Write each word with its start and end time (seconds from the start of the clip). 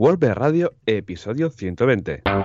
WordPress 0.00 0.34
Radio, 0.34 0.72
episodio 0.86 1.50
120. 1.50 2.22
Muy 2.24 2.42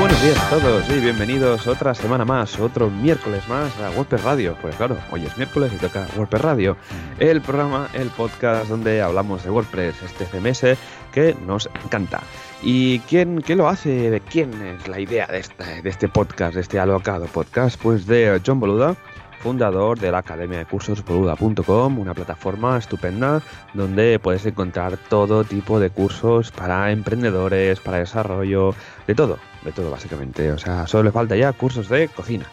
buenos 0.00 0.22
días 0.24 0.42
a 0.42 0.50
todos 0.50 0.90
y 0.90 0.98
bienvenidos 0.98 1.68
otra 1.68 1.94
semana 1.94 2.24
más, 2.24 2.58
otro 2.58 2.90
miércoles 2.90 3.48
más 3.48 3.78
a 3.78 3.90
WordPress 3.90 4.24
Radio. 4.24 4.58
Pues 4.60 4.74
claro, 4.74 4.96
hoy 5.12 5.24
es 5.24 5.36
miércoles 5.36 5.72
y 5.72 5.76
toca 5.76 6.08
WordPress 6.16 6.42
Radio, 6.42 6.76
el 7.20 7.40
programa, 7.42 7.88
el 7.94 8.08
podcast 8.08 8.68
donde 8.68 9.00
hablamos 9.00 9.44
de 9.44 9.50
WordPress, 9.50 10.02
este 10.02 10.26
CMS 10.26 10.76
que 11.12 11.36
nos 11.46 11.70
encanta. 11.84 12.24
¿Y 12.66 13.00
quién, 13.00 13.42
quién 13.42 13.58
lo 13.58 13.68
hace? 13.68 14.10
¿De 14.10 14.20
quién 14.20 14.50
es 14.62 14.88
la 14.88 14.98
idea 14.98 15.26
de 15.26 15.40
este, 15.40 15.82
de 15.82 15.90
este 15.90 16.08
podcast, 16.08 16.54
de 16.54 16.62
este 16.62 16.78
alocado 16.78 17.26
podcast? 17.26 17.78
Pues 17.78 18.06
de 18.06 18.40
John 18.44 18.58
Boluda, 18.58 18.96
fundador 19.40 19.98
de 19.98 20.10
la 20.10 20.18
Academia 20.18 20.60
de 20.60 20.64
Cursos 20.64 21.04
Boluda.com, 21.04 21.98
una 21.98 22.14
plataforma 22.14 22.78
estupenda 22.78 23.42
donde 23.74 24.18
puedes 24.18 24.46
encontrar 24.46 24.96
todo 24.96 25.44
tipo 25.44 25.78
de 25.78 25.90
cursos 25.90 26.52
para 26.52 26.90
emprendedores, 26.90 27.80
para 27.80 27.98
desarrollo, 27.98 28.74
de 29.06 29.14
todo, 29.14 29.38
de 29.62 29.72
todo 29.72 29.90
básicamente. 29.90 30.50
O 30.50 30.56
sea, 30.56 30.86
solo 30.86 31.04
le 31.04 31.12
falta 31.12 31.36
ya 31.36 31.52
cursos 31.52 31.90
de 31.90 32.08
cocina. 32.08 32.46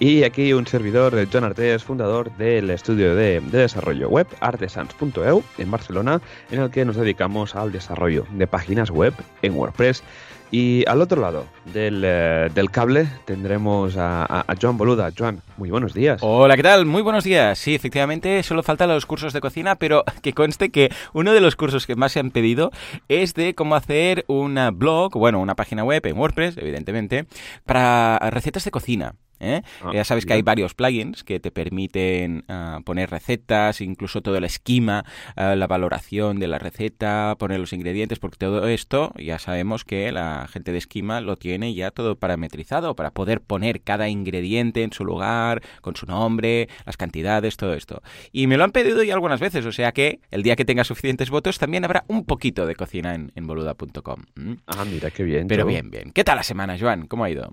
Y 0.00 0.24
aquí 0.24 0.54
un 0.54 0.66
servidor, 0.66 1.14
John 1.30 1.44
Artés, 1.44 1.84
fundador 1.84 2.34
del 2.38 2.70
estudio 2.70 3.14
de, 3.14 3.38
de 3.38 3.58
desarrollo 3.58 4.08
web 4.08 4.26
artesans.eu 4.40 5.42
en 5.58 5.70
Barcelona, 5.70 6.22
en 6.50 6.60
el 6.60 6.70
que 6.70 6.86
nos 6.86 6.96
dedicamos 6.96 7.54
al 7.54 7.70
desarrollo 7.70 8.24
de 8.30 8.46
páginas 8.46 8.90
web 8.90 9.12
en 9.42 9.54
WordPress. 9.54 10.02
Y 10.50 10.84
al 10.88 11.02
otro 11.02 11.20
lado 11.20 11.44
del, 11.74 12.02
eh, 12.02 12.48
del 12.54 12.70
cable 12.70 13.08
tendremos 13.26 13.98
a, 13.98 14.24
a, 14.24 14.54
Joan 14.58 14.78
Boluda. 14.78 15.12
Joan, 15.16 15.42
muy 15.58 15.70
buenos 15.70 15.92
días. 15.92 16.22
Hola, 16.24 16.56
¿qué 16.56 16.62
tal? 16.62 16.86
Muy 16.86 17.02
buenos 17.02 17.24
días. 17.24 17.58
Sí, 17.58 17.74
efectivamente, 17.74 18.42
solo 18.42 18.62
faltan 18.62 18.88
los 18.88 19.04
cursos 19.04 19.34
de 19.34 19.42
cocina, 19.42 19.76
pero 19.76 20.02
que 20.22 20.32
conste 20.32 20.70
que 20.70 20.88
uno 21.12 21.34
de 21.34 21.42
los 21.42 21.56
cursos 21.56 21.86
que 21.86 21.94
más 21.94 22.12
se 22.12 22.20
han 22.20 22.30
pedido 22.30 22.70
es 23.08 23.34
de 23.34 23.54
cómo 23.54 23.74
hacer 23.74 24.24
un 24.28 24.58
blog, 24.72 25.12
bueno, 25.12 25.40
una 25.40 25.56
página 25.56 25.84
web 25.84 26.06
en 26.06 26.16
WordPress, 26.16 26.56
evidentemente, 26.56 27.26
para 27.66 28.18
recetas 28.30 28.64
de 28.64 28.70
cocina. 28.70 29.14
¿Eh? 29.40 29.62
Ah, 29.82 29.90
ya 29.92 30.04
sabes 30.04 30.26
que 30.26 30.34
hay 30.34 30.42
varios 30.42 30.74
plugins 30.74 31.24
que 31.24 31.40
te 31.40 31.50
permiten 31.50 32.44
ah, 32.48 32.80
poner 32.84 33.10
recetas, 33.10 33.80
incluso 33.80 34.22
todo 34.22 34.36
el 34.36 34.44
esquema, 34.44 35.04
ah, 35.36 35.56
la 35.56 35.66
valoración 35.66 36.38
de 36.38 36.46
la 36.46 36.58
receta, 36.58 37.34
poner 37.38 37.58
los 37.58 37.72
ingredientes, 37.72 38.18
porque 38.18 38.38
todo 38.38 38.68
esto 38.68 39.12
ya 39.18 39.38
sabemos 39.38 39.84
que 39.84 40.12
la 40.12 40.46
gente 40.48 40.72
de 40.72 40.78
esquema 40.78 41.20
lo 41.20 41.36
tiene 41.36 41.74
ya 41.74 41.90
todo 41.90 42.16
parametrizado 42.16 42.94
para 42.94 43.10
poder 43.10 43.40
poner 43.40 43.80
cada 43.82 44.08
ingrediente 44.08 44.82
en 44.82 44.92
su 44.92 45.04
lugar, 45.04 45.62
con 45.80 45.96
su 45.96 46.06
nombre, 46.06 46.68
las 46.86 46.96
cantidades, 46.96 47.56
todo 47.56 47.74
esto. 47.74 48.02
Y 48.32 48.46
me 48.46 48.56
lo 48.56 48.64
han 48.64 48.72
pedido 48.72 49.02
ya 49.02 49.14
algunas 49.14 49.40
veces, 49.40 49.64
o 49.66 49.72
sea 49.72 49.92
que 49.92 50.20
el 50.30 50.42
día 50.42 50.56
que 50.56 50.64
tenga 50.64 50.84
suficientes 50.84 51.30
votos 51.30 51.58
también 51.58 51.84
habrá 51.84 52.04
un 52.08 52.24
poquito 52.24 52.66
de 52.66 52.74
cocina 52.74 53.14
en, 53.14 53.32
en 53.34 53.46
boluda.com. 53.46 54.24
Ah, 54.66 54.84
mira, 54.84 55.10
qué 55.10 55.22
bien. 55.22 55.48
Pero 55.48 55.66
bien, 55.66 55.90
bien. 55.90 56.12
¿Qué 56.12 56.24
tal 56.24 56.36
la 56.36 56.42
semana, 56.42 56.76
Joan? 56.78 57.06
¿Cómo 57.06 57.24
ha 57.24 57.30
ido? 57.30 57.52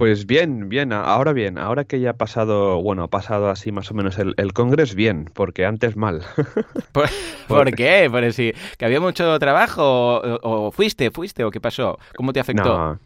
Pues 0.00 0.24
bien, 0.24 0.70
bien, 0.70 0.94
ahora 0.94 1.34
bien, 1.34 1.58
ahora 1.58 1.84
que 1.84 2.00
ya 2.00 2.10
ha 2.10 2.16
pasado, 2.16 2.80
bueno, 2.80 3.02
ha 3.02 3.08
pasado 3.08 3.50
así 3.50 3.70
más 3.70 3.90
o 3.90 3.94
menos 3.94 4.18
el, 4.18 4.32
el 4.38 4.54
Congreso, 4.54 4.94
bien, 4.96 5.26
porque 5.34 5.66
antes 5.66 5.94
mal. 5.94 6.22
¿Por, 6.92 7.06
¿por 7.46 7.70
qué? 7.74 8.08
¿Por 8.10 8.32
si 8.32 8.54
que 8.78 8.84
había 8.86 8.98
mucho 8.98 9.38
trabajo 9.38 9.82
o, 10.22 10.38
o 10.68 10.70
fuiste, 10.70 11.10
fuiste 11.10 11.44
o 11.44 11.50
qué 11.50 11.60
pasó? 11.60 11.98
¿Cómo 12.16 12.32
te 12.32 12.40
afectó? 12.40 12.64
No, 12.78 12.98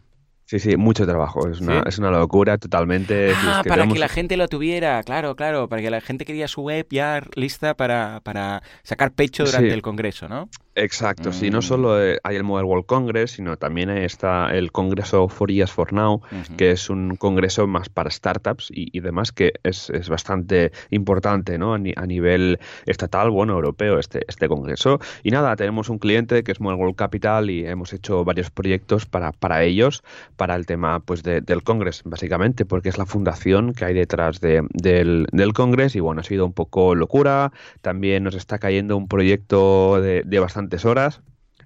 sí, 0.45 0.57
sí, 0.57 0.77
mucho 0.77 1.05
trabajo, 1.05 1.49
es 1.49 1.59
una, 1.59 1.81
¿Sí? 1.81 1.89
es 1.89 1.99
una 1.99 2.11
locura 2.11 2.57
totalmente. 2.57 3.33
Ah, 3.35 3.59
que 3.61 3.67
para 3.67 3.81
tenemos- 3.81 3.93
que 3.95 3.99
la 3.99 4.07
gente 4.07 4.37
lo 4.37 4.47
tuviera, 4.47 5.03
claro, 5.03 5.35
claro, 5.35 5.67
para 5.67 5.81
que 5.81 5.89
la 5.89 5.99
gente 5.99 6.23
quería 6.23 6.47
su 6.47 6.61
web 6.61 6.87
ya 6.89 7.21
lista 7.35 7.73
para, 7.75 8.21
para 8.23 8.63
sacar 8.83 9.11
pecho 9.11 9.43
durante 9.43 9.67
Sí. 9.67 9.73
el 9.73 9.81
congreso, 9.81 10.29
¿no? 10.29 10.47
Exacto, 10.77 11.31
sí, 11.31 11.49
Mm. 11.49 11.53
no 11.53 11.61
solo 11.61 12.03
eh, 12.03 12.19
hay 12.23 12.35
el 12.35 12.43
Mobile 12.43 12.65
World 12.67 12.85
Congress, 12.85 13.31
sino 13.31 13.55
también 13.55 13.89
está 13.89 14.53
el 14.53 14.73
Congreso 14.73 15.29
For 15.29 15.49
Years 15.49 15.71
For 15.71 15.93
Now, 15.93 16.21
que 16.57 16.71
es 16.71 16.89
un 16.89 17.15
congreso 17.15 17.65
más 17.65 17.87
para 17.87 18.09
startups 18.11 18.71
y, 18.71 18.89
y 18.91 18.99
demás 18.99 19.31
que 19.31 19.53
es, 19.63 19.89
es 19.89 20.09
bastante 20.09 20.73
importante 20.89 21.57
¿no? 21.57 21.73
a, 21.73 21.77
ni- 21.77 21.93
a 21.95 22.05
nivel 22.05 22.59
estatal, 22.85 23.29
bueno, 23.31 23.53
europeo, 23.53 23.99
este, 23.99 24.25
este 24.27 24.49
congreso. 24.49 24.99
Y 25.23 25.31
nada, 25.31 25.55
tenemos 25.55 25.87
un 25.87 25.97
cliente 25.97 26.43
que 26.43 26.51
es 26.51 26.59
Mobile 26.59 26.77
World 26.81 26.95
Capital 26.97 27.49
y 27.49 27.65
hemos 27.65 27.93
hecho 27.93 28.25
varios 28.25 28.51
proyectos 28.51 29.05
para, 29.05 29.31
para 29.31 29.63
ellos, 29.63 30.03
para 30.35 30.55
el 30.55 30.65
tema 30.65 30.99
pues 30.99 31.23
de- 31.23 31.39
del 31.39 31.63
congreso, 31.63 32.01
básicamente, 32.05 32.65
porque 32.65 32.89
es 32.89 32.97
la 32.97 33.05
fundación 33.05 33.73
que 33.73 33.85
hay 33.85 33.93
detrás 33.93 34.41
de- 34.41 34.67
del, 34.73 35.27
del 35.31 35.53
congreso 35.53 35.97
y 35.97 36.01
bueno, 36.01 36.19
ha 36.19 36.25
sido 36.25 36.45
un 36.45 36.51
poco 36.53 36.95
locura. 36.95 37.53
También 37.81 38.25
nos 38.25 38.35
está 38.35 38.59
cayendo 38.59 38.97
un 38.97 39.07
proyecto 39.07 40.01
de, 40.01 40.21
de 40.25 40.39
bastantes 40.65 40.85
horas. 40.85 41.21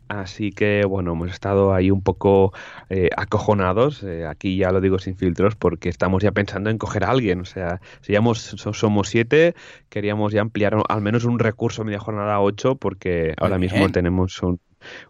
Así 0.07 0.51
que 0.51 0.85
bueno, 0.85 1.11
hemos 1.13 1.29
estado 1.29 1.71
ahí 1.73 1.91
un 1.91 2.01
poco 2.01 2.51
eh, 2.89 3.09
acojonados. 3.15 4.01
eh, 4.03 4.25
aquí 4.25 4.57
ya 4.57 4.71
lo 4.71 4.81
digo 4.81 4.97
sin 4.97 5.15
filtros 5.15 5.55
porque 5.55 5.87
estamos 5.89 6.23
ya 6.23 6.31
pensando 6.31 6.71
en 6.71 6.79
coger 6.79 7.03
a 7.03 7.11
alguien. 7.11 7.41
O 7.41 7.45
sea, 7.45 7.79
si 8.01 8.13
ya 8.13 8.17
hemos- 8.19 8.39
so- 8.41 8.73
somos 8.73 9.07
siete, 9.09 9.53
queríamos 9.89 10.33
ya 10.33 10.41
ampliar 10.41 10.75
al 10.89 11.01
menos 11.01 11.25
un 11.25 11.37
recurso 11.37 11.83
media 11.83 11.99
jornada 11.99 12.35
a 12.35 12.41
ocho 12.41 12.75
porque 12.75 13.35
ahora 13.37 13.59
mismo 13.59 13.77
bien. 13.79 13.91
tenemos 13.91 14.41
un, 14.41 14.59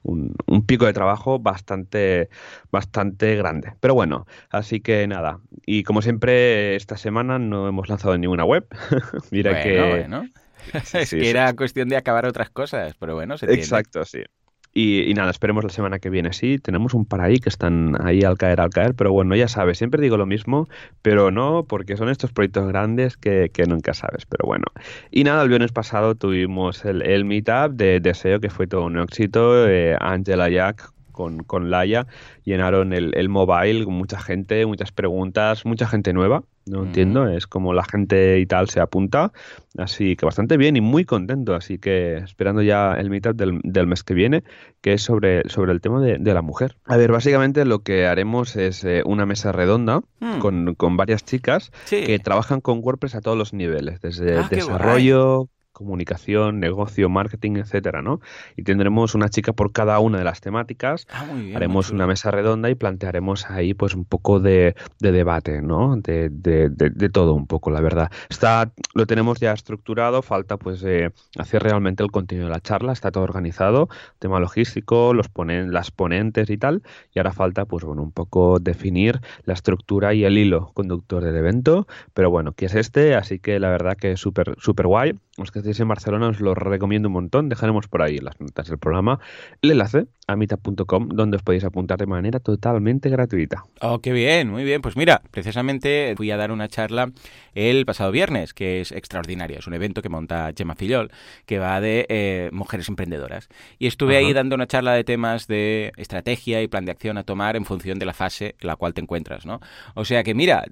un, 0.03 0.35
un 0.47 0.65
pico 0.65 0.85
de 0.85 0.91
trabajo 0.93 1.39
bastante, 1.39 2.27
bastante 2.69 3.35
grande. 3.37 3.73
Pero 3.79 3.93
bueno, 3.93 4.25
así 4.49 4.81
que 4.81 5.07
nada. 5.07 5.39
Y 5.65 5.83
como 5.83 6.01
siempre, 6.01 6.75
esta 6.75 6.97
semana 6.97 7.39
no 7.39 7.69
hemos 7.69 7.87
lanzado 7.87 8.17
ninguna 8.17 8.43
web. 8.43 8.67
Mira 9.31 9.51
bueno, 9.51 9.63
que... 9.63 9.87
bueno. 9.87 10.29
Sí, 10.83 10.97
es 10.97 11.09
que 11.09 11.29
era 11.29 11.53
cuestión 11.55 11.89
de 11.89 11.97
acabar 11.97 12.25
otras 12.25 12.49
cosas, 12.49 12.93
pero 12.99 13.15
bueno, 13.15 13.37
se. 13.37 13.51
Exacto, 13.53 14.05
sí. 14.05 14.23
Y, 14.71 15.09
y 15.09 15.13
nada, 15.15 15.31
esperemos 15.31 15.63
la 15.63 15.71
semana 15.71 15.97
que 15.97 16.11
viene. 16.11 16.31
Sí, 16.31 16.59
tenemos 16.59 16.93
un 16.93 17.05
par 17.05 17.21
ahí 17.21 17.39
que 17.39 17.49
están 17.49 17.97
ahí 18.05 18.21
al 18.21 18.37
caer, 18.37 18.61
al 18.61 18.69
caer, 18.69 18.93
pero 18.93 19.11
bueno, 19.11 19.35
ya 19.35 19.47
sabes, 19.47 19.79
siempre 19.79 20.01
digo 20.01 20.15
lo 20.15 20.27
mismo, 20.27 20.67
pero 21.01 21.31
no, 21.31 21.65
porque 21.67 21.97
son 21.97 22.07
estos 22.09 22.31
proyectos 22.31 22.67
grandes 22.67 23.17
que, 23.17 23.49
que 23.51 23.63
nunca 23.65 23.95
sabes, 23.95 24.25
pero 24.27 24.45
bueno. 24.45 24.65
Y 25.09 25.23
nada, 25.23 25.41
el 25.41 25.49
viernes 25.49 25.71
pasado 25.71 26.13
tuvimos 26.15 26.85
el, 26.85 27.01
el 27.01 27.25
meetup 27.25 27.71
de 27.73 27.99
Deseo, 27.99 28.39
que 28.39 28.51
fue 28.51 28.67
todo 28.67 28.85
un 28.85 28.99
éxito. 28.99 29.67
Eh, 29.67 29.97
Angela 29.99 30.49
Jack 30.49 30.91
con, 31.19 31.43
con 31.43 31.69
Laia 31.69 32.07
llenaron 32.45 32.93
el, 32.93 33.11
el 33.13 33.27
mobile 33.27 33.83
con 33.83 33.93
mucha 33.93 34.21
gente, 34.21 34.65
muchas 34.65 34.93
preguntas, 34.93 35.65
mucha 35.65 35.85
gente 35.85 36.13
nueva. 36.13 36.43
No 36.65 36.83
entiendo, 36.83 37.27
es 37.27 37.47
como 37.47 37.73
la 37.73 37.83
gente 37.83 38.39
y 38.39 38.45
tal 38.45 38.69
se 38.69 38.79
apunta. 38.79 39.31
Así 39.77 40.15
que 40.15 40.25
bastante 40.25 40.55
bien 40.55 40.77
y 40.77 40.81
muy 40.81 41.03
contento. 41.03 41.55
Así 41.55 41.77
que 41.79 42.17
esperando 42.17 42.61
ya 42.61 42.93
el 42.93 43.09
meetup 43.09 43.35
del, 43.35 43.59
del 43.63 43.87
mes 43.87 44.03
que 44.03 44.13
viene, 44.13 44.43
que 44.81 44.93
es 44.93 45.01
sobre, 45.01 45.41
sobre 45.49 45.71
el 45.73 45.81
tema 45.81 45.99
de, 45.99 46.19
de 46.19 46.33
la 46.33 46.41
mujer. 46.43 46.77
A 46.85 46.95
ver, 46.95 47.11
básicamente 47.11 47.65
lo 47.65 47.79
que 47.79 48.05
haremos 48.05 48.55
es 48.55 48.83
eh, 48.85 49.01
una 49.05 49.25
mesa 49.25 49.51
redonda 49.51 50.01
Hmm, 50.21 50.39
con, 50.39 50.75
con 50.75 50.95
varias 50.97 51.23
chicas 51.25 51.71
sí. 51.85 52.03
que 52.03 52.19
trabajan 52.19 52.61
con 52.61 52.79
WordPress 52.83 53.15
a 53.15 53.21
todos 53.21 53.37
los 53.37 53.53
niveles, 53.53 53.99
desde 54.01 54.37
Ah, 54.37 54.47
desarrollo, 54.49 55.47
comunicación, 55.79 56.59
negocio, 56.59 57.09
marketing, 57.09 57.55
etcétera, 57.57 58.01
¿no? 58.01 58.19
Y 58.55 58.63
tendremos 58.63 59.15
una 59.15 59.29
chica 59.29 59.53
por 59.53 59.71
cada 59.71 59.99
una 59.99 60.19
de 60.19 60.23
las 60.23 60.41
temáticas 60.41 61.07
Ah, 61.11 61.25
bien, 61.33 61.55
haremos 61.55 61.89
una 61.89 62.05
mesa 62.05 62.29
redonda 62.31 62.69
y 62.69 62.75
plantearemos 62.75 63.49
ahí 63.49 63.73
pues 63.73 63.95
un 63.95 64.05
poco 64.05 64.39
de, 64.39 64.75
de 64.99 65.11
debate, 65.11 65.61
¿no? 65.61 65.95
De, 65.97 66.29
de- 66.29 66.69
de- 66.69 66.89
de 66.91 67.09
todo 67.09 67.33
un 67.33 67.47
poco, 67.47 67.71
la 67.71 67.81
verdad. 67.81 68.11
Está, 68.29 68.71
lo 68.93 69.05
tenemos 69.05 69.39
ya 69.39 69.53
estructurado, 69.53 70.21
falta 70.21 70.57
pues 70.57 70.83
eh, 70.85 71.11
hacer 71.37 71.63
realmente 71.63 72.03
el 72.03 72.11
contenido 72.11 72.47
de 72.47 72.53
la 72.53 72.59
charla, 72.61 72.91
está 72.93 73.11
todo 73.11 73.23
organizado, 73.23 73.89
tema 74.19 74.39
logístico, 74.39 75.13
los 75.13 75.29
ponen, 75.29 75.71
las 75.73 75.91
ponentes 75.91 76.49
y 76.49 76.57
tal, 76.57 76.83
y 77.13 77.19
ahora 77.19 77.31
falta 77.31 77.65
pues 77.65 77.83
bueno, 77.85 78.01
un 78.03 78.11
poco 78.11 78.59
definir 78.59 79.19
la 79.45 79.53
estructura 79.53 80.13
y 80.13 80.25
el 80.25 80.37
hilo 80.37 80.71
conductor 80.73 81.23
del 81.23 81.35
evento, 81.35 81.87
pero 82.13 82.29
bueno, 82.29 82.53
que 82.53 82.65
es 82.65 82.75
este, 82.75 83.15
así 83.15 83.39
que 83.39 83.59
la 83.59 83.69
verdad 83.69 83.95
que 83.97 84.11
es 84.11 84.19
súper 84.19 84.55
súper 84.59 84.87
guay. 84.87 85.13
Los 85.37 85.51
que 85.51 85.61
estéis 85.69 85.81
en 85.81 85.87
Barcelona 85.87 86.29
os 86.29 86.39
lo 86.41 86.55
recomiendo 86.55 87.09
un 87.09 87.13
montón, 87.13 87.47
dejaremos 87.47 87.87
por 87.87 88.01
ahí 88.01 88.17
en 88.17 88.25
las 88.25 88.39
notas 88.41 88.67
del 88.67 88.79
programa 88.79 89.19
el 89.61 89.71
enlace 89.71 90.07
a 90.27 90.35
meetup.com 90.35 91.09
donde 91.09 91.37
os 91.37 91.43
podéis 91.43 91.63
apuntar 91.63 91.99
de 91.99 92.07
manera 92.07 92.39
totalmente 92.39 93.09
gratuita. 93.09 93.63
Oh, 93.81 93.99
qué 93.99 94.11
bien, 94.11 94.49
muy 94.49 94.63
bien. 94.63 94.81
Pues 94.81 94.95
mira, 94.95 95.21
precisamente 95.31 96.13
fui 96.17 96.31
a 96.31 96.37
dar 96.37 96.51
una 96.51 96.67
charla 96.67 97.11
el 97.59 97.85
pasado 97.85 98.11
viernes, 98.11 98.53
que 98.53 98.79
es 98.79 98.91
extraordinaria. 98.91 99.59
Es 99.59 99.67
un 99.67 99.73
evento 99.73 100.01
que 100.01 100.07
monta 100.07 100.51
Gemma 100.55 100.75
Fillol, 100.75 101.11
que 101.45 101.59
va 101.59 101.81
de 101.81 102.05
eh, 102.07 102.49
mujeres 102.53 102.87
emprendedoras. 102.87 103.49
Y 103.77 103.87
estuve 103.87 104.17
Ajá. 104.17 104.25
ahí 104.25 104.33
dando 104.33 104.55
una 104.55 104.65
charla 104.65 104.93
de 104.93 105.03
temas 105.03 105.47
de 105.47 105.91
estrategia 105.97 106.61
y 106.61 106.67
plan 106.67 106.85
de 106.85 106.91
acción 106.91 107.17
a 107.17 107.23
tomar 107.23 107.55
en 107.55 107.65
función 107.65 107.99
de 107.99 108.05
la 108.05 108.13
fase 108.13 108.55
en 108.59 108.67
la 108.67 108.75
cual 108.75 108.93
te 108.93 109.01
encuentras, 109.01 109.45
¿no? 109.45 109.59
O 109.95 110.05
sea 110.05 110.23
que 110.23 110.33
mira, 110.33 110.63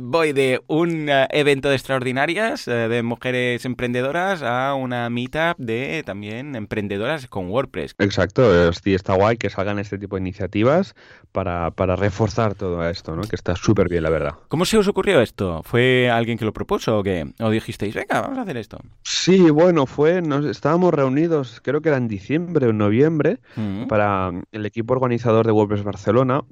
voy 0.00 0.32
de 0.32 0.60
un 0.68 1.08
eh, 1.08 1.26
evento 1.30 1.68
de 1.68 1.74
extraordinarias, 1.74 2.68
eh, 2.68 2.88
de 2.88 3.02
mujeres 3.02 3.64
emprendedoras, 3.64 4.42
a 4.42 4.74
una 4.74 5.10
meetup 5.10 5.58
de 5.58 6.02
también 6.06 6.54
emprendedoras 6.54 7.26
con 7.26 7.50
WordPress. 7.50 7.94
Exacto, 7.98 8.72
sí, 8.72 8.94
está 8.94 9.14
guay 9.14 9.36
que 9.36 9.50
salgan 9.50 9.78
este 9.78 9.98
tipo 9.98 10.16
de 10.16 10.20
iniciativas 10.20 10.94
para, 11.32 11.70
para 11.72 11.96
reforzar 11.96 12.54
todo 12.54 12.88
esto, 12.88 13.16
¿no? 13.16 13.22
Que 13.22 13.36
está 13.36 13.56
súper 13.56 13.88
bien, 13.88 14.02
la 14.02 14.10
verdad. 14.10 14.34
¿Cómo 14.48 14.64
se 14.64 14.78
os 14.78 14.88
ocurrió 14.88 15.20
esto? 15.20 15.62
¿Fue 15.64 16.08
alguien 16.10 16.35
que 16.36 16.44
lo 16.44 16.52
propuso 16.52 16.98
o 16.98 17.02
qué? 17.02 17.32
¿O 17.40 17.50
dijisteis, 17.50 17.94
venga, 17.94 18.20
vamos 18.22 18.38
a 18.38 18.42
hacer 18.42 18.56
esto? 18.56 18.78
Sí, 19.02 19.50
bueno, 19.50 19.86
fue, 19.86 20.22
nos 20.22 20.44
estábamos 20.44 20.92
reunidos, 20.94 21.60
creo 21.62 21.80
que 21.80 21.88
era 21.88 21.98
en 21.98 22.08
diciembre 22.08 22.66
o 22.66 22.72
noviembre, 22.72 23.38
Mm. 23.56 23.86
para 23.88 24.30
el 24.52 24.66
equipo 24.66 24.94
organizador 24.94 25.46
de 25.46 25.52
WordPress 25.52 25.82
Barcelona. 25.84 26.42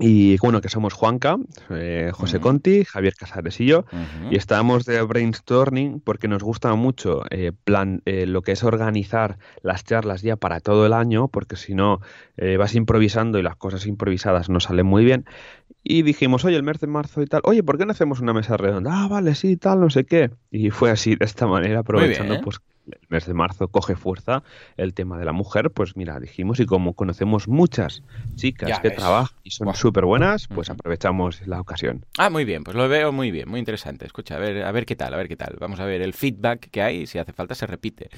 Y 0.00 0.36
bueno, 0.38 0.60
que 0.60 0.68
somos 0.68 0.92
Juanca, 0.92 1.38
eh, 1.70 2.10
José. 2.14 2.38
Conti, 2.38 2.84
Javier 2.84 3.14
Casares 3.14 3.60
y 3.60 3.66
yo. 3.66 3.84
Y 4.30 4.36
estábamos 4.36 4.84
de 4.84 5.02
brainstorming 5.02 6.00
porque 6.00 6.28
nos 6.28 6.42
gusta 6.44 6.72
mucho 6.74 7.24
eh, 7.30 7.52
plan, 7.64 8.02
eh, 8.04 8.26
lo 8.26 8.42
que 8.42 8.52
es 8.52 8.62
organizar 8.62 9.38
las 9.62 9.84
charlas 9.84 10.22
ya 10.22 10.36
para 10.36 10.60
todo 10.60 10.86
el 10.86 10.92
año, 10.92 11.26
porque 11.26 11.56
si 11.56 11.74
no 11.74 12.00
eh, 12.36 12.56
vas 12.56 12.76
improvisando 12.76 13.38
y 13.38 13.42
las 13.42 13.56
cosas 13.56 13.86
improvisadas 13.86 14.48
no 14.48 14.60
salen 14.60 14.86
muy 14.86 15.04
bien. 15.04 15.24
Y 15.82 16.02
dijimos, 16.02 16.44
oye, 16.44 16.56
el 16.56 16.62
mes 16.62 16.78
de 16.78 16.86
marzo 16.86 17.20
y 17.22 17.26
tal, 17.26 17.40
oye, 17.44 17.64
¿por 17.64 17.76
qué 17.78 17.84
no 17.84 17.92
hacemos 17.92 18.20
una 18.20 18.32
mesa 18.32 18.56
redonda? 18.56 18.90
Ah, 18.92 19.08
vale, 19.08 19.34
sí, 19.34 19.56
tal, 19.56 19.80
no 19.80 19.90
sé 19.90 20.04
qué. 20.04 20.30
Y 20.50 20.70
fue 20.70 20.90
así, 20.90 21.16
de 21.16 21.24
esta 21.24 21.46
manera, 21.46 21.80
aprovechando 21.80 22.40
pues 22.40 22.60
el 22.86 23.07
mes 23.08 23.26
de 23.26 23.34
marzo 23.34 23.68
coge 23.68 23.96
fuerza 23.96 24.42
el 24.76 24.94
tema 24.94 25.18
de 25.18 25.24
la 25.24 25.32
mujer, 25.32 25.70
pues 25.70 25.96
mira, 25.96 26.20
dijimos, 26.20 26.60
y 26.60 26.66
como 26.66 26.94
conocemos 26.94 27.48
muchas 27.48 28.02
chicas 28.36 28.68
Ya 28.68 28.80
que 28.80 28.88
ves. 28.88 28.98
trabajan 28.98 29.36
y 29.42 29.50
son 29.50 29.66
Buah. 29.66 29.74
súper 29.74 30.04
buenas, 30.04 30.46
pues 30.48 30.68
aprovechamos 30.70 31.46
la 31.46 31.60
ocasión. 31.60 32.04
Ah, 32.18 32.30
muy 32.30 32.44
bien, 32.44 32.64
pues 32.64 32.76
lo 32.76 32.88
veo 32.88 33.12
muy 33.12 33.30
bien, 33.30 33.48
muy 33.48 33.58
interesante. 33.60 34.04
Escucha, 34.06 34.36
a 34.36 34.38
ver, 34.38 34.62
a 34.62 34.72
ver 34.72 34.84
qué 34.86 34.94
tal, 34.96 35.14
a 35.14 35.16
ver 35.16 35.28
qué 35.28 35.36
tal. 35.36 35.56
Vamos 35.58 35.80
a 35.80 35.84
ver 35.86 36.02
el 36.02 36.12
feedback 36.12 36.70
que 36.70 36.82
hay, 36.82 37.06
si 37.06 37.18
hace 37.18 37.32
falta 37.32 37.54
se 37.54 37.66
repite. 37.66 38.08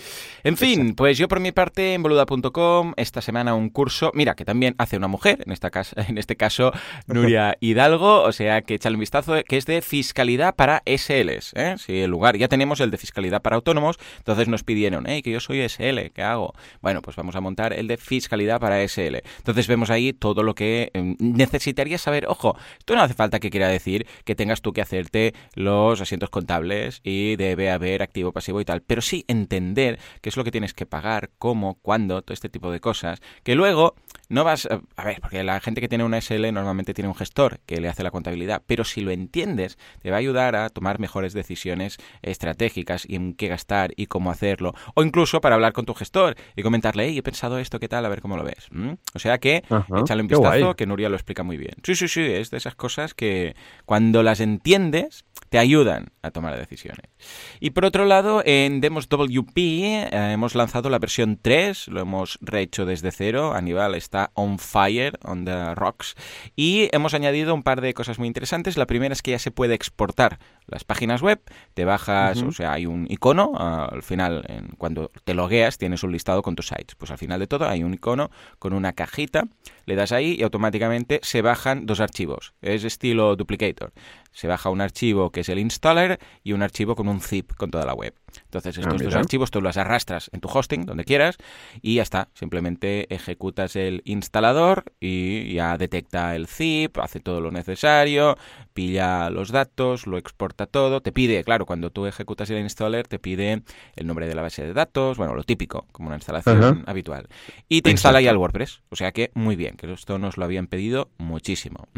En 0.42 0.56
fin, 0.56 0.94
pues 0.94 1.19
yo 1.19 1.28
por 1.28 1.40
mi 1.40 1.52
parte 1.52 1.94
en 1.94 2.02
boluda.com 2.02 2.92
esta 2.96 3.20
semana 3.20 3.54
un 3.54 3.70
curso, 3.70 4.10
mira, 4.14 4.34
que 4.34 4.44
también 4.44 4.75
hace 4.78 4.96
una 4.96 5.08
mujer, 5.08 5.42
en 5.46 5.52
esta 5.52 5.70
casa, 5.70 6.04
en 6.08 6.19
este 6.19 6.37
caso 6.37 6.72
Nuria 7.06 7.56
Hidalgo, 7.60 8.22
o 8.22 8.32
sea, 8.32 8.62
que 8.62 8.75
échale 8.75 8.96
un 8.96 9.00
vistazo, 9.00 9.34
que 9.46 9.56
es 9.56 9.66
de 9.66 9.82
fiscalidad 9.82 10.54
para 10.56 10.82
SLs, 10.87 11.52
¿eh? 11.54 11.76
Sí, 11.78 12.00
el 12.00 12.10
lugar, 12.10 12.37
ya 12.37 12.48
tenemos 12.48 12.81
el 12.81 12.90
de 12.90 12.96
fiscalidad 12.96 13.40
para 13.42 13.56
autónomos, 13.56 13.96
entonces 14.19 14.48
nos 14.48 14.64
pidieron, 14.81 15.05
que 15.05 15.31
yo 15.31 15.41
soy 15.41 15.61
SL, 15.69 16.11
¿qué 16.15 16.23
hago? 16.23 16.55
Bueno, 16.81 17.03
pues 17.03 17.15
vamos 17.15 17.37
a 17.37 17.41
montar 17.43 17.75
el 17.75 17.87
de 17.87 17.99
fiscalidad 17.99 18.59
para 18.59 18.82
SL. 18.82 19.17
Entonces 19.37 19.69
vemos 19.69 19.91
ahí 19.91 20.15
todo 20.15 20.43
lo 20.43 20.55
que 20.55 20.91
eh, 20.94 21.17
necesitarías 21.19 22.00
saber. 22.00 22.27
Ojo, 22.29 22.56
esto 22.79 22.97
no 22.97 23.03
hace 23.03 23.12
falta 23.12 23.41
que 23.41 23.50
quiera 23.50 23.69
decir 23.69 24.06
que 24.25 24.35
tengas 24.35 24.62
tú 24.62 24.73
que 24.73 24.81
hacerte 24.81 25.35
los 25.55 26.00
asientos 26.00 26.31
contables 26.31 27.03
y 27.05 27.37
debe 27.37 27.71
haber 27.71 28.03
activo, 28.03 28.32
pasivo 28.32 28.59
y 28.62 28.65
tal, 28.65 28.81
pero 28.81 29.03
sí 29.03 29.27
entender 29.29 29.99
qué 30.23 30.31
es 30.31 30.37
lo 30.38 30.44
que 30.44 30.50
tienes 30.50 30.73
que 30.73 30.87
pagar, 30.87 31.29
cómo, 31.37 31.75
cuándo, 31.83 32.23
todo 32.23 32.33
este 32.33 32.49
tipo 32.49 32.73
de 32.73 32.81
cosas, 32.81 33.21
que 33.43 33.55
luego 33.55 33.97
no 34.31 34.43
vas 34.44 34.67
a 34.67 34.81
a 34.97 35.05
ver, 35.05 35.21
porque 35.21 35.43
la 35.44 35.61
gente 35.61 35.81
que 35.81 35.88
tiene 35.88 36.05
una 36.05 36.21
SL 36.21 36.53
normalmente 36.53 36.94
tiene 36.94 37.09
un 37.09 37.15
gestor 37.15 37.61
que 37.67 37.81
le 37.81 37.88
hace 37.88 38.03
la 38.03 38.11
contabilidad, 38.11 38.62
pero 38.67 38.85
si 38.85 39.00
lo 39.00 39.11
entiendes, 39.11 39.79
te 40.03 40.11
va 40.11 40.17
a 40.17 40.19
ayudar 40.19 40.56
a 40.56 40.69
tomar 40.69 40.99
mejores 40.99 41.32
decisiones 41.32 41.99
estratégicas 42.23 43.05
y 43.09 43.17
en 43.17 43.35
qué 43.35 43.49
gastar 43.49 43.93
y 43.97 44.06
cómo 44.06 44.31
hacerlo, 44.31 44.75
o 44.94 45.03
incluso 45.03 45.41
para 45.41 45.55
hablar 45.55 45.73
con 45.73 45.87
tu 45.87 45.94
gestor 45.94 46.37
y 46.56 46.62
comentarle, 46.62 47.06
hey, 47.06 47.19
he 47.19 47.23
pensado 47.23 47.59
esto, 47.59 47.81
¿qué 47.81 47.88
tal? 47.88 48.05
A 48.05 48.09
ver 48.09 48.21
cómo 48.21 48.37
lo 48.37 48.44
ves. 48.44 48.69
¿Mm? 48.71 48.93
O 49.15 49.19
sea 49.19 49.38
que 49.38 49.62
Ajá, 49.69 50.00
échale 50.00 50.23
un 50.23 50.29
vistazo, 50.29 50.76
que 50.76 50.87
Nuria 50.87 51.09
lo 51.09 51.17
explica 51.17 51.43
muy 51.43 51.56
bien. 51.56 51.75
Sí, 51.83 51.94
sí, 51.94 52.09
sí, 52.09 52.23
es 52.23 52.50
de 52.50 52.59
esas 52.59 52.75
cosas 52.75 53.15
que 53.15 53.55
cuando 53.87 54.23
las 54.23 54.41
entiendes 54.41 55.25
te 55.49 55.59
ayudan 55.59 56.12
a 56.23 56.31
tomar 56.31 56.56
decisiones. 56.56 57.11
Y 57.59 57.71
por 57.71 57.85
otro 57.85 58.05
lado, 58.05 58.43
en 58.44 58.81
Demos 58.81 59.09
WP 59.09 59.56
eh, 59.56 60.09
hemos 60.33 60.55
lanzado 60.55 60.91
la 60.91 60.99
versión 60.99 61.38
3, 61.41 61.88
lo 61.88 62.00
hemos 62.00 62.38
rehecho 62.41 62.85
desde 62.87 63.11
cero, 63.11 63.53
Aníbal 63.55 63.94
está 63.94 64.19
on 64.34 64.58
fire, 64.58 65.19
on 65.25 65.44
the 65.44 65.75
rocks, 65.75 66.14
y 66.56 66.88
hemos 66.93 67.14
añadido 67.14 67.55
un 67.55 67.62
par 67.62 67.81
de 67.81 67.94
cosas 67.94 68.19
muy 68.19 68.28
interesantes. 68.28 68.76
La 68.76 68.87
primera 68.87 69.12
es 69.12 69.22
que 69.22 69.31
ya 69.32 69.38
se 69.38 69.50
puede 69.50 69.75
exportar 69.75 70.38
las 70.67 70.84
páginas 70.84 71.22
web, 71.22 71.40
te 71.75 71.84
bajas, 71.84 72.38
o 72.49 72.52
sea, 72.52 72.72
hay 72.72 72.87
un 72.87 73.06
icono, 73.11 73.52
al 73.56 74.02
final, 74.02 74.44
en- 74.49 74.69
cuando 74.78 75.11
te 75.25 75.34
logueas 75.34 75.78
tienes 75.78 76.02
un 76.02 76.12
listado 76.12 76.43
con 76.43 76.55
tus 76.55 76.69
sites. 76.69 76.94
Pues 76.96 77.11
al 77.11 77.19
final 77.19 77.40
de 77.40 77.46
todo 77.46 77.69
hay 77.69 77.82
un 77.82 77.94
icono 77.94 78.31
con 78.58 78.72
una 78.72 78.93
cajita, 78.93 79.44
le 79.87 79.96
das 79.96 80.12
ahí 80.12 80.37
y 80.38 80.43
automáticamente 80.43 81.19
se 81.23 81.43
bajan 81.43 81.87
dos 81.87 82.00
archivos. 82.00 82.55
Es 82.62 82.84
estilo 82.84 83.34
duplicator. 83.34 83.93
Se 84.32 84.46
baja 84.46 84.70
un 84.70 84.81
archivo 84.81 85.31
que 85.31 85.40
es 85.40 85.49
el 85.49 85.58
installer 85.58 86.20
y 86.44 86.52
un 86.52 86.62
archivo 86.62 86.94
con 86.94 87.08
un 87.08 87.20
zip 87.20 87.52
con 87.56 87.70
toda 87.73 87.84
la 87.84 87.94
web. 87.94 88.14
Entonces 88.50 88.79
estos 88.79 88.94
dos 88.94 89.06
mira. 89.06 89.20
archivos 89.20 89.52
tú 89.52 89.61
los 89.61 89.76
arrastras 89.76 90.29
en 90.32 90.41
tu 90.41 90.49
hosting, 90.49 90.85
donde 90.85 91.05
quieras, 91.05 91.37
y 91.81 91.94
ya 91.94 92.02
está. 92.02 92.29
Simplemente 92.35 93.12
ejecutas 93.14 93.76
el 93.76 94.02
instalador 94.05 94.93
y 94.99 95.55
ya 95.55 95.79
detecta 95.79 96.35
el 96.35 96.49
zip, 96.49 96.99
hace 96.99 97.20
todo 97.20 97.41
lo 97.41 97.52
necesario, 97.52 98.37
pilla 98.72 99.31
los 99.31 99.50
datos, 99.50 100.06
lo 100.06 100.19
exporta 100.19 100.67
todo, 100.67 101.00
te 101.00 101.12
pide, 101.12 101.44
claro, 101.44 101.67
cuando 101.67 101.90
tú 101.90 102.06
ejecutas 102.06 102.50
el 102.50 102.61
installer, 102.61 103.06
te 103.06 103.19
pide 103.19 103.62
el 103.96 104.06
nombre 104.06 104.26
de 104.26 104.34
la 104.34 104.43
base 104.43 104.64
de 104.64 104.72
datos, 104.72 105.19
bueno, 105.19 105.34
lo 105.34 105.44
típico, 105.44 105.87
como 105.93 106.08
una 106.08 106.17
instalación 106.17 106.62
Ajá. 106.62 106.82
habitual. 106.87 107.28
Y 107.69 107.82
te 107.82 107.90
instala 107.90 108.20
ya 108.20 108.31
el 108.31 108.37
WordPress. 108.37 108.82
O 108.90 108.96
sea 108.96 109.12
que 109.12 109.31
muy 109.34 109.56
bien, 109.56 109.76
que 109.76 109.90
esto 109.93 110.19
nos 110.19 110.37
lo 110.37 110.44
habían 110.44 110.67
pedido 110.67 111.11
muchísimo. 111.19 111.88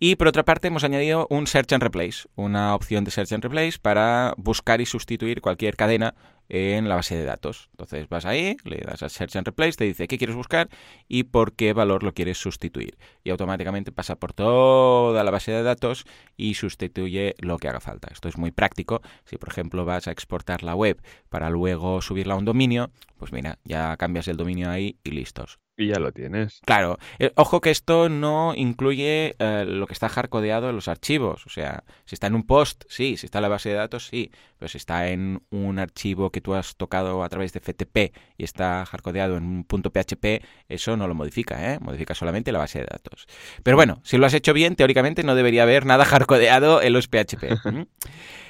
Y 0.00 0.16
por 0.16 0.28
otra 0.28 0.44
parte 0.44 0.68
hemos 0.68 0.84
añadido 0.84 1.26
un 1.28 1.46
Search 1.46 1.72
and 1.72 1.82
Replace, 1.82 2.28
una 2.36 2.74
opción 2.74 3.04
de 3.04 3.10
Search 3.10 3.32
and 3.32 3.42
Replace 3.42 3.78
para 3.80 4.34
buscar 4.36 4.80
y 4.80 4.86
sustituir 4.86 5.40
cualquier 5.40 5.74
cadena 5.74 6.14
en 6.48 6.88
la 6.88 6.96
base 6.96 7.16
de 7.16 7.24
datos. 7.24 7.68
Entonces 7.72 8.08
vas 8.08 8.24
ahí, 8.24 8.56
le 8.64 8.78
das 8.78 9.02
a 9.02 9.08
Search 9.08 9.36
and 9.36 9.46
Replace, 9.46 9.72
te 9.72 9.84
dice 9.84 10.08
qué 10.08 10.18
quieres 10.18 10.36
buscar 10.36 10.68
y 11.08 11.24
por 11.24 11.54
qué 11.54 11.72
valor 11.72 12.02
lo 12.02 12.12
quieres 12.14 12.38
sustituir. 12.38 12.98
Y 13.24 13.30
automáticamente 13.30 13.92
pasa 13.92 14.16
por 14.16 14.32
toda 14.32 15.22
la 15.24 15.30
base 15.30 15.52
de 15.52 15.62
datos 15.62 16.04
y 16.36 16.54
sustituye 16.54 17.34
lo 17.38 17.58
que 17.58 17.68
haga 17.68 17.80
falta. 17.80 18.08
Esto 18.12 18.28
es 18.28 18.38
muy 18.38 18.50
práctico. 18.50 19.02
Si 19.24 19.36
por 19.36 19.50
ejemplo 19.50 19.84
vas 19.84 20.08
a 20.08 20.12
exportar 20.12 20.62
la 20.62 20.74
web 20.74 21.02
para 21.28 21.50
luego 21.50 22.00
subirla 22.00 22.34
a 22.34 22.38
un 22.38 22.44
dominio, 22.44 22.90
pues 23.18 23.32
mira, 23.32 23.58
ya 23.64 23.96
cambias 23.96 24.28
el 24.28 24.36
dominio 24.36 24.70
ahí 24.70 24.98
y 25.04 25.10
listos. 25.10 25.58
Y 25.80 25.86
ya 25.86 26.00
lo 26.00 26.10
tienes. 26.10 26.60
Claro, 26.66 26.98
eh, 27.20 27.30
ojo 27.36 27.60
que 27.60 27.70
esto 27.70 28.08
no 28.08 28.52
incluye 28.56 29.36
eh, 29.38 29.64
lo 29.64 29.86
que 29.86 29.92
está 29.92 30.08
hardcodeado 30.08 30.70
en 30.70 30.74
los 30.74 30.88
archivos. 30.88 31.46
O 31.46 31.50
sea, 31.50 31.84
si 32.04 32.16
está 32.16 32.26
en 32.26 32.34
un 32.34 32.42
post, 32.42 32.82
sí, 32.88 33.16
si 33.16 33.26
está 33.26 33.38
en 33.38 33.42
la 33.42 33.48
base 33.48 33.68
de 33.68 33.76
datos, 33.76 34.08
sí. 34.08 34.32
Pero 34.58 34.68
si 34.68 34.76
está 34.76 35.08
en 35.08 35.40
un 35.50 35.78
archivo 35.78 36.30
que 36.30 36.40
tú 36.40 36.54
has 36.54 36.74
tocado 36.74 37.22
a 37.22 37.28
través 37.28 37.52
de 37.52 37.60
FTP 37.60 38.12
y 38.36 38.42
está 38.42 38.84
hardcodeado 38.86 39.36
en 39.36 39.44
un 39.44 39.62
punto 39.62 39.92
PHP, 39.92 40.42
eso 40.68 40.96
no 40.96 41.06
lo 41.06 41.14
modifica, 41.14 41.72
¿eh? 41.72 41.78
Modifica 41.80 42.12
solamente 42.12 42.50
la 42.50 42.58
base 42.58 42.80
de 42.80 42.86
datos. 42.86 43.28
Pero 43.62 43.76
bueno, 43.76 44.00
si 44.02 44.18
lo 44.18 44.26
has 44.26 44.34
hecho 44.34 44.52
bien, 44.52 44.74
teóricamente 44.74 45.22
no 45.22 45.36
debería 45.36 45.62
haber 45.62 45.86
nada 45.86 46.04
hardcodeado 46.04 46.82
en 46.82 46.92
los 46.92 47.06
PHP. 47.06 47.44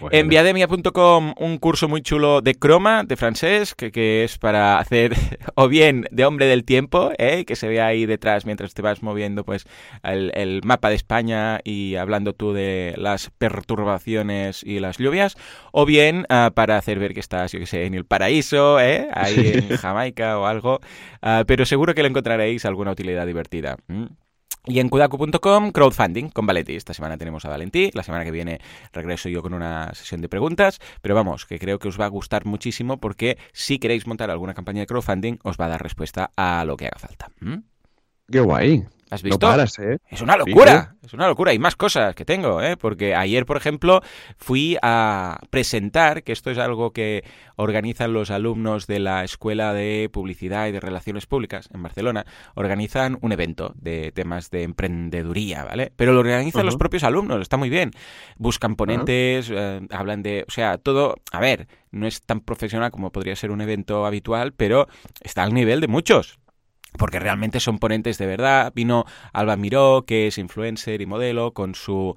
Bueno. 0.01 0.17
En 0.17 0.29
viademia.com 0.29 1.35
un 1.39 1.59
curso 1.59 1.89
muy 1.89 2.03
chulo 2.03 2.41
de 2.41 2.55
croma, 2.55 3.03
de 3.03 3.17
francés, 3.17 3.75
que, 3.75 3.91
que 3.91 4.23
es 4.23 4.39
para 4.39 4.79
hacer 4.79 5.17
o 5.57 5.67
bien 5.67 6.07
de 6.13 6.25
hombre 6.25 6.47
del 6.47 6.65
tiempo, 6.65 7.11
¿eh? 7.19 7.45
que 7.45 7.57
se 7.57 7.69
ve 7.69 7.81
ahí 7.81 8.07
detrás 8.07 8.47
mientras 8.47 8.75
te 8.75 8.83
vas 8.83 9.03
moviendo 9.03 9.45
pues 9.45 9.67
el, 10.03 10.33
el 10.35 10.63
mapa 10.65 10.89
de 10.89 10.97
España 10.97 11.61
y 11.65 11.97
hablando 11.97 12.33
tú 12.33 12.53
de 12.53 12.95
las 12.97 13.31
perturbaciones 13.39 14.63
y 14.65 14.81
las 14.81 14.99
lluvias, 14.99 15.37
o 15.73 15.85
bien 15.85 16.27
ah, 16.29 16.53
para 16.55 16.77
hacer 16.77 16.99
ver 16.99 17.15
que 17.15 17.21
estás, 17.21 17.53
yo 17.53 17.59
que 17.59 17.67
sé, 17.67 17.85
en 17.85 17.95
el 17.95 18.05
paraíso, 18.05 18.81
¿eh? 18.81 19.09
ahí 19.13 19.53
en 19.69 19.77
Jamaica 19.77 20.39
o 20.39 20.47
algo, 20.47 20.81
Ah, 21.23 21.45
pero 21.47 21.67
seguro 21.67 21.95
que 21.95 22.03
le 22.03 22.09
encontraréis 22.09 22.65
alguna 22.65 22.93
utilidad 22.93 23.27
divertida. 23.27 23.77
Y 24.67 24.81
en 24.81 24.89
kudaku.com, 24.89 25.73
crowdfunding 25.73 26.31
con 26.31 26.47
Valenti. 26.47 26.77
Esta 26.77 26.93
semana 26.93 27.17
tenemos 27.17 27.45
a 27.45 27.49
Valentí, 27.49 27.91
la 27.95 28.03
semana 28.03 28.25
que 28.25 28.31
viene 28.31 28.61
regreso 28.93 29.29
yo 29.29 29.43
con 29.43 29.55
una 29.55 29.95
sesión 29.95 30.21
de 30.21 30.29
preguntas, 30.29 30.81
pero 31.01 31.15
vamos, 31.15 31.47
que 31.47 31.59
creo 31.59 31.79
que 31.79 31.89
os 31.89 31.99
va 31.99 32.05
a 32.05 32.09
gustar 32.09 32.45
muchísimo 32.45 32.99
porque 32.99 33.39
si 33.53 33.79
queréis 33.79 34.07
montar 34.07 34.31
alguna 34.31 34.55
campaña 34.55 34.81
de 34.81 34.87
crowdfunding, 34.87 35.39
os 35.43 35.57
va 35.57 35.67
a 35.67 35.69
dar 35.69 35.83
respuesta 35.83 36.31
a 36.37 36.65
lo 36.65 36.77
que 36.77 36.87
haga 36.87 36.99
falta. 36.99 37.31
Qué 38.31 38.41
guay. 38.41 38.87
¿Has 39.11 39.23
No 39.23 39.29
visto? 39.31 39.47
paras, 39.47 39.79
¿eh? 39.79 39.99
Es 40.09 40.21
una 40.21 40.35
Sí, 40.35 40.51
locura, 40.51 40.95
es 41.03 41.13
una 41.15 41.27
locura. 41.27 41.55
Y 41.55 41.59
más 41.59 41.77
cosas 41.77 42.15
que 42.15 42.25
tengo, 42.25 42.63
¿eh? 42.63 42.77
Porque 42.77 43.15
ayer, 43.15 43.47
por 43.47 43.57
ejemplo, 43.57 44.01
fui 44.37 44.77
a 44.83 45.39
presentar, 45.51 46.23
que 46.23 46.33
esto 46.33 46.51
es 46.51 46.59
algo 46.59 46.93
que 46.93 47.25
organizan 47.57 48.13
los 48.13 48.31
alumnos 48.31 48.87
de 48.87 48.99
la 48.99 49.25
Escuela 49.25 49.73
de 49.73 50.11
Publicidad 50.13 50.67
y 50.69 50.73
de 50.73 50.81
Relaciones 50.81 51.27
Públicas 51.27 51.69
en 51.73 51.83
Barcelona, 51.83 52.27
organizan 52.55 53.19
un 53.23 53.33
evento 53.33 53.73
de 53.77 54.13
temas 54.13 54.51
de 54.51 54.63
emprendeduría, 54.65 55.65
¿vale? 55.65 55.93
Pero 55.97 56.13
lo 56.13 56.21
organizan 56.21 56.67
los 56.67 56.77
propios 56.77 57.03
alumnos, 57.05 57.41
está 57.41 57.57
muy 57.57 57.71
bien. 57.71 57.91
Buscan 58.37 58.77
ponentes, 58.77 59.51
eh, 59.51 59.81
hablan 59.91 60.23
de, 60.23 60.45
o 60.47 60.51
sea, 60.51 60.79
todo, 60.79 61.17
a 61.33 61.41
ver, 61.41 61.67
no 61.91 62.07
es 62.07 62.23
tan 62.23 62.41
profesional 62.41 62.91
como 62.91 63.11
podría 63.11 63.37
ser 63.37 63.51
un 63.51 63.61
evento 63.61 64.05
habitual, 64.07 64.53
pero 64.53 64.87
está 65.21 65.43
al 65.43 65.55
nivel 65.55 65.81
de 65.81 65.89
muchos. 65.89 66.39
Porque 66.97 67.19
realmente 67.19 67.61
son 67.61 67.79
ponentes 67.79 68.19
de 68.19 68.27
verdad. 68.27 68.73
Vino 68.75 69.05
Alba 69.33 69.57
Miró, 69.57 70.05
que 70.07 70.27
es 70.27 70.39
influencer 70.39 71.01
y 71.01 71.07
modelo, 71.07 71.53
con 71.53 71.75
su 71.75 72.17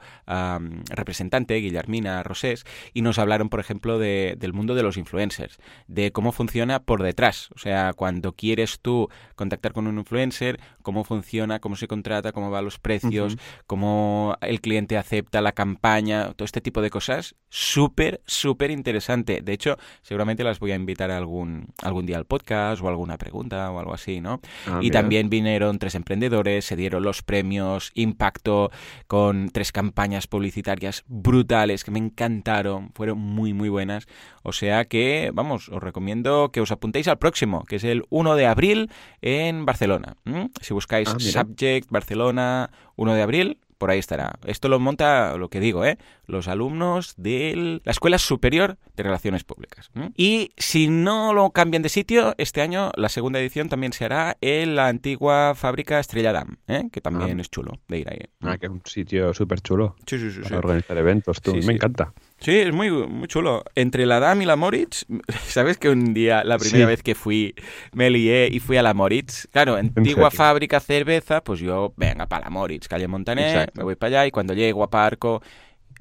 representante, 0.89 1.55
Guillermina 1.55 2.23
Rosés, 2.23 2.65
y 2.93 3.01
nos 3.01 3.19
hablaron, 3.19 3.49
por 3.49 3.59
ejemplo, 3.59 3.99
del 3.99 4.53
mundo 4.53 4.75
de 4.75 4.83
los 4.83 4.97
influencers, 4.97 5.57
de 5.87 6.11
cómo 6.11 6.31
funciona 6.31 6.79
por 6.79 7.03
detrás. 7.03 7.49
O 7.55 7.59
sea, 7.59 7.93
cuando 7.93 8.33
quieres 8.33 8.79
tú 8.79 9.09
contactar 9.35 9.73
con 9.73 9.87
un 9.87 9.97
influencer, 9.97 10.59
cómo 10.81 11.03
funciona, 11.03 11.59
cómo 11.59 11.75
se 11.75 11.87
contrata, 11.87 12.31
cómo 12.31 12.49
van 12.51 12.65
los 12.65 12.79
precios, 12.79 13.37
cómo 13.67 14.35
el 14.41 14.61
cliente 14.61 14.97
acepta 14.97 15.41
la 15.41 15.51
campaña, 15.51 16.33
todo 16.33 16.45
este 16.45 16.61
tipo 16.61 16.81
de 16.81 16.89
cosas. 16.89 17.35
Súper, 17.49 18.21
súper 18.25 18.71
interesante. 18.71 19.41
De 19.41 19.53
hecho, 19.53 19.77
seguramente 20.01 20.43
las 20.43 20.59
voy 20.59 20.71
a 20.71 20.75
invitar 20.75 21.11
algún, 21.11 21.67
algún 21.81 22.05
día 22.05 22.17
al 22.17 22.25
podcast 22.25 22.81
o 22.81 22.87
alguna 22.87 23.17
pregunta 23.17 23.69
o 23.71 23.79
algo 23.79 23.93
así, 23.93 24.21
¿no? 24.21 24.39
Ah, 24.71 24.79
y 24.81 24.91
también 24.91 25.29
vinieron 25.29 25.79
tres 25.79 25.95
emprendedores, 25.95 26.65
se 26.65 26.75
dieron 26.75 27.03
los 27.03 27.21
premios 27.21 27.91
Impacto 27.93 28.71
con 29.07 29.49
tres 29.49 29.71
campañas 29.71 30.27
publicitarias 30.27 31.03
brutales 31.07 31.83
que 31.83 31.91
me 31.91 31.99
encantaron, 31.99 32.91
fueron 32.93 33.19
muy 33.19 33.53
muy 33.53 33.69
buenas. 33.69 34.07
O 34.43 34.53
sea 34.53 34.85
que, 34.85 35.31
vamos, 35.33 35.69
os 35.69 35.81
recomiendo 35.81 36.51
que 36.51 36.61
os 36.61 36.71
apuntéis 36.71 37.07
al 37.07 37.17
próximo, 37.17 37.63
que 37.65 37.75
es 37.75 37.83
el 37.83 38.03
1 38.09 38.35
de 38.35 38.45
abril 38.45 38.89
en 39.21 39.65
Barcelona. 39.65 40.15
Si 40.61 40.73
buscáis 40.73 41.09
ah, 41.09 41.19
Subject 41.19 41.89
Barcelona 41.89 42.71
1 42.95 43.13
de 43.13 43.21
abril, 43.21 43.57
por 43.81 43.89
ahí 43.89 43.97
estará. 43.97 44.37
Esto 44.45 44.69
lo 44.69 44.79
monta, 44.79 45.35
lo 45.37 45.49
que 45.49 45.59
digo, 45.59 45.83
¿eh? 45.83 45.97
los 46.27 46.47
alumnos 46.47 47.15
de 47.17 47.79
la 47.83 47.91
Escuela 47.91 48.19
Superior 48.19 48.77
de 48.95 49.01
Relaciones 49.01 49.43
Públicas. 49.43 49.89
Y 50.15 50.51
si 50.55 50.87
no 50.87 51.33
lo 51.33 51.49
cambian 51.49 51.81
de 51.81 51.89
sitio, 51.89 52.35
este 52.37 52.61
año 52.61 52.91
la 52.95 53.09
segunda 53.09 53.39
edición 53.39 53.69
también 53.69 53.91
se 53.91 54.05
hará 54.05 54.37
en 54.39 54.75
la 54.75 54.87
antigua 54.87 55.55
fábrica 55.55 55.99
Estrella 55.99 56.31
Damm, 56.31 56.57
¿eh? 56.67 56.89
que 56.91 57.01
también 57.01 57.39
ah. 57.39 57.41
es 57.41 57.49
chulo 57.49 57.79
de 57.87 57.97
ir 57.97 58.07
ahí. 58.07 58.19
Ah, 58.41 58.59
que 58.59 58.67
es 58.67 58.71
un 58.71 58.83
sitio 58.85 59.33
súper 59.33 59.61
chulo. 59.61 59.95
Sí, 60.05 60.19
sí, 60.19 60.29
sí. 60.29 60.41
Para 60.41 60.59
organizar 60.59 60.95
eventos, 60.99 61.41
tú. 61.41 61.55
me 61.55 61.73
encanta. 61.73 62.13
Sí, 62.41 62.57
es 62.57 62.73
muy, 62.73 62.89
muy 62.89 63.27
chulo. 63.27 63.63
Entre 63.75 64.07
la 64.07 64.19
DAM 64.19 64.41
y 64.41 64.45
la 64.45 64.55
Moritz, 64.55 65.05
¿sabes 65.45 65.77
que 65.77 65.89
un 65.89 66.13
día, 66.13 66.43
la 66.43 66.57
primera 66.57 66.87
vez 66.87 67.03
que 67.03 67.13
fui, 67.13 67.53
me 67.93 68.09
lié 68.09 68.49
y 68.51 68.59
fui 68.59 68.77
a 68.77 68.83
la 68.83 68.95
Moritz? 68.95 69.47
Claro, 69.51 69.75
antigua 69.75 70.31
fábrica 70.31 70.79
cerveza, 70.79 71.43
pues 71.43 71.59
yo, 71.59 71.93
venga, 71.97 72.25
para 72.25 72.45
la 72.45 72.49
Moritz, 72.49 72.87
calle 72.87 73.07
Montaner, 73.07 73.71
me 73.75 73.83
voy 73.83 73.95
para 73.95 74.21
allá 74.21 74.27
y 74.27 74.31
cuando 74.31 74.55
llego 74.55 74.83
a 74.83 74.89
Parco, 74.89 75.43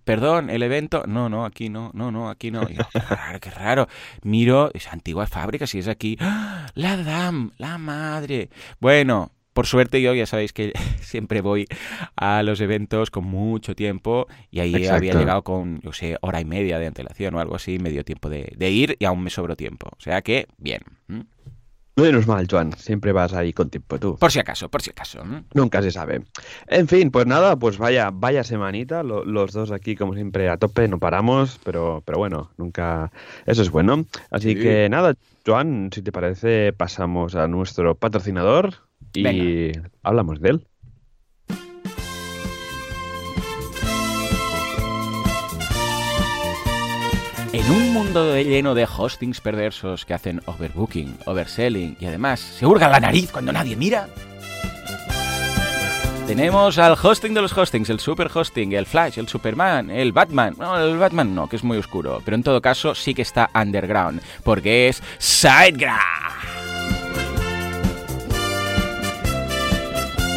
perdón, 0.05 0.49
el 0.49 0.63
evento, 0.63 1.05
no, 1.07 1.29
no, 1.29 1.45
aquí 1.45 1.69
no, 1.69 1.91
no, 1.93 2.11
no, 2.11 2.31
aquí 2.31 2.51
no. 2.51 2.67
qué 2.67 2.79
raro, 2.99 3.39
qué 3.39 3.51
raro. 3.51 3.89
Miro, 4.23 4.71
es 4.73 4.89
antigua 4.89 5.27
fábrica, 5.27 5.67
si 5.67 5.81
es 5.81 5.89
aquí, 5.89 6.17
¡Ah! 6.21 6.69
la 6.75 6.97
DAM, 6.97 7.51
la 7.59 7.77
madre. 7.77 8.49
Bueno, 8.81 9.31
por 9.61 9.67
suerte 9.67 10.01
yo 10.01 10.15
ya 10.15 10.25
sabéis 10.25 10.55
que 10.55 10.73
siempre 11.03 11.43
voy 11.43 11.67
a 12.17 12.43
los 12.43 12.63
eventos 12.63 13.11
con 13.11 13.27
mucho 13.27 13.75
tiempo 13.75 14.27
y 14.51 14.61
ahí 14.61 14.87
había 14.87 15.13
llegado 15.13 15.43
con, 15.43 15.83
yo 15.83 15.93
sé, 15.93 16.17
hora 16.23 16.41
y 16.41 16.47
media 16.47 16.79
de 16.79 16.87
antelación 16.87 17.35
o 17.35 17.41
algo 17.41 17.57
así, 17.57 17.79
medio 17.79 18.03
tiempo 18.03 18.31
de, 18.31 18.71
ir 18.71 18.97
y 18.99 19.05
aún 19.05 19.23
me 19.23 19.29
sobró 19.29 19.57
tiempo. 19.57 19.91
O 19.93 20.01
sea 20.01 20.23
que, 20.23 20.47
bien. 20.57 20.81
Menos 21.95 22.27
mal, 22.27 22.47
Joan, 22.51 22.73
siempre 22.73 23.13
vas 23.13 23.35
ahí 23.35 23.53
con 23.53 23.69
tiempo 23.69 23.99
tú. 23.99 24.17
Por 24.17 24.33
si 24.33 24.39
acaso, 24.39 24.71
por 24.71 24.81
si 24.81 24.93
acaso. 24.93 25.23
Nunca 25.53 25.83
se 25.83 25.91
sabe. 25.91 26.23
En 26.67 26.89
fin, 26.89 27.11
pues 27.11 27.27
nada, 27.27 27.55
pues 27.57 27.77
vaya, 27.77 28.09
vaya 28.11 28.43
semanita, 28.43 29.03
los 29.03 29.53
dos 29.53 29.73
aquí 29.73 29.95
como 29.95 30.15
siempre 30.15 30.49
a 30.49 30.57
tope, 30.57 30.89
no 30.89 30.99
paramos, 30.99 31.61
pero, 31.65 32.03
pero 32.07 32.17
bueno, 32.17 32.51
nunca, 32.57 33.13
eso 33.45 33.61
es 33.61 33.71
bueno. 33.71 34.07
Así 34.31 34.55
que 34.55 34.89
nada, 34.89 35.13
Joan, 35.47 35.91
si 35.93 36.01
te 36.01 36.13
parece, 36.13 36.73
pasamos 36.73 37.35
a 37.35 37.47
nuestro 37.47 37.95
patrocinador 37.95 38.89
y 39.15 39.73
hablamos 40.03 40.41
de 40.41 40.51
él. 40.51 40.67
En 47.53 47.71
un 47.71 47.93
mundo 47.93 48.37
lleno 48.39 48.75
de 48.75 48.85
hostings 48.85 49.41
perversos 49.41 50.05
que 50.05 50.15
hacen 50.15 50.41
overbooking, 50.47 51.19
overselling 51.27 51.97
y 51.99 52.07
además 52.07 52.39
se 52.39 52.65
hurgan 52.65 52.93
la 52.93 53.01
nariz 53.01 53.33
cuando 53.33 53.53
nadie 53.53 53.75
mira, 53.75 54.09
tenemos 56.31 56.79
al 56.79 56.93
hosting 56.93 57.35
de 57.35 57.43
los 57.43 57.59
hostings, 57.59 57.91
el 57.91 57.99
super 57.99 58.31
hosting, 58.33 58.71
el 58.71 58.87
Flash, 58.87 59.19
el 59.19 59.27
Superman, 59.27 59.91
el 59.91 60.13
Batman. 60.13 60.55
No, 60.57 60.79
el 60.79 60.97
Batman 60.97 61.35
no, 61.35 61.49
que 61.49 61.57
es 61.57 61.65
muy 61.65 61.77
oscuro. 61.77 62.23
Pero 62.25 62.37
en 62.37 62.45
todo 62.45 62.63
caso 62.63 62.95
sí 62.95 63.15
que 63.15 63.23
está 63.23 63.51
underground, 63.53 64.23
porque 64.45 64.87
es 64.87 65.03
SiteGraph. 65.19 66.60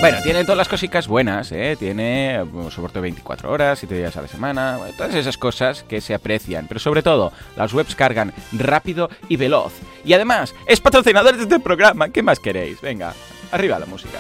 Bueno, 0.04 0.18
tiene 0.22 0.44
todas 0.44 0.58
las 0.58 0.68
cositas 0.68 1.08
buenas, 1.08 1.54
¿eh? 1.54 1.78
Tiene 1.80 2.44
soporte 2.72 3.00
24 3.00 3.50
horas, 3.50 3.80
7 3.80 3.96
días 3.96 4.18
a 4.18 4.22
la 4.22 4.28
semana, 4.28 4.78
todas 4.98 5.16
esas 5.16 5.38
cosas 5.38 5.84
que 5.84 6.02
se 6.02 6.14
aprecian. 6.14 6.68
Pero 6.68 6.82
sobre 6.82 7.02
todo, 7.02 7.32
las 7.56 7.74
webs 7.74 7.96
cargan 7.96 8.34
rápido 8.52 9.10
y 9.30 9.38
veloz. 9.38 9.72
Y 10.04 10.12
además, 10.12 10.54
es 10.68 10.82
patrocinador 10.82 11.38
de 11.38 11.44
este 11.44 11.58
programa. 11.62 12.10
¿Qué 12.10 12.22
más 12.22 12.42
queréis? 12.42 12.82
Venga, 12.82 13.14
arriba 13.54 13.80
la 13.80 13.86
música. 13.86 14.18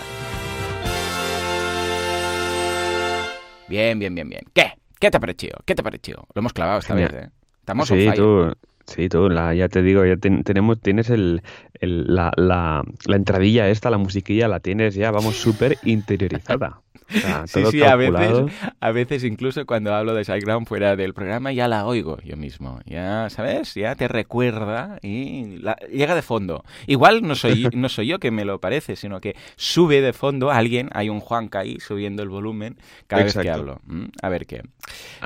Bien, 3.68 4.00
bien, 4.00 4.16
bien, 4.16 4.30
bien. 4.30 4.44
¿Qué? 4.54 4.76
¿Qué 4.98 5.12
te 5.12 5.18
ha 5.18 5.20
parecido? 5.20 5.58
¿Qué 5.66 5.76
te 5.76 5.82
ha 5.82 5.84
parecido? 5.84 6.26
Lo 6.34 6.40
hemos 6.40 6.54
clavado 6.54 6.80
esta 6.80 6.94
vez, 6.94 7.12
¿eh? 7.12 7.30
Estamos 7.60 7.90
sí, 7.90 8.08
tú, 8.16 8.54
Sí, 8.86 9.10
tú, 9.10 9.30
la, 9.30 9.54
ya 9.54 9.70
te 9.70 9.82
digo, 9.82 10.06
ya 10.06 10.18
tenemos, 10.18 10.80
tienes 10.80 11.10
el, 11.10 11.42
la, 11.80 12.32
la, 12.36 12.84
la, 13.06 13.16
entradilla 13.16 13.70
esta, 13.70 13.90
la 13.90 13.98
musiquilla, 13.98 14.48
la 14.48 14.60
tienes 14.60 14.96
ya, 14.96 15.10
vamos, 15.12 15.36
súper 15.36 15.78
interiorizada. 15.84 16.82
sí, 17.46 17.66
sí, 17.72 17.84
a 17.84 17.96
veces, 17.96 18.52
a 18.80 18.92
veces 18.92 19.24
incluso 19.24 19.66
cuando 19.66 19.94
hablo 19.94 20.14
de 20.14 20.24
SiteGround 20.24 20.68
fuera 20.68 20.96
del 20.96 21.14
programa 21.14 21.52
ya 21.52 21.68
la 21.68 21.86
oigo 21.86 22.18
yo 22.24 22.38
mismo. 22.38 22.80
Ya, 22.86 23.30
¿sabes? 23.30 23.74
Ya 23.76 23.96
te 23.96 24.08
recuerda 24.08 25.00
y 25.02 25.60
llega 25.92 26.16
de 26.16 26.22
fondo. 26.22 26.64
Igual 26.88 27.22
no 27.22 27.36
soy, 27.36 27.70
no 27.74 27.90
soy 27.90 28.08
yo 28.08 28.20
que 28.20 28.32
me 28.32 28.46
lo 28.46 28.60
parece, 28.60 28.96
sino 28.96 29.22
que 29.22 29.36
sube 29.56 30.02
de 30.02 30.14
fondo 30.14 30.52
alguien, 30.52 30.90
hay 30.94 31.10
un 31.10 31.20
Juanca 31.20 31.60
ahí 31.60 31.80
subiendo 31.80 32.24
el 32.24 32.30
volumen 32.30 32.78
cada 33.08 33.24
vez 33.24 33.38
que 33.38 33.50
hablo. 33.50 33.80
¿Mm? 33.86 34.06
A 34.22 34.30
ver 34.30 34.46
qué. 34.46 34.64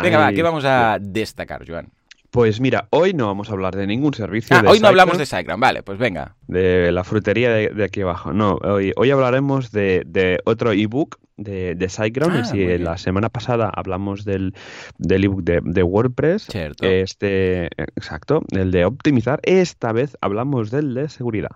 Venga, 0.02 0.20
va, 0.20 0.34
¿qué 0.34 0.44
vamos 0.44 0.66
a 0.66 0.98
destacar, 1.00 1.66
Joan? 1.68 1.90
Pues 2.32 2.60
mira, 2.60 2.88
hoy 2.92 3.14
no 3.14 3.28
vamos 3.28 3.50
a 3.50 3.54
hablar 3.54 3.76
de 3.76 3.88
ningún 3.88 4.14
servicio. 4.14 4.56
Ah, 4.56 4.64
hoy 4.68 4.80
no 4.80 4.88
hablamos 4.88 5.18
de 5.18 5.26
SiteGround, 5.26 5.62
vale, 5.62 5.84
pues 5.84 5.98
venga. 5.98 6.36
De 6.48 6.92
la 6.92 7.04
frutería 7.04 7.52
de, 7.52 7.84
aquí 7.84 8.02
abajo. 8.02 8.34
No, 8.34 8.56
hoy, 8.64 8.94
hoy 8.98 9.12
hablaremos 9.12 9.72
de, 9.72 10.40
otro 10.46 10.72
ebook 10.74 11.18
de, 11.38 11.76
de 11.76 11.90
SiteGround. 11.90 12.46
Ah, 12.52 12.56
y 12.56 12.78
la 12.78 12.98
semana 12.98 13.30
pasada 13.30 13.72
hablamos 13.74 14.26
del, 14.26 14.54
del 14.98 15.24
ebook 15.24 15.44
de, 15.44 15.62
de 15.64 15.84
WordPress. 15.84 16.48
Cierto. 16.48 16.86
Este, 16.86 17.68
exacto, 17.96 18.44
el 18.52 18.72
de 18.72 18.86
optimizar. 18.86 19.40
Esta 19.44 19.94
vez 19.94 20.18
hablamos 20.22 20.70
del 20.70 20.94
de 20.94 21.10
seguridad 21.10 21.52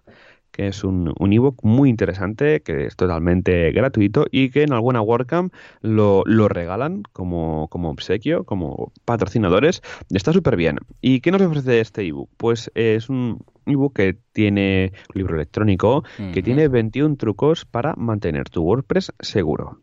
que 0.61 0.67
es 0.67 0.83
un, 0.83 1.11
un 1.17 1.33
ebook 1.33 1.63
muy 1.63 1.89
interesante, 1.89 2.61
que 2.61 2.85
es 2.85 2.95
totalmente 2.95 3.71
gratuito 3.71 4.27
y 4.29 4.51
que 4.51 4.61
en 4.61 4.73
alguna 4.73 5.01
WordCamp 5.01 5.51
lo, 5.81 6.21
lo 6.27 6.47
regalan 6.49 7.01
como, 7.13 7.67
como 7.69 7.89
obsequio, 7.89 8.43
como 8.43 8.91
patrocinadores. 9.03 9.81
Está 10.11 10.33
súper 10.33 10.57
bien. 10.57 10.77
¿Y 11.01 11.21
qué 11.21 11.31
nos 11.31 11.41
ofrece 11.41 11.79
este 11.79 12.05
ebook? 12.05 12.29
Pues 12.37 12.69
es 12.75 13.09
un 13.09 13.43
ebook 13.65 13.95
que 13.95 14.17
tiene 14.33 14.93
un 15.15 15.19
libro 15.19 15.35
electrónico 15.35 16.03
que 16.31 16.43
tiene 16.43 16.67
21 16.67 17.15
trucos 17.15 17.65
para 17.65 17.95
mantener 17.95 18.49
tu 18.49 18.61
WordPress 18.61 19.13
seguro. 19.19 19.79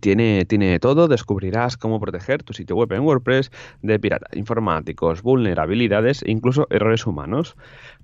Tiene, 0.00 0.46
tiene 0.46 0.78
todo, 0.78 1.06
descubrirás 1.06 1.76
cómo 1.76 2.00
proteger 2.00 2.42
tu 2.42 2.54
sitio 2.54 2.76
web 2.76 2.92
en 2.92 3.02
WordPress 3.02 3.50
de 3.82 3.98
piratas 3.98 4.34
informáticos, 4.36 5.22
vulnerabilidades 5.22 6.22
e 6.22 6.30
incluso 6.30 6.66
errores 6.70 7.06
humanos. 7.06 7.56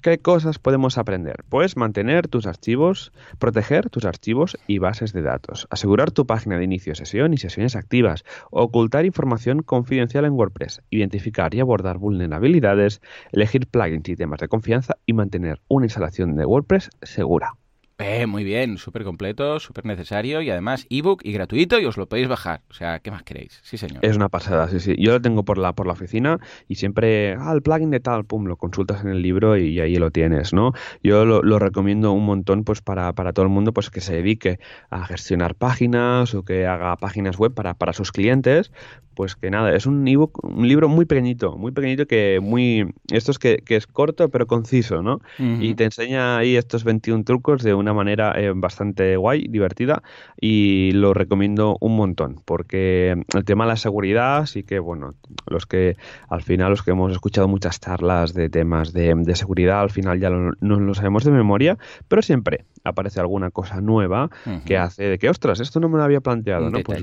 ¿Qué 0.02 0.18
cosas 0.18 0.58
podemos 0.58 0.98
aprender? 0.98 1.44
Pues 1.48 1.76
mantener 1.76 2.28
tus 2.28 2.46
archivos, 2.46 3.12
proteger 3.38 3.90
tus 3.90 4.04
archivos 4.04 4.58
y 4.66 4.78
bases 4.78 5.12
de 5.12 5.22
datos, 5.22 5.66
asegurar 5.70 6.10
tu 6.10 6.26
página 6.26 6.58
de 6.58 6.64
inicio 6.64 6.92
de 6.92 6.96
sesión 6.96 7.32
y 7.32 7.38
sesiones 7.38 7.74
activas, 7.74 8.24
ocultar 8.50 9.06
información 9.06 9.62
confidencial 9.62 10.24
en 10.24 10.32
WordPress, 10.32 10.82
identificar 10.90 11.54
y 11.54 11.60
abordar 11.60 11.98
vulnerabilidades, 11.98 13.00
elegir 13.32 13.66
plugins 13.66 14.08
y 14.08 14.16
temas 14.16 14.40
de 14.40 14.48
confianza 14.48 14.96
y 15.06 15.14
mantener 15.14 15.60
una 15.68 15.86
instalación 15.86 16.36
de 16.36 16.44
WordPress 16.44 16.90
segura. 17.02 17.57
Eh, 18.00 18.26
muy 18.26 18.44
bien, 18.44 18.78
súper 18.78 19.02
completo, 19.02 19.58
súper 19.58 19.84
necesario 19.84 20.40
y 20.40 20.50
además 20.50 20.86
ebook 20.88 21.20
y 21.24 21.32
gratuito 21.32 21.80
y 21.80 21.84
os 21.84 21.96
lo 21.96 22.08
podéis 22.08 22.28
bajar. 22.28 22.60
O 22.70 22.74
sea, 22.74 23.00
¿qué 23.00 23.10
más 23.10 23.24
queréis? 23.24 23.58
Sí, 23.64 23.76
señor. 23.76 23.98
Es 24.02 24.14
una 24.14 24.28
pasada, 24.28 24.68
sí, 24.68 24.78
sí. 24.78 24.94
Yo 24.96 25.10
lo 25.10 25.20
tengo 25.20 25.44
por 25.44 25.58
la, 25.58 25.72
por 25.72 25.88
la 25.88 25.94
oficina 25.94 26.38
y 26.68 26.76
siempre, 26.76 27.34
ah, 27.34 27.52
el 27.52 27.60
plugin 27.60 27.90
de 27.90 27.98
tal, 27.98 28.24
pum, 28.24 28.46
lo 28.46 28.56
consultas 28.56 29.02
en 29.02 29.08
el 29.08 29.20
libro 29.20 29.56
y 29.56 29.80
ahí 29.80 29.96
lo 29.96 30.12
tienes, 30.12 30.52
¿no? 30.52 30.74
Yo 31.02 31.24
lo, 31.24 31.58
recomiendo 31.58 32.12
un 32.12 32.24
montón 32.24 32.62
pues 32.62 32.82
para, 32.82 33.12
para, 33.14 33.32
todo 33.32 33.44
el 33.44 33.50
mundo 33.50 33.72
pues 33.72 33.90
que 33.90 34.00
se 34.00 34.14
dedique 34.14 34.60
a 34.90 35.04
gestionar 35.04 35.56
páginas 35.56 36.36
o 36.36 36.44
que 36.44 36.68
haga 36.68 36.96
páginas 36.98 37.36
web 37.36 37.52
para, 37.52 37.74
para 37.74 37.92
sus 37.92 38.12
clientes, 38.12 38.70
pues 39.18 39.34
que 39.34 39.50
nada, 39.50 39.74
es 39.74 39.84
un 39.84 40.06
ebook, 40.06 40.44
un 40.44 40.68
libro 40.68 40.88
muy 40.88 41.04
pequeñito, 41.04 41.56
muy 41.56 41.72
pequeñito 41.72 42.06
que 42.06 42.38
muy, 42.40 42.94
esto 43.10 43.32
es 43.32 43.40
que, 43.40 43.64
es 43.66 43.88
corto 43.88 44.28
pero 44.28 44.46
conciso, 44.46 45.02
¿no? 45.02 45.20
Y 45.40 45.74
te 45.74 45.82
enseña 45.82 46.38
ahí 46.38 46.54
estos 46.54 46.84
21 46.84 47.24
trucos 47.24 47.64
de 47.64 47.74
una 47.74 47.92
manera 47.92 48.40
eh, 48.40 48.52
bastante 48.54 49.16
guay, 49.16 49.48
divertida 49.48 50.04
y 50.40 50.92
lo 50.92 51.14
recomiendo 51.14 51.76
un 51.80 51.96
montón 51.96 52.36
porque 52.44 53.20
el 53.34 53.44
tema 53.44 53.64
de 53.64 53.70
la 53.70 53.76
seguridad 53.76 54.46
sí 54.46 54.62
que, 54.62 54.78
bueno, 54.78 55.14
los 55.48 55.66
que 55.66 55.96
al 56.28 56.42
final, 56.42 56.70
los 56.70 56.84
que 56.84 56.92
hemos 56.92 57.10
escuchado 57.10 57.48
muchas 57.48 57.80
charlas 57.80 58.34
de 58.34 58.48
temas 58.48 58.92
de, 58.92 59.34
seguridad, 59.34 59.80
al 59.80 59.90
final 59.90 60.20
ya 60.20 60.30
no 60.30 60.52
lo 60.60 60.94
sabemos 60.94 61.24
de 61.24 61.32
memoria, 61.32 61.76
pero 62.06 62.22
siempre 62.22 62.66
aparece 62.84 63.20
alguna 63.20 63.50
cosa 63.50 63.80
nueva 63.80 64.30
que 64.64 64.76
hace 64.76 65.04
de 65.04 65.18
que, 65.18 65.28
ostras, 65.28 65.60
esto 65.60 65.80
no 65.80 65.88
me 65.88 65.98
lo 65.98 66.04
había 66.04 66.20
planteado, 66.20 66.70
¿no? 66.70 66.78
Pues 66.84 67.02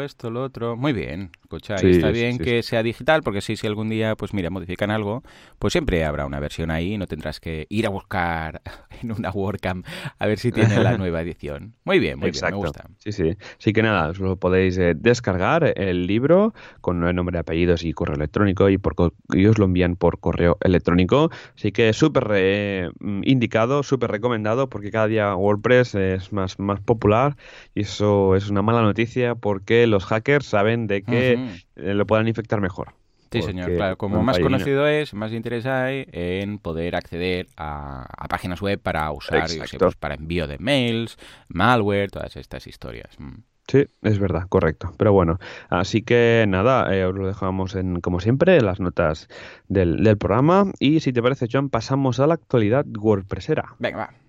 esto, 0.00 0.30
lo 0.30 0.42
otro. 0.42 0.76
Muy 0.76 0.92
bien, 0.92 1.30
escucha, 1.56 1.76
está 1.76 2.10
bien 2.10 2.38
que 2.38 2.62
sea 2.62 2.82
digital, 2.82 3.22
porque 3.22 3.40
si, 3.40 3.56
si 3.56 3.66
algún 3.66 3.88
día, 3.88 4.16
pues 4.16 4.34
mira, 4.34 4.50
modifican 4.50 4.90
algo, 4.90 5.22
pues 5.58 5.72
siempre 5.72 6.04
habrá 6.04 6.26
una 6.26 6.40
versión 6.40 6.70
ahí 6.70 6.94
y 6.94 6.98
no 6.98 7.06
tendrás 7.06 7.40
que 7.40 7.66
ir 7.68 7.86
a 7.86 7.90
buscar 7.90 8.62
en 9.02 9.12
una 9.12 9.30
WordCamp 9.30 9.86
a 10.18 10.26
ver 10.26 10.38
si 10.38 10.52
tiene 10.52 10.82
la 10.82 10.96
nueva 10.98 11.22
edición. 11.22 11.74
Muy 11.84 11.98
bien, 11.98 12.18
muy 12.18 12.30
bien, 12.30 12.44
me 12.44 12.56
gusta. 12.56 12.88
Sí, 12.98 13.12
sí. 13.12 13.36
Sí 13.58 13.72
que 13.72 13.82
nada, 13.82 14.08
os 14.08 14.18
lo 14.18 14.36
podéis 14.36 14.76
eh, 14.78 14.94
descargar 14.96 15.72
el 15.76 16.06
libro 16.06 16.54
con 16.80 17.04
el 17.04 17.14
nombre, 17.14 17.38
apellidos 17.38 17.84
y 17.84 17.92
correo 17.92 18.16
electrónico 18.16 18.68
y, 18.68 18.78
por, 18.78 18.94
y 19.32 19.46
os 19.46 19.58
lo 19.58 19.64
envían 19.64 19.96
por 19.96 20.20
correo 20.20 20.58
electrónico. 20.60 21.30
Así 21.54 21.72
que 21.72 21.92
súper 21.92 22.28
eh, 22.34 22.90
indicado, 23.22 23.82
súper 23.82 24.10
recomendado 24.10 24.68
porque 24.68 24.90
cada 24.90 25.06
día 25.06 25.34
WordPress 25.34 25.94
es 25.94 26.32
más, 26.32 26.58
más 26.58 26.80
popular 26.80 27.36
y 27.74 27.82
eso 27.82 28.36
es 28.36 28.50
una 28.50 28.62
mala 28.62 28.82
noticia 28.82 29.34
porque 29.34 29.86
los 29.86 30.04
hackers 30.04 30.46
saben 30.46 30.86
de 30.86 31.02
que 31.02 31.38
eh, 31.76 31.94
lo 31.94 32.06
puedan 32.06 32.28
infectar 32.28 32.60
mejor. 32.60 32.94
Sí, 33.30 33.42
señor, 33.42 33.74
claro. 33.74 33.96
Como 33.98 34.22
más 34.22 34.38
conocido 34.38 34.86
es, 34.86 35.12
más 35.14 35.32
interés 35.32 35.66
hay 35.66 36.06
en 36.12 36.58
poder 36.58 36.94
acceder 36.94 37.48
a, 37.56 38.06
páginas 38.28 38.60
web 38.60 38.80
para 38.80 39.10
usar, 39.10 39.48
pues, 39.78 39.96
para 39.96 40.14
envío 40.14 40.46
de 40.46 40.58
mails, 40.58 41.18
malware, 41.48 42.10
todas 42.10 42.36
estas 42.36 42.66
historias. 42.66 43.10
Mm. 43.18 43.42
Sí, 43.68 43.84
es 44.02 44.18
verdad, 44.20 44.46
correcto. 44.48 44.92
Pero 44.96 45.12
bueno, 45.12 45.40
así 45.70 46.02
que 46.02 46.44
nada, 46.46 46.94
eh, 46.94 47.04
os 47.04 47.14
lo 47.16 47.26
dejamos 47.26 47.74
en, 47.74 48.00
como 48.00 48.20
siempre, 48.20 48.56
en 48.56 48.64
las 48.64 48.78
notas 48.78 49.28
del, 49.66 50.04
del 50.04 50.16
programa. 50.16 50.70
Y 50.78 51.00
si 51.00 51.12
te 51.12 51.20
parece, 51.20 51.48
John, 51.50 51.68
pasamos 51.68 52.20
a 52.20 52.28
la 52.28 52.34
actualidad 52.34 52.86
WordPressera. 52.86 53.74
Venga, 53.80 53.98
va. 53.98 54.25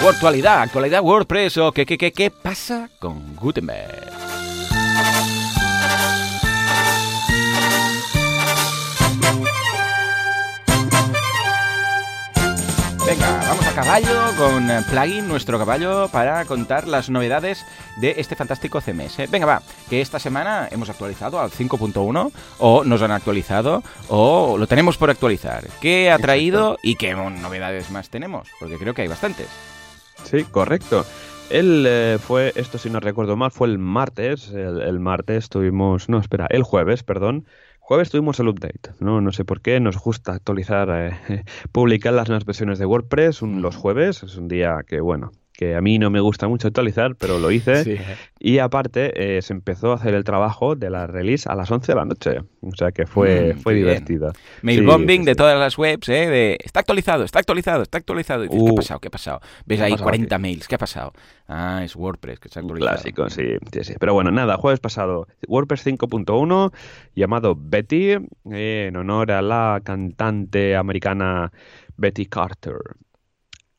Actualidad, 0.00 0.62
actualidad 0.62 1.02
WordPress 1.02 1.58
o 1.58 1.72
qué, 1.72 1.84
qué, 1.84 1.98
qué, 1.98 2.12
qué 2.12 2.30
pasa 2.30 2.88
con 2.98 3.36
Gutenberg. 3.36 4.10
Venga, 13.06 13.40
vamos 13.48 13.66
a 13.66 13.74
caballo 13.74 14.36
con 14.36 14.68
Plugin, 14.90 15.28
nuestro 15.28 15.58
caballo, 15.58 16.08
para 16.08 16.44
contar 16.46 16.86
las 16.88 17.08
novedades 17.10 17.64
de 17.96 18.14
este 18.18 18.34
fantástico 18.34 18.80
CMS. 18.80 19.30
Venga, 19.30 19.46
va, 19.46 19.62
que 19.88 20.00
esta 20.00 20.18
semana 20.18 20.68
hemos 20.70 20.90
actualizado 20.90 21.40
al 21.40 21.50
5.1, 21.50 22.32
o 22.58 22.84
nos 22.84 23.02
han 23.02 23.12
actualizado, 23.12 23.82
o 24.08 24.56
lo 24.58 24.66
tenemos 24.66 24.98
por 24.98 25.10
actualizar. 25.10 25.64
¿Qué 25.80 26.10
ha 26.10 26.18
traído 26.18 26.76
y 26.82 26.96
qué 26.96 27.14
novedades 27.14 27.90
más 27.90 28.10
tenemos? 28.10 28.48
Porque 28.58 28.76
creo 28.78 28.94
que 28.94 29.02
hay 29.02 29.08
bastantes. 29.08 29.48
Sí, 30.24 30.44
correcto. 30.44 31.04
Él 31.50 31.84
eh, 31.86 32.18
fue, 32.20 32.52
esto 32.56 32.76
si 32.76 32.90
no 32.90 33.00
recuerdo 33.00 33.36
mal, 33.36 33.50
fue 33.50 33.68
el 33.68 33.78
martes. 33.78 34.50
El, 34.50 35.00
martes 35.00 35.48
tuvimos, 35.48 36.08
no, 36.08 36.18
espera, 36.18 36.46
el 36.50 36.62
jueves, 36.62 37.02
perdón. 37.02 37.46
Jueves 37.80 38.10
tuvimos 38.10 38.38
el 38.38 38.48
update, 38.48 38.90
¿no? 39.00 39.22
No 39.22 39.32
sé 39.32 39.46
por 39.46 39.62
qué, 39.62 39.80
nos 39.80 39.96
gusta 39.96 40.32
actualizar, 40.32 40.90
eh, 40.90 41.44
publicar 41.72 42.12
las 42.12 42.28
nuevas 42.28 42.44
versiones 42.44 42.78
de 42.78 42.84
WordPress 42.84 43.40
los 43.42 43.76
jueves. 43.76 44.22
Es 44.22 44.36
un 44.36 44.48
día 44.48 44.80
que, 44.86 45.00
bueno, 45.00 45.32
que 45.58 45.74
a 45.74 45.80
mí 45.80 45.98
no 45.98 46.08
me 46.08 46.20
gusta 46.20 46.46
mucho 46.46 46.68
actualizar, 46.68 47.16
pero 47.16 47.40
lo 47.40 47.50
hice. 47.50 48.00
Y 48.38 48.58
aparte 48.58 49.38
eh, 49.38 49.42
se 49.42 49.52
empezó 49.52 49.90
a 49.90 49.96
hacer 49.96 50.14
el 50.14 50.22
trabajo 50.22 50.76
de 50.76 50.88
la 50.88 51.08
release 51.08 51.48
a 51.50 51.56
las 51.56 51.68
11 51.68 51.90
de 51.90 51.96
la 51.96 52.04
noche. 52.04 52.38
O 52.60 52.76
sea 52.76 52.92
que 52.92 53.06
fue, 53.06 53.54
mm, 53.54 53.58
fue 53.58 53.74
divertido. 53.74 54.32
Mail 54.62 54.86
bombing 54.86 55.24
de 55.24 55.34
todas 55.34 55.58
las 55.58 55.76
webs, 55.76 56.08
¿eh? 56.10 56.28
De, 56.28 56.58
está 56.62 56.78
actualizado, 56.78 57.24
está 57.24 57.40
actualizado, 57.40 57.82
está 57.82 57.98
actualizado. 57.98 58.48
¿Qué 58.48 58.56
ha 58.56 58.60
uh. 58.60 58.76
pasado? 58.76 59.00
¿Qué 59.00 59.08
ha 59.08 59.10
pasado? 59.10 59.40
Ves 59.66 59.80
ahí 59.80 59.96
40 59.96 60.38
mails, 60.38 60.68
¿qué 60.68 60.76
ha 60.76 60.78
pasado? 60.78 61.12
Ah, 61.48 61.80
es 61.82 61.96
WordPress 61.96 62.38
que 62.38 62.48
se 62.48 62.60
ha 62.60 62.62
actualizado. 62.62 62.92
Clásico, 62.92 63.28
sí, 63.28 63.56
sí, 63.72 63.82
sí. 63.82 63.94
Pero 63.98 64.14
bueno, 64.14 64.30
nada, 64.30 64.58
jueves 64.58 64.78
pasado, 64.78 65.26
WordPress 65.48 65.84
5.1, 65.84 66.72
llamado 67.16 67.56
Betty, 67.58 68.12
eh, 68.52 68.86
en 68.88 68.96
honor 68.96 69.32
a 69.32 69.42
la 69.42 69.80
cantante 69.82 70.76
americana 70.76 71.50
Betty 71.96 72.26
Carter. 72.26 72.76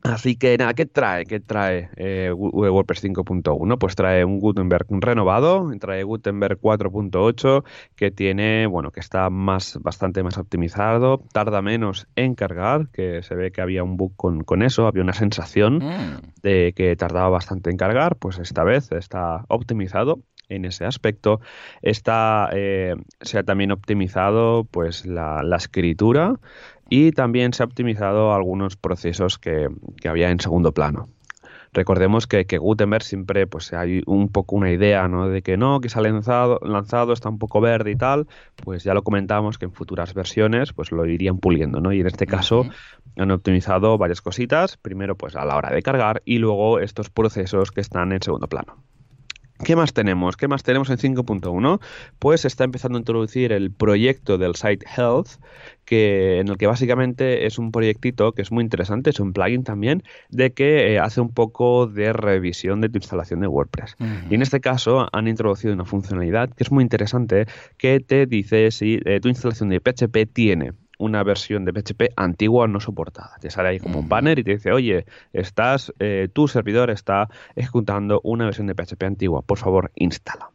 Así 0.01 0.37
que 0.37 0.57
nada, 0.57 0.73
¿qué 0.73 0.85
trae? 0.85 1.25
¿Qué 1.25 1.41
trae 1.41 1.89
eh, 1.97 2.31
WordPress 2.31 3.03
5.1? 3.03 3.77
Pues 3.77 3.95
trae 3.95 4.23
un 4.23 4.39
Gutenberg 4.39 4.85
renovado, 4.89 5.69
trae 5.77 6.03
Gutenberg 6.03 6.57
4.8 6.61 7.65
que 7.95 8.09
tiene, 8.09 8.65
bueno, 8.65 8.91
que 8.91 9.01
está 9.01 9.29
más, 9.29 9.77
bastante 9.81 10.23
más 10.23 10.37
optimizado, 10.37 11.21
tarda 11.33 11.61
menos 11.61 12.07
en 12.15 12.33
cargar, 12.33 12.87
que 12.93 13.23
se 13.23 13.35
ve 13.35 13.51
que 13.51 13.61
había 13.61 13.83
un 13.83 13.97
bug 13.97 14.15
con, 14.15 14.63
eso, 14.63 14.87
había 14.87 15.03
una 15.03 15.13
sensación 15.13 15.79
mm. 15.79 16.41
de 16.43 16.73
que 16.73 16.95
tardaba 16.95 17.29
bastante 17.29 17.69
en 17.69 17.75
cargar, 17.75 18.15
pues 18.15 18.39
esta 18.39 18.63
vez 18.63 18.93
está 18.93 19.43
optimizado 19.49 20.23
en 20.47 20.65
ese 20.65 20.85
aspecto. 20.85 21.41
Está, 21.81 22.49
eh, 22.53 22.95
se 23.21 23.37
ha 23.37 23.43
también 23.43 23.71
optimizado 23.71 24.63
pues 24.63 25.05
la, 25.05 25.43
la 25.43 25.57
escritura 25.57 26.39
y 26.89 27.11
también 27.11 27.53
se 27.53 27.63
ha 27.63 27.65
optimizado 27.65 28.33
algunos 28.33 28.75
procesos 28.75 29.37
que, 29.37 29.69
había 30.07 30.31
en 30.31 30.39
segundo 30.39 30.73
plano. 30.73 31.09
Recordemos 31.71 32.25
que, 32.25 32.45
Gutenberg 32.57 33.03
siempre 33.03 33.45
pues 33.45 33.73
hay 33.73 34.01
un 34.07 34.29
poco 34.29 34.55
una 34.55 34.71
idea 34.71 35.07
¿no? 35.07 35.29
de 35.29 35.43
que 35.43 35.55
no, 35.55 35.81
que 35.81 35.89
se 35.89 35.99
ha 35.99 36.01
lanzado, 36.01 36.59
lanzado, 36.63 37.13
está 37.13 37.29
un 37.29 37.37
poco 37.37 37.61
verde 37.61 37.91
y 37.91 37.95
tal, 37.95 38.27
pues 38.55 38.83
ya 38.83 38.95
lo 38.95 39.03
comentamos 39.03 39.59
que 39.59 39.65
en 39.65 39.71
futuras 39.71 40.15
versiones 40.15 40.73
pues 40.73 40.91
lo 40.91 41.05
irían 41.05 41.37
puliendo, 41.37 41.79
¿no? 41.79 41.93
Y 41.93 41.99
en 41.99 42.07
este 42.07 42.25
caso 42.25 42.65
han 43.17 43.29
optimizado 43.29 43.99
varias 43.99 44.21
cositas, 44.21 44.77
primero 44.77 45.15
pues 45.15 45.35
a 45.35 45.45
la 45.45 45.57
hora 45.57 45.69
de 45.69 45.83
cargar 45.83 46.23
y 46.25 46.39
luego 46.39 46.79
estos 46.79 47.11
procesos 47.11 47.71
que 47.71 47.81
están 47.81 48.13
en 48.13 48.21
segundo 48.23 48.47
plano. 48.47 48.83
¿Qué 49.63 49.75
más 49.75 49.93
tenemos? 49.93 50.37
¿Qué 50.37 50.47
más 50.47 50.63
tenemos 50.63 50.89
en 50.89 50.97
5.1? 50.97 51.81
Pues 52.17 52.45
está 52.45 52.63
empezando 52.63 52.97
a 52.97 53.01
introducir 53.01 53.51
el 53.51 53.71
proyecto 53.71 54.37
del 54.37 54.55
Site 54.55 54.85
Health, 54.95 55.31
que, 55.83 56.39
en 56.39 56.47
el 56.47 56.57
que 56.57 56.65
básicamente 56.65 57.45
es 57.45 57.59
un 57.59 57.71
proyectito 57.71 58.31
que 58.31 58.41
es 58.41 58.51
muy 58.51 58.63
interesante, 58.63 59.09
es 59.09 59.19
un 59.19 59.33
plugin 59.33 59.63
también, 59.63 60.03
de 60.29 60.53
que 60.53 60.93
eh, 60.93 60.99
hace 60.99 61.19
un 61.19 61.33
poco 61.33 61.87
de 61.87 62.13
revisión 62.13 62.79
de 62.79 62.87
tu 62.87 62.99
instalación 62.99 63.41
de 63.41 63.47
WordPress. 63.47 63.97
Y 64.29 64.35
en 64.35 64.41
este 64.41 64.61
caso 64.61 65.09
han 65.11 65.27
introducido 65.27 65.73
una 65.73 65.85
funcionalidad 65.85 66.49
que 66.49 66.63
es 66.63 66.71
muy 66.71 66.83
interesante, 66.83 67.45
que 67.77 67.99
te 67.99 68.25
dice 68.27 68.71
si 68.71 68.99
eh, 69.03 69.19
tu 69.19 69.27
instalación 69.27 69.69
de 69.69 69.81
PHP 69.81 70.31
tiene 70.31 70.71
una 70.99 71.23
versión 71.23 71.65
de 71.65 71.73
PHP 71.73 72.13
antigua 72.15 72.67
no 72.67 72.79
soportada. 72.79 73.37
Te 73.41 73.49
sale 73.49 73.69
ahí 73.69 73.79
como 73.79 73.99
un 73.99 74.07
banner 74.07 74.37
y 74.37 74.43
te 74.43 74.51
dice, 74.51 74.71
oye, 74.71 75.05
estás, 75.33 75.91
eh, 75.99 76.29
tu 76.31 76.47
servidor 76.47 76.91
está 76.91 77.29
ejecutando 77.55 78.21
una 78.23 78.45
versión 78.45 78.67
de 78.67 78.75
PHP 78.75 79.03
antigua, 79.03 79.41
por 79.41 79.57
favor, 79.57 79.91
instala. 79.95 80.51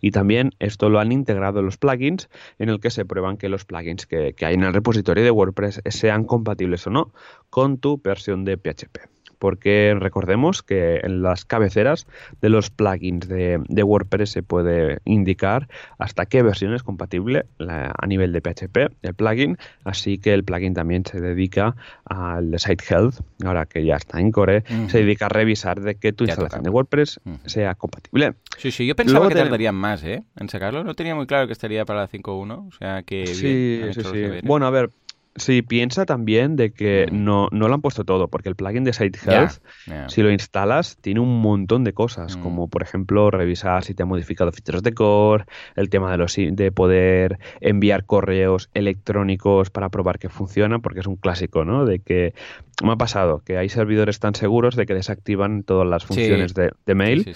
Y 0.00 0.10
también 0.10 0.50
esto 0.58 0.88
lo 0.88 0.98
han 0.98 1.12
integrado 1.12 1.60
en 1.60 1.66
los 1.66 1.76
plugins, 1.76 2.28
en 2.58 2.70
el 2.70 2.80
que 2.80 2.90
se 2.90 3.04
prueban 3.04 3.36
que 3.36 3.48
los 3.48 3.64
plugins 3.64 4.06
que, 4.06 4.32
que 4.32 4.46
hay 4.46 4.54
en 4.54 4.64
el 4.64 4.72
repositorio 4.72 5.22
de 5.22 5.30
WordPress 5.30 5.82
sean 5.86 6.24
compatibles 6.24 6.86
o 6.86 6.90
no 6.90 7.12
con 7.50 7.78
tu 7.78 8.00
versión 8.02 8.44
de 8.44 8.56
PHP 8.56 9.12
porque 9.42 9.96
recordemos 9.98 10.62
que 10.62 11.00
en 11.02 11.20
las 11.20 11.44
cabeceras 11.44 12.06
de 12.40 12.48
los 12.48 12.70
plugins 12.70 13.26
de, 13.26 13.82
WordPress 13.82 14.30
se 14.30 14.44
puede 14.44 15.00
indicar 15.04 15.66
hasta 15.98 16.26
qué 16.26 16.44
versión 16.44 16.74
es 16.74 16.84
compatible 16.84 17.46
a 17.58 18.06
nivel 18.06 18.30
de 18.30 18.40
PHP 18.40 18.76
el 19.02 19.14
plugin, 19.14 19.58
así 19.82 20.18
que 20.18 20.32
el 20.32 20.44
plugin 20.44 20.74
también 20.74 21.04
se 21.04 21.20
dedica 21.20 21.74
al 22.04 22.56
Site 22.56 22.84
Health, 22.88 23.16
ahora 23.44 23.66
que 23.66 23.84
ya 23.84 23.96
está 23.96 24.20
en 24.20 24.30
Core, 24.30 24.62
se 24.86 24.98
dedica 24.98 25.26
a 25.26 25.30
revisar 25.30 25.80
de 25.80 25.96
que 25.96 26.12
tu 26.12 26.22
instalación 26.22 26.62
de 26.62 26.70
WordPress 26.70 27.18
sea 27.46 27.74
compatible. 27.74 28.34
Sí, 28.58 28.70
sí, 28.70 28.86
yo 28.86 28.94
pensaba 28.94 29.26
que 29.26 29.34
tardarían 29.34 29.74
más 29.74 30.04
¿eh? 30.04 30.22
en 30.38 30.48
sacarlo, 30.50 30.84
no 30.84 30.94
tenía 30.94 31.16
muy 31.16 31.26
claro 31.26 31.48
que 31.48 31.52
estaría 31.52 31.84
para 31.84 32.02
la 32.02 32.08
5.1, 32.08 32.68
o 32.68 32.70
sea 32.70 33.02
que... 33.02 33.26
Sí, 33.26 33.80
sí, 33.92 34.02
sí. 34.04 34.40
Bueno, 34.44 34.68
a 34.68 34.70
ver, 34.70 34.90
Sí, 35.34 35.62
piensa 35.62 36.04
también 36.04 36.56
de 36.56 36.72
que 36.72 37.06
mm. 37.10 37.24
no, 37.24 37.48
no 37.52 37.68
lo 37.68 37.74
han 37.74 37.80
puesto 37.80 38.04
todo, 38.04 38.28
porque 38.28 38.50
el 38.50 38.54
plugin 38.54 38.84
de 38.84 38.92
Site 38.92 39.18
Health, 39.24 39.62
si 40.08 40.22
lo 40.22 40.30
instalas, 40.30 40.98
tiene 41.00 41.20
un 41.20 41.40
montón 41.40 41.84
de 41.84 41.94
cosas, 41.94 42.36
mm. 42.36 42.42
como 42.42 42.68
por 42.68 42.82
ejemplo 42.82 43.30
revisar 43.30 43.82
si 43.82 43.94
te 43.94 44.02
ha 44.02 44.06
modificado 44.06 44.52
ficheros 44.52 44.82
de 44.82 44.92
core, 44.92 45.46
el 45.74 45.88
tema 45.88 46.10
de, 46.10 46.18
los, 46.18 46.36
de 46.36 46.70
poder 46.72 47.38
enviar 47.60 48.04
correos 48.04 48.68
electrónicos 48.74 49.70
para 49.70 49.88
probar 49.88 50.18
que 50.18 50.28
funciona, 50.28 50.80
porque 50.80 51.00
es 51.00 51.06
un 51.06 51.16
clásico, 51.16 51.64
¿no? 51.64 51.86
De 51.86 52.00
que 52.00 52.34
me 52.82 52.92
ha 52.92 52.96
pasado 52.96 53.42
que 53.42 53.56
hay 53.56 53.70
servidores 53.70 54.20
tan 54.20 54.34
seguros 54.34 54.76
de 54.76 54.84
que 54.84 54.94
desactivan 54.94 55.62
todas 55.62 55.88
las 55.88 56.04
funciones 56.04 56.52
de, 56.52 56.94
mail. 56.94 57.34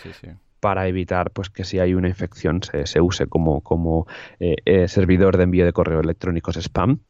para 0.60 0.86
evitar 0.86 1.30
pues 1.30 1.48
que 1.48 1.64
si 1.64 1.78
hay 1.78 1.94
una 1.94 2.08
infección 2.08 2.62
se, 2.62 2.86
se 2.86 3.00
use 3.00 3.26
como, 3.26 3.62
como 3.62 4.06
eh, 4.38 4.56
eh, 4.66 4.88
servidor 4.88 5.38
de 5.38 5.44
envío 5.44 5.64
de 5.64 5.72
correo 5.72 6.00
electrónicos 6.00 6.56
spam 6.56 7.00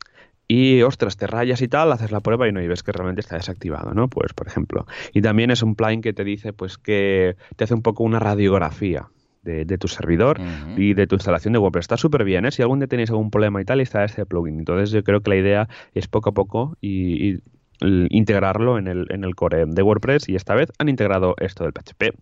y 0.48 0.82
ostras, 0.82 1.16
te 1.16 1.26
rayas 1.26 1.60
y 1.62 1.68
tal, 1.68 1.92
haces 1.92 2.12
la 2.12 2.20
prueba 2.20 2.48
y 2.48 2.52
no 2.52 2.62
y 2.62 2.68
ves 2.68 2.82
que 2.82 2.92
realmente 2.92 3.20
está 3.20 3.36
desactivado, 3.36 3.94
¿no? 3.94 4.08
Pues 4.08 4.32
por 4.32 4.46
ejemplo. 4.46 4.86
Y 5.12 5.22
también 5.22 5.50
es 5.50 5.62
un 5.62 5.74
plugin 5.74 6.02
que 6.02 6.12
te 6.12 6.24
dice 6.24 6.52
pues 6.52 6.78
que 6.78 7.36
te 7.56 7.64
hace 7.64 7.74
un 7.74 7.82
poco 7.82 8.04
una 8.04 8.18
radiografía 8.18 9.08
de, 9.42 9.78
tu 9.78 9.86
servidor 9.88 10.40
y 10.76 10.94
de 10.94 11.06
tu 11.06 11.14
instalación 11.14 11.52
de 11.52 11.58
WordPress. 11.60 11.84
Está 11.84 11.96
súper 11.96 12.24
bien, 12.24 12.46
¿eh? 12.46 12.50
Si 12.50 12.62
algún 12.62 12.80
día 12.80 12.88
tenéis 12.88 13.10
algún 13.10 13.30
problema 13.30 13.60
y 13.60 13.64
tal, 13.64 13.80
está 13.80 14.04
este 14.04 14.26
plugin. 14.26 14.58
Entonces 14.58 14.90
yo 14.90 15.04
creo 15.04 15.20
que 15.20 15.30
la 15.30 15.36
idea 15.36 15.68
es 15.94 16.08
poco 16.08 16.30
a 16.30 16.34
poco 16.34 16.76
y, 16.80 17.38
integrarlo 17.80 18.78
en 18.78 18.88
el, 18.88 19.06
en 19.10 19.24
el 19.24 19.34
core 19.34 19.64
de 19.66 19.82
WordPress 19.82 20.28
y 20.28 20.36
esta 20.36 20.54
vez 20.54 20.72
han 20.78 20.88
integrado 20.88 21.34
esto 21.38 21.64
del 21.64 21.72
PHP. 21.72 22.16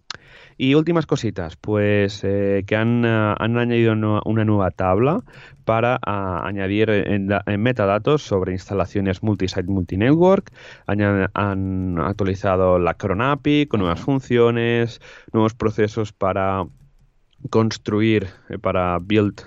Y 0.57 0.75
últimas 0.75 1.07
cositas, 1.07 1.57
pues 1.57 2.23
eh, 2.23 2.65
que 2.67 2.77
han, 2.77 3.05
eh, 3.05 3.35
han 3.39 3.59
añadido 3.59 3.93
una 4.25 4.45
nueva 4.45 4.71
tabla 4.71 5.23
para 5.65 5.99
añadir 6.05 6.91
en, 6.91 7.29
metadatos 7.59 8.23
sobre 8.23 8.53
instalaciones 8.53 9.23
multisite 9.23 9.65
multinetwork. 9.65 10.53
Han, 10.87 11.29
han 11.35 11.99
actualizado 11.99 12.79
la 12.79 12.95
Cron 12.95 13.23
API 13.23 13.67
con 13.67 13.81
nuevas 13.81 14.01
funciones, 14.01 15.01
nuevos 15.33 15.55
procesos 15.55 16.13
para 16.13 16.67
construir, 17.51 18.29
eh, 18.49 18.59
para 18.59 18.99
build 19.01 19.43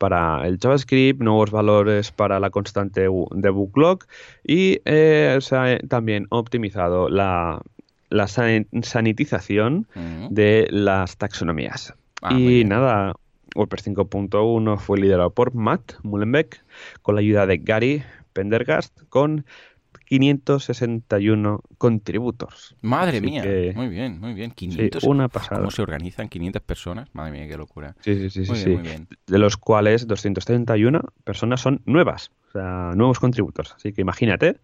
para 0.00 0.46
el 0.46 0.58
JavaScript, 0.58 1.20
nuevos 1.20 1.50
valores 1.50 2.10
para 2.10 2.40
la 2.40 2.48
constante 2.48 3.02
de 3.02 3.68
log 3.74 3.98
y 4.42 4.80
eh, 4.86 5.36
se 5.42 5.56
ha 5.56 5.78
también 5.80 6.26
optimizado 6.30 7.10
la, 7.10 7.60
la 8.08 8.26
sanitización 8.26 9.86
de 10.30 10.68
las 10.70 11.18
taxonomías. 11.18 11.92
Ah, 12.22 12.32
y 12.32 12.64
nada, 12.64 13.12
WordPress 13.54 13.88
5.1 13.88 14.78
fue 14.78 14.98
liderado 14.98 15.30
por 15.30 15.54
Matt 15.54 15.92
Mullenbeck 16.02 16.64
con 17.02 17.14
la 17.14 17.20
ayuda 17.20 17.46
de 17.46 17.58
Gary 17.58 18.02
Pendergast 18.32 19.02
con 19.10 19.44
561 20.10 21.62
contributors. 21.78 22.74
Madre 22.82 23.20
mía, 23.20 23.44
muy 23.76 23.86
bien, 23.86 24.18
muy 24.18 24.34
bien. 24.34 24.50
500. 24.50 25.04
una 25.04 25.28
pasada. 25.28 25.60
¿Cómo 25.60 25.70
se 25.70 25.82
organizan 25.82 26.28
500 26.28 26.62
personas? 26.62 27.08
Madre 27.12 27.30
mía, 27.30 27.46
qué 27.46 27.56
locura. 27.56 27.94
Sí, 28.00 28.28
sí, 28.28 28.44
sí, 28.44 28.56
sí, 28.56 28.76
De 29.28 29.38
los 29.38 29.56
cuales 29.56 30.08
231 30.08 31.00
personas 31.22 31.60
son 31.60 31.80
nuevas, 31.84 32.32
o 32.48 32.50
sea, 32.50 32.92
nuevos 32.96 33.20
contributors. 33.20 33.72
Así 33.76 33.92
que 33.92 34.00
imagínate 34.00 34.56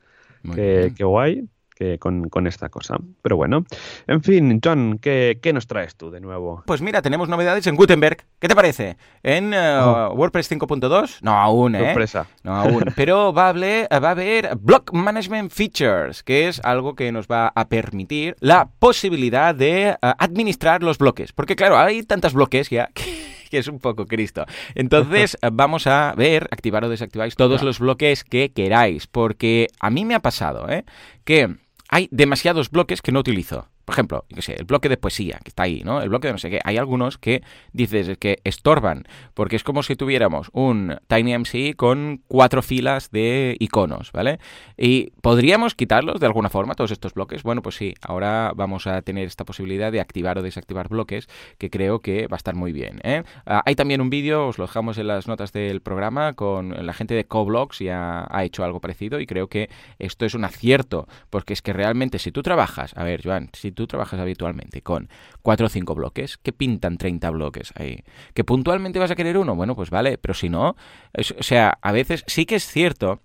qué, 0.52 0.92
qué 0.96 1.04
guay 1.04 1.48
que 1.76 1.98
con, 1.98 2.46
esta 2.46 2.68
cosa. 2.70 2.96
Pero 3.22 3.36
bueno, 3.36 3.64
en 4.06 4.22
fin, 4.22 4.60
John, 4.64 4.98
¿qué, 4.98 5.38
nos 5.52 5.66
traes 5.66 5.94
tú 5.94 6.10
de 6.10 6.20
nuevo? 6.20 6.62
Pues 6.66 6.80
mira, 6.80 7.02
tenemos 7.02 7.28
novedades 7.28 7.66
en 7.66 7.76
Gutenberg. 7.76 8.24
¿Qué 8.38 8.48
te 8.48 8.56
parece? 8.56 8.96
En 9.22 9.52
eh, 9.52 9.78
oh. 9.82 10.14
WordPress 10.14 10.50
5.2? 10.50 11.18
No, 11.20 11.32
aún, 11.32 11.74
¿eh? 11.74 11.84
Sorpresa. 11.84 12.26
No, 12.42 12.56
aún. 12.56 12.84
Pero 12.96 13.32
va 13.32 13.46
a, 13.46 13.48
haber, 13.50 13.88
va 13.92 14.08
a 14.08 14.12
haber 14.12 14.56
Block 14.56 14.92
Management 14.92 15.52
Features, 15.52 16.22
que 16.22 16.48
es 16.48 16.60
algo 16.64 16.94
que 16.94 17.12
nos 17.12 17.26
va 17.28 17.52
a 17.54 17.68
permitir 17.68 18.36
la 18.40 18.68
posibilidad 18.78 19.54
de 19.54 19.88
eh, 19.90 19.96
administrar 20.00 20.82
los 20.82 20.96
bloques. 20.96 21.32
Porque 21.32 21.56
claro, 21.56 21.76
hay 21.76 22.02
tantos 22.02 22.32
bloques 22.32 22.70
ya 22.70 22.88
que 23.50 23.58
es 23.58 23.68
un 23.68 23.80
poco 23.80 24.06
Cristo. 24.06 24.46
Entonces, 24.74 25.36
vamos 25.52 25.86
a 25.86 26.14
ver, 26.16 26.48
activar 26.50 26.84
o 26.84 26.88
desactiváis 26.88 27.36
todos 27.36 27.62
los 27.62 27.78
bloques 27.78 28.24
que 28.24 28.50
queráis, 28.52 29.06
porque 29.06 29.68
a 29.78 29.90
mí 29.90 30.06
me 30.06 30.14
ha 30.14 30.20
pasado, 30.20 30.68
¿eh? 30.70 30.84
Que 31.24 31.56
hay 31.88 32.08
demasiados 32.10 32.70
bloques 32.70 33.02
que 33.02 33.12
no 33.12 33.20
utilizo. 33.20 33.68
Por 33.86 33.94
ejemplo, 33.94 34.24
yo 34.30 34.42
sé, 34.42 34.54
el 34.54 34.64
bloque 34.64 34.88
de 34.88 34.96
poesía, 34.96 35.38
que 35.44 35.50
está 35.50 35.62
ahí, 35.62 35.82
¿no? 35.84 36.02
El 36.02 36.08
bloque 36.08 36.26
de 36.26 36.32
no 36.32 36.38
sé 36.38 36.50
qué. 36.50 36.58
Hay 36.64 36.76
algunos 36.76 37.18
que 37.18 37.44
dices 37.72 38.18
que 38.18 38.40
estorban, 38.42 39.04
porque 39.32 39.54
es 39.54 39.62
como 39.62 39.84
si 39.84 39.94
tuviéramos 39.94 40.50
un 40.52 40.98
TinyMC 41.06 41.76
con 41.76 42.20
cuatro 42.26 42.62
filas 42.62 43.12
de 43.12 43.56
iconos, 43.60 44.10
¿vale? 44.10 44.40
Y 44.76 45.12
podríamos 45.20 45.76
quitarlos 45.76 46.18
de 46.18 46.26
alguna 46.26 46.50
forma, 46.50 46.74
todos 46.74 46.90
estos 46.90 47.14
bloques. 47.14 47.44
Bueno, 47.44 47.62
pues 47.62 47.76
sí, 47.76 47.94
ahora 48.02 48.50
vamos 48.56 48.88
a 48.88 49.02
tener 49.02 49.28
esta 49.28 49.44
posibilidad 49.44 49.92
de 49.92 50.00
activar 50.00 50.36
o 50.36 50.42
desactivar 50.42 50.88
bloques, 50.88 51.28
que 51.56 51.70
creo 51.70 52.00
que 52.00 52.26
va 52.26 52.34
a 52.34 52.38
estar 52.38 52.56
muy 52.56 52.72
bien. 52.72 52.98
¿eh? 53.04 53.22
Ah, 53.46 53.62
hay 53.64 53.76
también 53.76 54.00
un 54.00 54.10
vídeo, 54.10 54.48
os 54.48 54.58
lo 54.58 54.66
dejamos 54.66 54.98
en 54.98 55.06
las 55.06 55.28
notas 55.28 55.52
del 55.52 55.80
programa, 55.80 56.32
con 56.32 56.84
la 56.84 56.92
gente 56.92 57.14
de 57.14 57.24
Coblox, 57.24 57.78
ya 57.78 58.26
ha 58.28 58.44
hecho 58.44 58.64
algo 58.64 58.80
parecido, 58.80 59.20
y 59.20 59.26
creo 59.26 59.46
que 59.46 59.70
esto 60.00 60.26
es 60.26 60.34
un 60.34 60.44
acierto, 60.44 61.06
porque 61.30 61.52
es 61.52 61.62
que 61.62 61.72
realmente 61.72 62.18
si 62.18 62.32
tú 62.32 62.42
trabajas, 62.42 62.92
a 62.96 63.04
ver, 63.04 63.22
Joan, 63.22 63.50
si 63.52 63.75
tú 63.76 63.86
trabajas 63.86 64.18
habitualmente 64.18 64.82
con 64.82 65.08
4 65.42 65.66
o 65.66 65.68
5 65.68 65.94
bloques, 65.94 66.36
¿qué 66.38 66.52
pintan 66.52 66.98
30 66.98 67.30
bloques 67.30 67.72
ahí? 67.76 68.02
¿Que 68.34 68.42
puntualmente 68.42 68.98
vas 68.98 69.12
a 69.12 69.14
querer 69.14 69.38
uno? 69.38 69.54
Bueno, 69.54 69.76
pues 69.76 69.90
vale, 69.90 70.18
pero 70.18 70.34
si 70.34 70.48
no, 70.48 70.70
o 71.14 71.42
sea, 71.42 71.78
a 71.80 71.92
veces 71.92 72.24
sí 72.26 72.46
que 72.46 72.56
es 72.56 72.66
cierto 72.66 73.20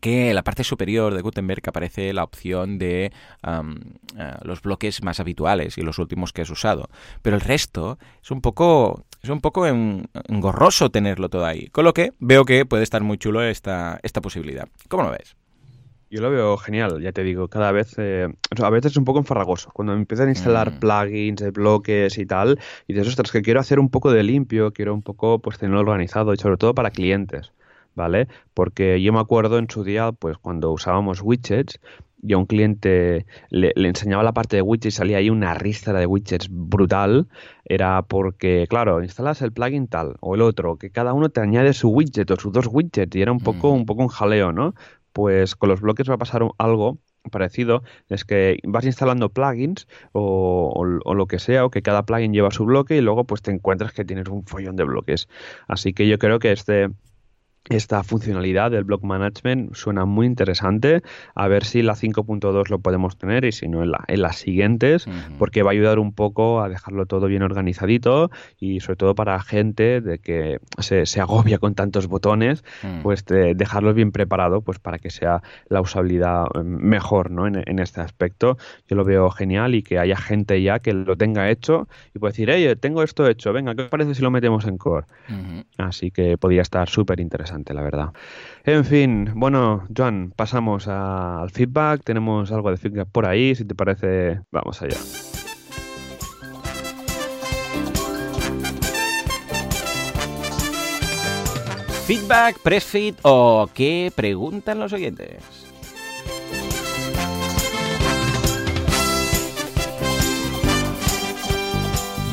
que 0.00 0.30
en 0.30 0.34
la 0.34 0.42
parte 0.42 0.64
superior 0.64 1.14
de 1.14 1.20
Gutenberg 1.22 1.62
aparece 1.68 2.12
la 2.12 2.24
opción 2.24 2.78
de 2.78 3.12
eh, 3.46 4.34
los 4.42 4.62
bloques 4.62 5.02
más 5.02 5.20
habituales 5.20 5.78
y 5.78 5.82
los 5.82 5.98
últimos 5.98 6.32
que 6.32 6.42
has 6.42 6.50
usado. 6.50 6.88
Pero 7.20 7.36
el 7.36 7.42
resto 7.42 7.98
es 8.22 8.30
un 8.30 8.40
poco, 8.40 9.04
es 9.22 9.30
un 9.30 9.40
poco 9.40 9.66
engorroso 9.66 10.90
tenerlo 10.90 11.28
todo 11.28 11.44
ahí. 11.44 11.68
Con 11.68 11.84
lo 11.84 11.92
que 11.92 12.12
veo 12.18 12.44
que 12.44 12.64
puede 12.66 12.82
estar 12.82 13.02
muy 13.02 13.18
chulo 13.18 13.42
esta, 13.42 14.00
esta 14.02 14.20
posibilidad. 14.20 14.68
¿Cómo 14.88 15.04
lo 15.04 15.10
ves? 15.10 15.36
Yo 16.12 16.20
lo 16.20 16.30
veo 16.30 16.58
genial, 16.58 17.00
ya 17.00 17.10
te 17.12 17.22
digo, 17.22 17.48
cada 17.48 17.72
vez, 17.72 17.94
eh, 17.96 18.28
a 18.62 18.68
veces 18.68 18.92
es 18.92 18.96
un 18.98 19.06
poco 19.06 19.20
enfarragoso, 19.20 19.70
cuando 19.72 19.94
empiezan 19.94 20.28
a 20.28 20.32
instalar 20.32 20.72
mm. 20.72 20.78
plugins, 20.78 21.40
de 21.40 21.50
bloques 21.52 22.18
y 22.18 22.26
tal, 22.26 22.60
y 22.86 22.92
dices, 22.92 23.08
ostras, 23.08 23.32
que 23.32 23.40
quiero 23.40 23.60
hacer 23.60 23.80
un 23.80 23.88
poco 23.88 24.12
de 24.12 24.22
limpio, 24.22 24.74
quiero 24.74 24.92
un 24.92 25.00
poco 25.00 25.38
pues 25.38 25.56
tenerlo 25.56 25.80
organizado, 25.80 26.34
y 26.34 26.36
sobre 26.36 26.58
todo 26.58 26.74
para 26.74 26.90
clientes, 26.90 27.54
¿vale? 27.94 28.28
Porque 28.52 29.00
yo 29.00 29.10
me 29.14 29.20
acuerdo 29.20 29.56
en 29.56 29.70
su 29.70 29.84
día, 29.84 30.12
pues 30.12 30.36
cuando 30.36 30.70
usábamos 30.70 31.22
widgets, 31.22 31.80
y 32.24 32.34
a 32.34 32.38
un 32.38 32.44
cliente 32.44 33.24
le, 33.48 33.72
enseñaba 33.74 34.22
la 34.22 34.32
parte 34.32 34.56
de 34.56 34.62
widgets 34.62 34.94
y 34.94 34.96
salía 34.96 35.16
ahí 35.16 35.30
una 35.30 35.54
ristra 35.54 35.98
de 35.98 36.04
widgets 36.04 36.48
brutal, 36.50 37.26
era 37.64 38.02
porque, 38.02 38.66
claro, 38.68 39.02
instalas 39.02 39.40
el 39.40 39.52
plugin 39.52 39.88
tal 39.88 40.16
o 40.20 40.34
el 40.34 40.42
otro, 40.42 40.76
que 40.76 40.90
cada 40.90 41.14
uno 41.14 41.30
te 41.30 41.40
añade 41.40 41.72
su 41.72 41.88
widget 41.88 42.30
o 42.30 42.36
sus 42.36 42.52
dos 42.52 42.68
widgets 42.70 43.16
y 43.16 43.22
era 43.22 43.32
un 43.32 43.40
poco, 43.40 43.72
mm. 43.72 43.78
un 43.78 43.86
poco 43.86 44.02
un 44.02 44.08
jaleo, 44.08 44.52
¿no? 44.52 44.74
Pues 45.12 45.56
con 45.56 45.68
los 45.68 45.80
bloques 45.80 46.08
va 46.08 46.14
a 46.14 46.18
pasar 46.18 46.46
algo 46.58 46.98
parecido 47.30 47.82
es 48.08 48.24
que 48.24 48.58
vas 48.64 48.84
instalando 48.84 49.30
plugins 49.30 49.86
o, 50.12 50.84
lo 50.84 51.26
que 51.26 51.38
sea 51.38 51.64
o 51.64 51.70
que 51.70 51.82
cada 51.82 52.04
plugin 52.04 52.32
lleva 52.32 52.50
su 52.50 52.64
bloque 52.64 52.96
y 52.96 53.00
luego 53.00 53.24
pues 53.24 53.42
te 53.42 53.50
encuentras 53.50 53.92
que 53.92 54.04
tienes 54.04 54.28
un 54.28 54.44
follón 54.44 54.76
de 54.76 54.84
bloques. 54.84 55.28
Así 55.68 55.92
que 55.92 56.08
yo 56.08 56.18
creo 56.18 56.38
que 56.38 56.52
este 56.52 56.90
esta 57.68 58.02
funcionalidad 58.02 58.70
del 58.70 58.84
block 58.84 59.02
management 59.04 59.74
suena 59.74 60.04
muy 60.04 60.26
interesante. 60.26 61.02
A 61.34 61.48
ver 61.48 61.64
si 61.64 61.82
la 61.82 61.94
5.2 61.94 62.68
lo 62.68 62.80
podemos 62.80 63.16
tener 63.16 63.44
y 63.44 63.52
si 63.52 63.68
no 63.68 63.82
en, 63.82 63.92
las 63.92 64.36
siguientes, 64.36 65.06
porque 65.38 65.62
va 65.62 65.70
a 65.70 65.72
ayudar 65.72 65.98
un 65.98 66.12
poco 66.12 66.60
a 66.60 66.68
dejarlo 66.68 67.06
todo 67.06 67.26
bien 67.26 67.42
organizadito 67.42 68.30
y 68.58 68.80
sobre 68.80 68.96
todo 68.96 69.14
para 69.14 69.40
gente 69.40 70.00
de 70.00 70.18
que 70.18 70.58
se, 70.78 71.20
agobia 71.20 71.58
con 71.58 71.74
tantos 71.74 72.08
botones, 72.08 72.64
mm. 72.82 73.02
pues 73.02 73.24
dejarlos 73.24 73.94
bien 73.94 74.10
preparado 74.10 74.62
pues 74.62 74.78
para 74.78 74.98
que 74.98 75.10
sea 75.10 75.42
la 75.68 75.80
usabilidad 75.80 76.46
em, 76.54 76.66
mejor 76.66 77.30
¿no? 77.30 77.46
en, 77.46 77.78
este 77.78 78.00
aspecto. 78.00 78.58
Yo 78.88 78.96
lo 78.96 79.04
veo 79.04 79.30
genial 79.30 79.74
y 79.74 79.82
que 79.82 79.98
haya 79.98 80.16
gente 80.16 80.60
ya 80.62 80.80
que 80.80 80.92
lo 80.92 81.16
tenga 81.16 81.48
hecho 81.50 81.88
y 82.14 82.18
puede 82.18 82.32
decir, 82.32 82.50
hey, 82.50 82.74
tengo 82.80 83.02
esto 83.02 83.26
hecho, 83.28 83.52
venga, 83.52 83.74
¿qué 83.74 83.84
parece 83.84 84.14
si 84.14 84.22
lo 84.22 84.30
metemos 84.30 84.66
en 84.66 84.78
core? 84.78 85.06
Así 85.78 86.10
que 86.10 86.36
podría 86.36 86.62
estar 86.62 86.88
súper 86.88 87.20
interesante 87.20 87.51
la 87.74 87.82
verdad. 87.82 88.12
En 88.64 88.84
fin, 88.84 89.30
bueno, 89.34 89.84
Joan, 89.94 90.32
pasamos 90.34 90.88
al 90.88 91.50
feedback. 91.50 92.02
Tenemos 92.04 92.50
algo 92.52 92.70
de 92.70 92.76
feedback 92.76 93.08
por 93.10 93.26
ahí. 93.26 93.54
Si 93.54 93.64
te 93.64 93.74
parece, 93.74 94.40
vamos 94.50 94.80
allá. 94.82 94.96
Feedback, 102.06 102.58
press 102.62 102.84
feed 102.84 103.14
o 103.22 103.68
qué 103.72 104.12
preguntan 104.14 104.80
los 104.80 104.92
oyentes. 104.92 105.42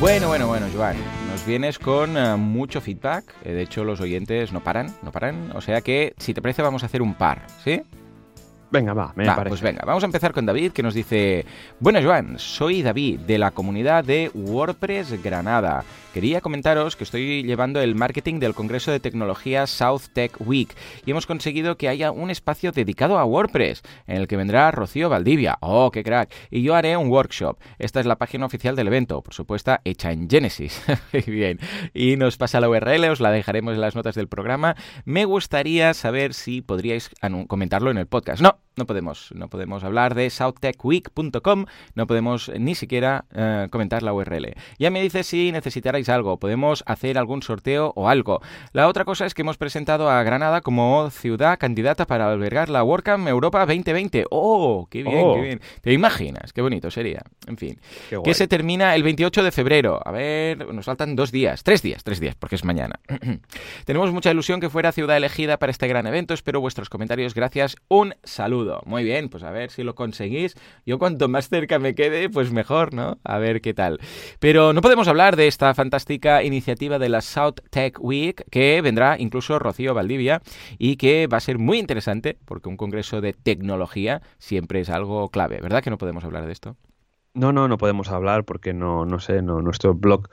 Bueno, 0.00 0.28
bueno, 0.28 0.46
bueno, 0.46 0.66
Joan 0.74 1.19
vienes 1.46 1.78
con 1.78 2.16
eh, 2.16 2.36
mucho 2.36 2.80
feedback. 2.80 3.34
Eh, 3.44 3.52
de 3.52 3.62
hecho, 3.62 3.84
los 3.84 4.00
oyentes 4.00 4.52
no 4.52 4.60
paran, 4.60 4.94
no 5.02 5.12
paran. 5.12 5.52
O 5.54 5.60
sea 5.60 5.80
que, 5.80 6.14
si 6.18 6.34
te 6.34 6.42
parece, 6.42 6.62
vamos 6.62 6.82
a 6.82 6.86
hacer 6.86 7.02
un 7.02 7.14
par, 7.14 7.46
¿sí? 7.62 7.82
Venga, 8.70 8.94
va, 8.94 9.12
me 9.16 9.26
Va, 9.26 9.36
parece. 9.36 9.50
Pues 9.50 9.62
venga, 9.62 9.82
vamos 9.84 10.02
a 10.04 10.06
empezar 10.06 10.32
con 10.32 10.46
David 10.46 10.72
que 10.72 10.82
nos 10.82 10.94
dice, 10.94 11.44
bueno 11.80 12.00
Joan, 12.02 12.38
soy 12.38 12.82
David 12.82 13.20
de 13.20 13.38
la 13.38 13.50
comunidad 13.50 14.04
de 14.04 14.30
WordPress 14.34 15.22
Granada. 15.22 15.84
Quería 16.14 16.40
comentaros 16.40 16.96
que 16.96 17.04
estoy 17.04 17.44
llevando 17.44 17.80
el 17.80 17.94
marketing 17.94 18.40
del 18.40 18.54
Congreso 18.54 18.90
de 18.90 18.98
Tecnología 18.98 19.68
South 19.68 20.02
Tech 20.12 20.32
Week 20.40 20.74
y 21.06 21.10
hemos 21.12 21.26
conseguido 21.26 21.76
que 21.76 21.88
haya 21.88 22.10
un 22.10 22.30
espacio 22.30 22.72
dedicado 22.72 23.18
a 23.18 23.24
WordPress 23.24 23.82
en 24.08 24.16
el 24.16 24.26
que 24.26 24.36
vendrá 24.36 24.70
Rocío 24.72 25.08
Valdivia, 25.08 25.58
oh, 25.60 25.90
qué 25.92 26.02
crack, 26.02 26.32
y 26.50 26.62
yo 26.62 26.74
haré 26.74 26.96
un 26.96 27.10
workshop. 27.10 27.58
Esta 27.78 28.00
es 28.00 28.06
la 28.06 28.16
página 28.16 28.46
oficial 28.46 28.74
del 28.74 28.88
evento, 28.88 29.22
por 29.22 29.34
supuesto 29.34 29.60
hecha 29.84 30.12
en 30.12 30.28
Genesis. 30.28 30.82
Muy 31.12 31.22
bien, 31.22 31.58
y 31.94 32.16
nos 32.16 32.36
pasa 32.36 32.60
la 32.60 32.68
URL, 32.68 33.04
os 33.10 33.20
la 33.20 33.30
dejaremos 33.30 33.74
en 33.74 33.80
las 33.80 33.94
notas 33.94 34.14
del 34.14 34.28
programa. 34.28 34.76
Me 35.04 35.24
gustaría 35.24 35.94
saber 35.94 36.34
si 36.34 36.60
podríais 36.60 37.10
comentarlo 37.46 37.90
en 37.90 37.98
el 37.98 38.06
podcast. 38.06 38.42
No, 38.42 38.59
up. 38.60 38.69
No 38.80 38.86
podemos, 38.86 39.30
no 39.34 39.48
podemos 39.48 39.84
hablar 39.84 40.14
de 40.16 40.28
southtechweek.com, 40.30 41.66
no 41.94 42.06
podemos 42.06 42.50
ni 42.58 42.74
siquiera 42.74 43.26
eh, 43.34 43.68
comentar 43.70 44.02
la 44.02 44.12
URL. 44.12 44.54
Ya 44.78 44.90
me 44.90 45.00
dice 45.02 45.22
si 45.22 45.52
necesitarais 45.52 46.08
algo, 46.08 46.38
podemos 46.38 46.82
hacer 46.86 47.18
algún 47.18 47.42
sorteo 47.42 47.92
o 47.94 48.08
algo. 48.08 48.40
La 48.72 48.88
otra 48.88 49.04
cosa 49.04 49.26
es 49.26 49.34
que 49.34 49.42
hemos 49.42 49.58
presentado 49.58 50.10
a 50.10 50.22
Granada 50.22 50.60
como 50.62 51.10
ciudad 51.10 51.58
candidata 51.58 52.06
para 52.06 52.30
albergar 52.32 52.68
la 52.68 52.82
WordCamp 52.82 53.28
Europa 53.28 53.60
2020. 53.66 54.24
¡Oh! 54.30 54.88
¡Qué 54.90 55.02
bien, 55.02 55.20
Oh. 55.22 55.34
qué 55.34 55.40
bien! 55.42 55.60
¿Te 55.82 55.92
imaginas? 55.92 56.52
¡Qué 56.52 56.62
bonito 56.62 56.90
sería! 56.90 57.22
En 57.46 57.56
fin. 57.56 57.78
Que 58.24 58.34
se 58.34 58.48
termina 58.48 58.94
el 58.94 59.02
28 59.02 59.42
de 59.42 59.52
febrero. 59.52 60.00
A 60.04 60.10
ver, 60.10 60.72
nos 60.72 60.86
faltan 60.86 61.14
dos 61.16 61.30
días, 61.30 61.62
tres 61.62 61.82
días, 61.82 62.02
tres 62.02 62.18
días, 62.20 62.34
porque 62.34 62.56
es 62.56 62.64
mañana. 62.64 62.98
Tenemos 63.84 64.12
mucha 64.12 64.30
ilusión 64.30 64.60
que 64.60 64.70
fuera 64.70 64.92
ciudad 64.92 65.16
elegida 65.16 65.58
para 65.58 65.70
este 65.70 65.86
gran 65.88 66.06
evento. 66.06 66.32
Espero 66.34 66.60
vuestros 66.60 66.88
comentarios. 66.88 67.34
Gracias. 67.34 67.76
Un 67.88 68.14
saludo. 68.24 68.69
Muy 68.86 69.04
bien, 69.04 69.28
pues 69.28 69.42
a 69.42 69.50
ver 69.50 69.70
si 69.70 69.82
lo 69.82 69.94
conseguís. 69.94 70.54
Yo 70.86 70.98
cuanto 70.98 71.28
más 71.28 71.48
cerca 71.48 71.78
me 71.78 71.94
quede, 71.94 72.28
pues 72.28 72.52
mejor, 72.52 72.94
¿no? 72.94 73.18
A 73.24 73.38
ver 73.38 73.60
qué 73.60 73.74
tal. 73.74 73.98
Pero 74.38 74.72
no 74.72 74.80
podemos 74.80 75.08
hablar 75.08 75.36
de 75.36 75.46
esta 75.46 75.74
fantástica 75.74 76.42
iniciativa 76.42 76.98
de 76.98 77.08
la 77.08 77.20
South 77.20 77.60
Tech 77.70 77.98
Week, 78.00 78.44
que 78.50 78.80
vendrá 78.82 79.16
incluso 79.18 79.58
Rocío 79.58 79.94
Valdivia 79.94 80.42
y 80.78 80.96
que 80.96 81.26
va 81.26 81.38
a 81.38 81.40
ser 81.40 81.58
muy 81.58 81.78
interesante, 81.78 82.38
porque 82.44 82.68
un 82.68 82.76
congreso 82.76 83.20
de 83.20 83.32
tecnología 83.32 84.22
siempre 84.38 84.80
es 84.80 84.90
algo 84.90 85.28
clave. 85.28 85.60
¿Verdad 85.60 85.82
que 85.82 85.90
no 85.90 85.98
podemos 85.98 86.24
hablar 86.24 86.46
de 86.46 86.52
esto? 86.52 86.76
No, 87.32 87.52
no, 87.52 87.68
no 87.68 87.78
podemos 87.78 88.08
hablar 88.10 88.44
porque 88.44 88.72
no, 88.74 89.06
no 89.06 89.20
sé, 89.20 89.40
no, 89.40 89.60
nuestro 89.62 89.94
blog, 89.94 90.28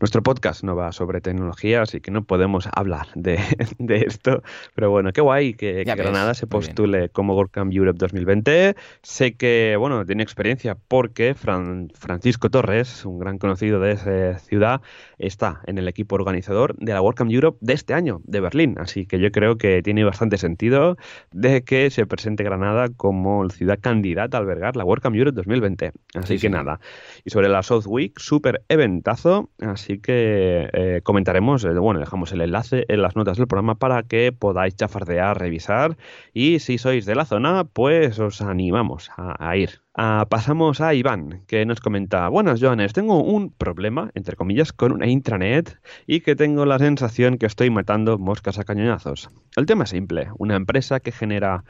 nuestro 0.00 0.20
podcast 0.22 0.64
no 0.64 0.74
va 0.74 0.90
sobre 0.90 1.20
tecnología, 1.20 1.82
así 1.82 2.00
que 2.00 2.10
no 2.10 2.24
podemos 2.24 2.68
hablar 2.72 3.06
de, 3.14 3.38
de 3.78 3.98
esto. 3.98 4.42
Pero 4.74 4.90
bueno, 4.90 5.12
qué 5.12 5.20
guay 5.20 5.54
que, 5.54 5.84
Granada 5.84 6.34
se 6.34 6.46
muy 6.46 6.50
bien. 6.50 6.68
postule 6.74 7.08
como 7.10 7.34
WordCamp 7.36 7.72
Europe 7.72 7.98
2020. 8.00 8.74
Sé 9.02 9.34
que, 9.34 9.76
bueno, 9.78 10.04
tiene 10.04 10.24
experiencia 10.24 10.76
porque 10.88 11.36
Fran- 11.36 11.92
Francisco 11.94 12.50
Torres, 12.50 13.04
un 13.04 13.20
gran 13.20 13.38
conocido 13.38 13.78
de 13.78 13.92
esa 13.92 14.38
ciudad, 14.40 14.80
está 15.18 15.60
en 15.66 15.78
el 15.78 15.86
equipo 15.86 16.16
organizador 16.16 16.74
de 16.78 16.92
la 16.92 17.00
WordCamp 17.00 17.30
Europe 17.30 17.58
de 17.60 17.74
este 17.74 17.94
año, 17.94 18.22
de 18.24 18.40
Berlín. 18.40 18.74
Así 18.80 19.06
que 19.06 19.20
yo 19.20 19.30
creo 19.30 19.56
que 19.56 19.82
tiene 19.82 20.02
bastante 20.02 20.36
sentido 20.36 20.96
de 21.30 21.62
que 21.62 21.90
se 21.90 22.06
presente 22.06 22.42
Granada 22.42 22.88
como 22.88 23.48
ciudad 23.50 23.78
candidata 23.80 24.36
a 24.36 24.40
albergar 24.40 24.74
la 24.74 24.84
WordCamp 24.84 25.14
Europe 25.14 25.36
2020. 25.36 25.92
Así 26.14 26.39
Sí, 26.39 26.39
que 26.40 26.50
nada. 26.50 26.80
Y 27.24 27.30
sobre 27.30 27.48
la 27.48 27.62
South 27.62 27.84
Week, 27.86 28.18
súper 28.18 28.64
eventazo. 28.68 29.50
Así 29.60 29.98
que 29.98 30.68
eh, 30.72 31.00
comentaremos, 31.02 31.64
eh, 31.64 31.72
bueno, 31.72 32.00
dejamos 32.00 32.32
el 32.32 32.40
enlace 32.40 32.84
en 32.88 33.02
las 33.02 33.16
notas 33.16 33.36
del 33.36 33.46
programa 33.46 33.76
para 33.76 34.02
que 34.02 34.32
podáis 34.32 34.76
chafardear, 34.76 35.38
revisar. 35.38 35.96
Y 36.32 36.58
si 36.58 36.78
sois 36.78 37.06
de 37.06 37.14
la 37.14 37.24
zona, 37.24 37.64
pues 37.64 38.18
os 38.18 38.40
animamos 38.40 39.10
a, 39.16 39.36
a 39.38 39.56
ir. 39.56 39.80
Ah, 39.94 40.26
pasamos 40.30 40.80
a 40.80 40.94
Iván, 40.94 41.42
que 41.48 41.66
nos 41.66 41.80
comenta, 41.80 42.28
buenas 42.28 42.60
Joanes, 42.60 42.92
tengo 42.92 43.22
un 43.22 43.50
problema, 43.50 44.10
entre 44.14 44.36
comillas, 44.36 44.72
con 44.72 44.92
una 44.92 45.08
intranet 45.08 45.80
y 46.06 46.20
que 46.20 46.36
tengo 46.36 46.64
la 46.64 46.78
sensación 46.78 47.38
que 47.38 47.46
estoy 47.46 47.70
matando 47.70 48.16
moscas 48.16 48.58
a 48.58 48.64
cañonazos. 48.64 49.30
El 49.56 49.66
tema 49.66 49.84
es 49.84 49.90
simple, 49.90 50.28
una 50.38 50.54
empresa 50.54 51.00
que 51.00 51.10
genera 51.10 51.64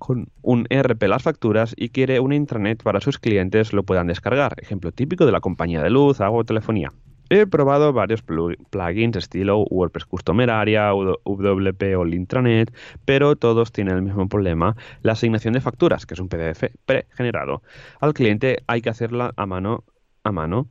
con 0.00 0.26
un 0.42 0.66
ERP 0.70 1.04
las 1.06 1.22
facturas 1.22 1.74
y 1.76 1.90
quiere 1.90 2.18
una 2.18 2.34
intranet 2.34 2.82
para 2.82 3.00
sus 3.00 3.18
clientes 3.18 3.72
lo 3.72 3.84
puedan 3.84 4.08
descargar. 4.08 4.54
Ejemplo 4.60 4.90
típico 4.90 5.26
de 5.26 5.32
la 5.32 5.40
compañía 5.40 5.82
de 5.82 5.90
luz, 5.90 6.20
agua 6.20 6.40
o 6.40 6.44
telefonía. 6.44 6.90
He 7.32 7.46
probado 7.46 7.92
varios 7.92 8.26
plu- 8.26 8.56
plugins 8.70 9.14
estilo 9.16 9.58
WordPress 9.70 10.06
Customer 10.06 10.50
Area, 10.50 10.90
WP 10.92 11.96
o 11.96 12.06
Intranet, 12.06 12.74
pero 13.04 13.36
todos 13.36 13.70
tienen 13.70 13.94
el 13.96 14.02
mismo 14.02 14.28
problema, 14.28 14.74
la 15.02 15.12
asignación 15.12 15.54
de 15.54 15.60
facturas, 15.60 16.06
que 16.06 16.14
es 16.14 16.20
un 16.20 16.28
PDF 16.28 16.64
pregenerado. 16.86 17.62
Al 18.00 18.14
cliente 18.14 18.64
hay 18.66 18.80
que 18.82 18.90
hacerla 18.90 19.32
a 19.36 19.46
mano 19.46 19.84
a 20.22 20.32
mano 20.32 20.68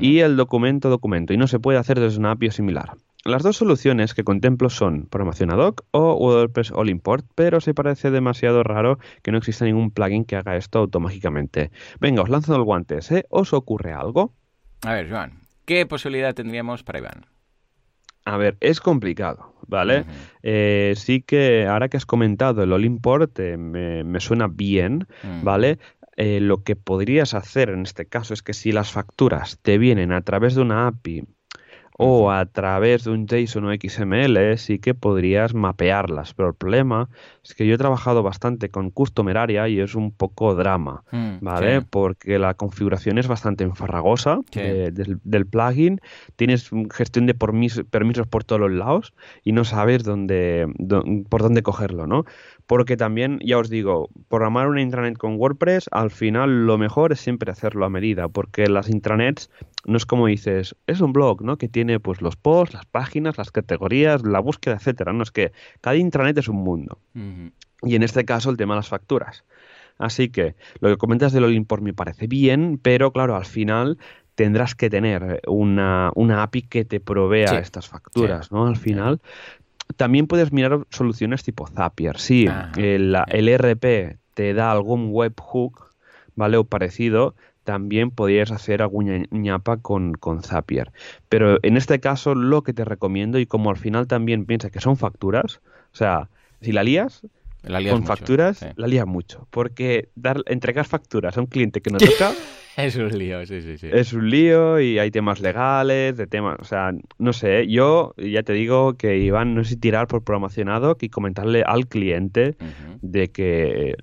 y 0.00 0.18
el 0.18 0.36
documento 0.36 0.90
documento 0.90 1.32
y 1.32 1.36
no 1.38 1.46
se 1.46 1.58
puede 1.58 1.78
hacer 1.78 1.98
desde 2.00 2.18
una 2.18 2.32
API 2.32 2.50
similar. 2.50 2.90
Las 3.24 3.42
dos 3.42 3.58
soluciones 3.58 4.14
que 4.14 4.24
contemplo 4.24 4.70
son 4.70 5.06
programación 5.06 5.50
ad 5.52 5.58
hoc 5.58 5.84
o 5.90 6.14
WordPress 6.14 6.72
All 6.72 6.88
Import, 6.88 7.26
pero 7.34 7.60
se 7.60 7.74
parece 7.74 8.10
demasiado 8.10 8.62
raro 8.62 8.98
que 9.22 9.30
no 9.30 9.36
exista 9.38 9.66
ningún 9.66 9.90
plugin 9.90 10.24
que 10.24 10.36
haga 10.36 10.56
esto 10.56 10.78
automáticamente. 10.78 11.70
Venga, 12.00 12.22
os 12.22 12.30
lanzo 12.30 12.56
el 12.56 12.62
guante, 12.62 12.98
¿eh? 13.10 13.24
¿Os 13.28 13.52
ocurre 13.52 13.92
algo? 13.92 14.32
A 14.86 14.94
ver, 14.94 15.10
Joan, 15.10 15.40
¿qué 15.66 15.84
posibilidad 15.84 16.34
tendríamos 16.34 16.82
para 16.82 17.00
Iván? 17.00 17.26
A 18.24 18.38
ver, 18.38 18.56
es 18.60 18.80
complicado, 18.80 19.54
¿vale? 19.66 20.04
Eh, 20.42 20.94
sí 20.96 21.20
que 21.20 21.66
ahora 21.66 21.88
que 21.88 21.98
has 21.98 22.06
comentado 22.06 22.62
el 22.62 22.72
All 22.72 22.84
Import 22.86 23.38
eh, 23.38 23.58
me, 23.58 24.02
me 24.04 24.20
suena 24.20 24.46
bien, 24.48 25.06
Mm. 25.22 25.44
¿vale? 25.44 25.78
Eh, 26.16 26.40
lo 26.40 26.62
que 26.62 26.76
podrías 26.76 27.34
hacer 27.34 27.70
en 27.70 27.82
este 27.82 28.06
caso 28.06 28.34
es 28.34 28.42
que 28.42 28.52
si 28.52 28.72
las 28.72 28.92
facturas 28.92 29.58
te 29.62 29.78
vienen 29.78 30.12
a 30.12 30.20
través 30.22 30.54
de 30.54 30.60
una 30.62 30.86
API 30.86 31.24
o 32.02 32.30
a 32.30 32.46
través 32.46 33.04
de 33.04 33.10
un 33.10 33.26
JSON 33.26 33.66
o 33.66 33.72
XML, 33.74 34.56
sí 34.56 34.78
que 34.78 34.94
podrías 34.94 35.52
mapearlas. 35.54 36.32
Pero 36.34 36.48
el 36.48 36.54
problema 36.54 37.08
es 37.44 37.54
que 37.54 37.66
yo 37.66 37.74
he 37.74 37.78
trabajado 37.78 38.22
bastante 38.22 38.70
con 38.70 38.90
Customer 38.90 39.36
Area 39.36 39.68
y 39.68 39.80
es 39.80 39.94
un 39.94 40.10
poco 40.10 40.54
drama. 40.54 41.02
Mm, 41.12 41.36
¿Vale? 41.42 41.80
sí. 41.80 41.86
Porque 41.90 42.38
la 42.38 42.54
configuración 42.54 43.18
es 43.18 43.28
bastante 43.28 43.64
enfarragosa 43.64 44.40
Sí. 44.50 44.60
de- 44.60 44.90
del, 44.92 45.18
del 45.24 45.46
plugin. 45.46 46.00
Tienes 46.36 46.70
gestión 46.90 47.26
de 47.26 47.34
permis- 47.38 47.84
permisos 47.84 48.26
por 48.26 48.44
todos 48.44 48.60
los 48.60 48.70
lados 48.72 49.12
y 49.44 49.52
no 49.52 49.64
sabes 49.64 50.02
dónde, 50.02 50.66
dó- 50.78 51.04
por 51.28 51.42
dónde 51.42 51.62
cogerlo, 51.62 52.06
¿no? 52.06 52.24
Porque 52.70 52.96
también, 52.96 53.40
ya 53.42 53.58
os 53.58 53.68
digo, 53.68 54.10
programar 54.28 54.68
una 54.68 54.80
intranet 54.80 55.18
con 55.18 55.34
WordPress, 55.34 55.88
al 55.90 56.12
final 56.12 56.66
lo 56.66 56.78
mejor 56.78 57.10
es 57.10 57.18
siempre 57.18 57.50
hacerlo 57.50 57.84
a 57.84 57.90
medida, 57.90 58.28
porque 58.28 58.68
las 58.68 58.88
intranets 58.88 59.50
no 59.86 59.96
es 59.96 60.06
como 60.06 60.28
dices, 60.28 60.76
es 60.86 61.00
un 61.00 61.12
blog, 61.12 61.42
¿no? 61.42 61.58
Que 61.58 61.68
tiene 61.68 61.98
pues 61.98 62.22
los 62.22 62.36
posts, 62.36 62.74
las 62.74 62.86
páginas, 62.86 63.38
las 63.38 63.50
categorías, 63.50 64.22
la 64.22 64.38
búsqueda, 64.38 64.76
etcétera. 64.76 65.12
No 65.12 65.24
es 65.24 65.32
que 65.32 65.50
cada 65.80 65.96
intranet 65.96 66.38
es 66.38 66.46
un 66.46 66.58
mundo. 66.58 67.00
Y 67.82 67.96
en 67.96 68.04
este 68.04 68.24
caso 68.24 68.50
el 68.50 68.56
tema 68.56 68.74
de 68.74 68.78
las 68.78 68.88
facturas. 68.88 69.42
Así 69.98 70.28
que 70.28 70.54
lo 70.78 70.90
que 70.90 70.96
comentas 70.96 71.32
del 71.32 71.42
All 71.42 71.54
Import 71.54 71.82
me 71.82 71.92
parece 71.92 72.28
bien, 72.28 72.78
pero 72.80 73.10
claro, 73.12 73.34
al 73.34 73.46
final 73.46 73.98
tendrás 74.36 74.76
que 74.76 74.88
tener 74.88 75.40
una, 75.48 76.12
una 76.14 76.44
API 76.44 76.62
que 76.62 76.84
te 76.84 77.00
provea 77.00 77.48
Sí, 77.48 77.56
estas 77.56 77.88
facturas, 77.88 78.52
¿no? 78.52 78.68
Al 78.68 78.76
final. 78.76 79.20
También 79.96 80.26
puedes 80.26 80.52
mirar 80.52 80.86
soluciones 80.90 81.42
tipo 81.42 81.66
Zapier. 81.66 82.18
Si 82.18 82.46
Ajá, 82.46 82.72
el, 82.76 83.14
ERP 83.48 84.18
te 84.34 84.54
da 84.54 84.70
algún 84.72 85.08
webhook, 85.10 85.94
¿vale? 86.34 86.56
O 86.56 86.64
parecido, 86.64 87.34
también 87.64 88.10
podrías 88.10 88.50
hacer 88.50 88.82
alguna 88.82 89.24
ñapa 89.30 89.76
con, 89.78 90.14
con 90.14 90.42
Zapier. 90.42 90.92
Pero 91.28 91.58
en 91.62 91.76
este 91.76 92.00
caso, 92.00 92.34
lo 92.34 92.62
que 92.62 92.72
te 92.72 92.84
recomiendo, 92.84 93.38
y 93.38 93.46
como 93.46 93.70
al 93.70 93.76
final 93.76 94.06
también 94.06 94.46
piensa 94.46 94.70
que 94.70 94.80
son 94.80 94.96
facturas, 94.96 95.60
o 95.92 95.96
sea, 95.96 96.28
si 96.60 96.72
la 96.72 96.82
lías, 96.82 97.22
La 97.62 97.80
lías 97.80 97.92
con 97.92 98.02
mucho, 98.02 98.12
facturas 98.16 98.58
sí. 98.58 98.66
la 98.76 98.86
lía 98.86 99.06
mucho. 99.06 99.46
Porque 99.50 100.08
dar, 100.14 100.42
entregar 100.46 100.86
facturas 100.86 101.36
a 101.36 101.40
un 101.40 101.46
cliente 101.46 101.80
que 101.80 101.90
no 101.90 101.98
toca 101.98 102.32
Es 102.76 102.96
un 102.96 103.16
lío, 103.18 103.44
sí, 103.46 103.60
sí, 103.62 103.76
sí. 103.78 103.88
es 103.92 104.12
un 104.12 104.30
lío 104.30 104.80
y 104.80 104.98
hay 104.98 105.10
temas 105.10 105.40
legales, 105.40 106.16
de 106.16 106.26
temas, 106.26 106.56
o 106.60 106.64
sea, 106.64 106.92
no 107.18 107.32
sé, 107.32 107.66
yo 107.68 108.14
ya 108.16 108.42
te 108.42 108.52
digo 108.52 108.94
que 108.94 109.18
Iván, 109.18 109.54
no 109.54 109.64
sé 109.64 109.70
si 109.70 109.76
tirar 109.76 110.06
por 110.06 110.22
programación 110.24 110.68
ad 110.68 110.82
hoc 110.82 111.02
y 111.02 111.08
comentarle 111.08 111.62
al 111.66 111.88
cliente 111.88 112.56
de 113.02 113.30
que, 113.30 113.94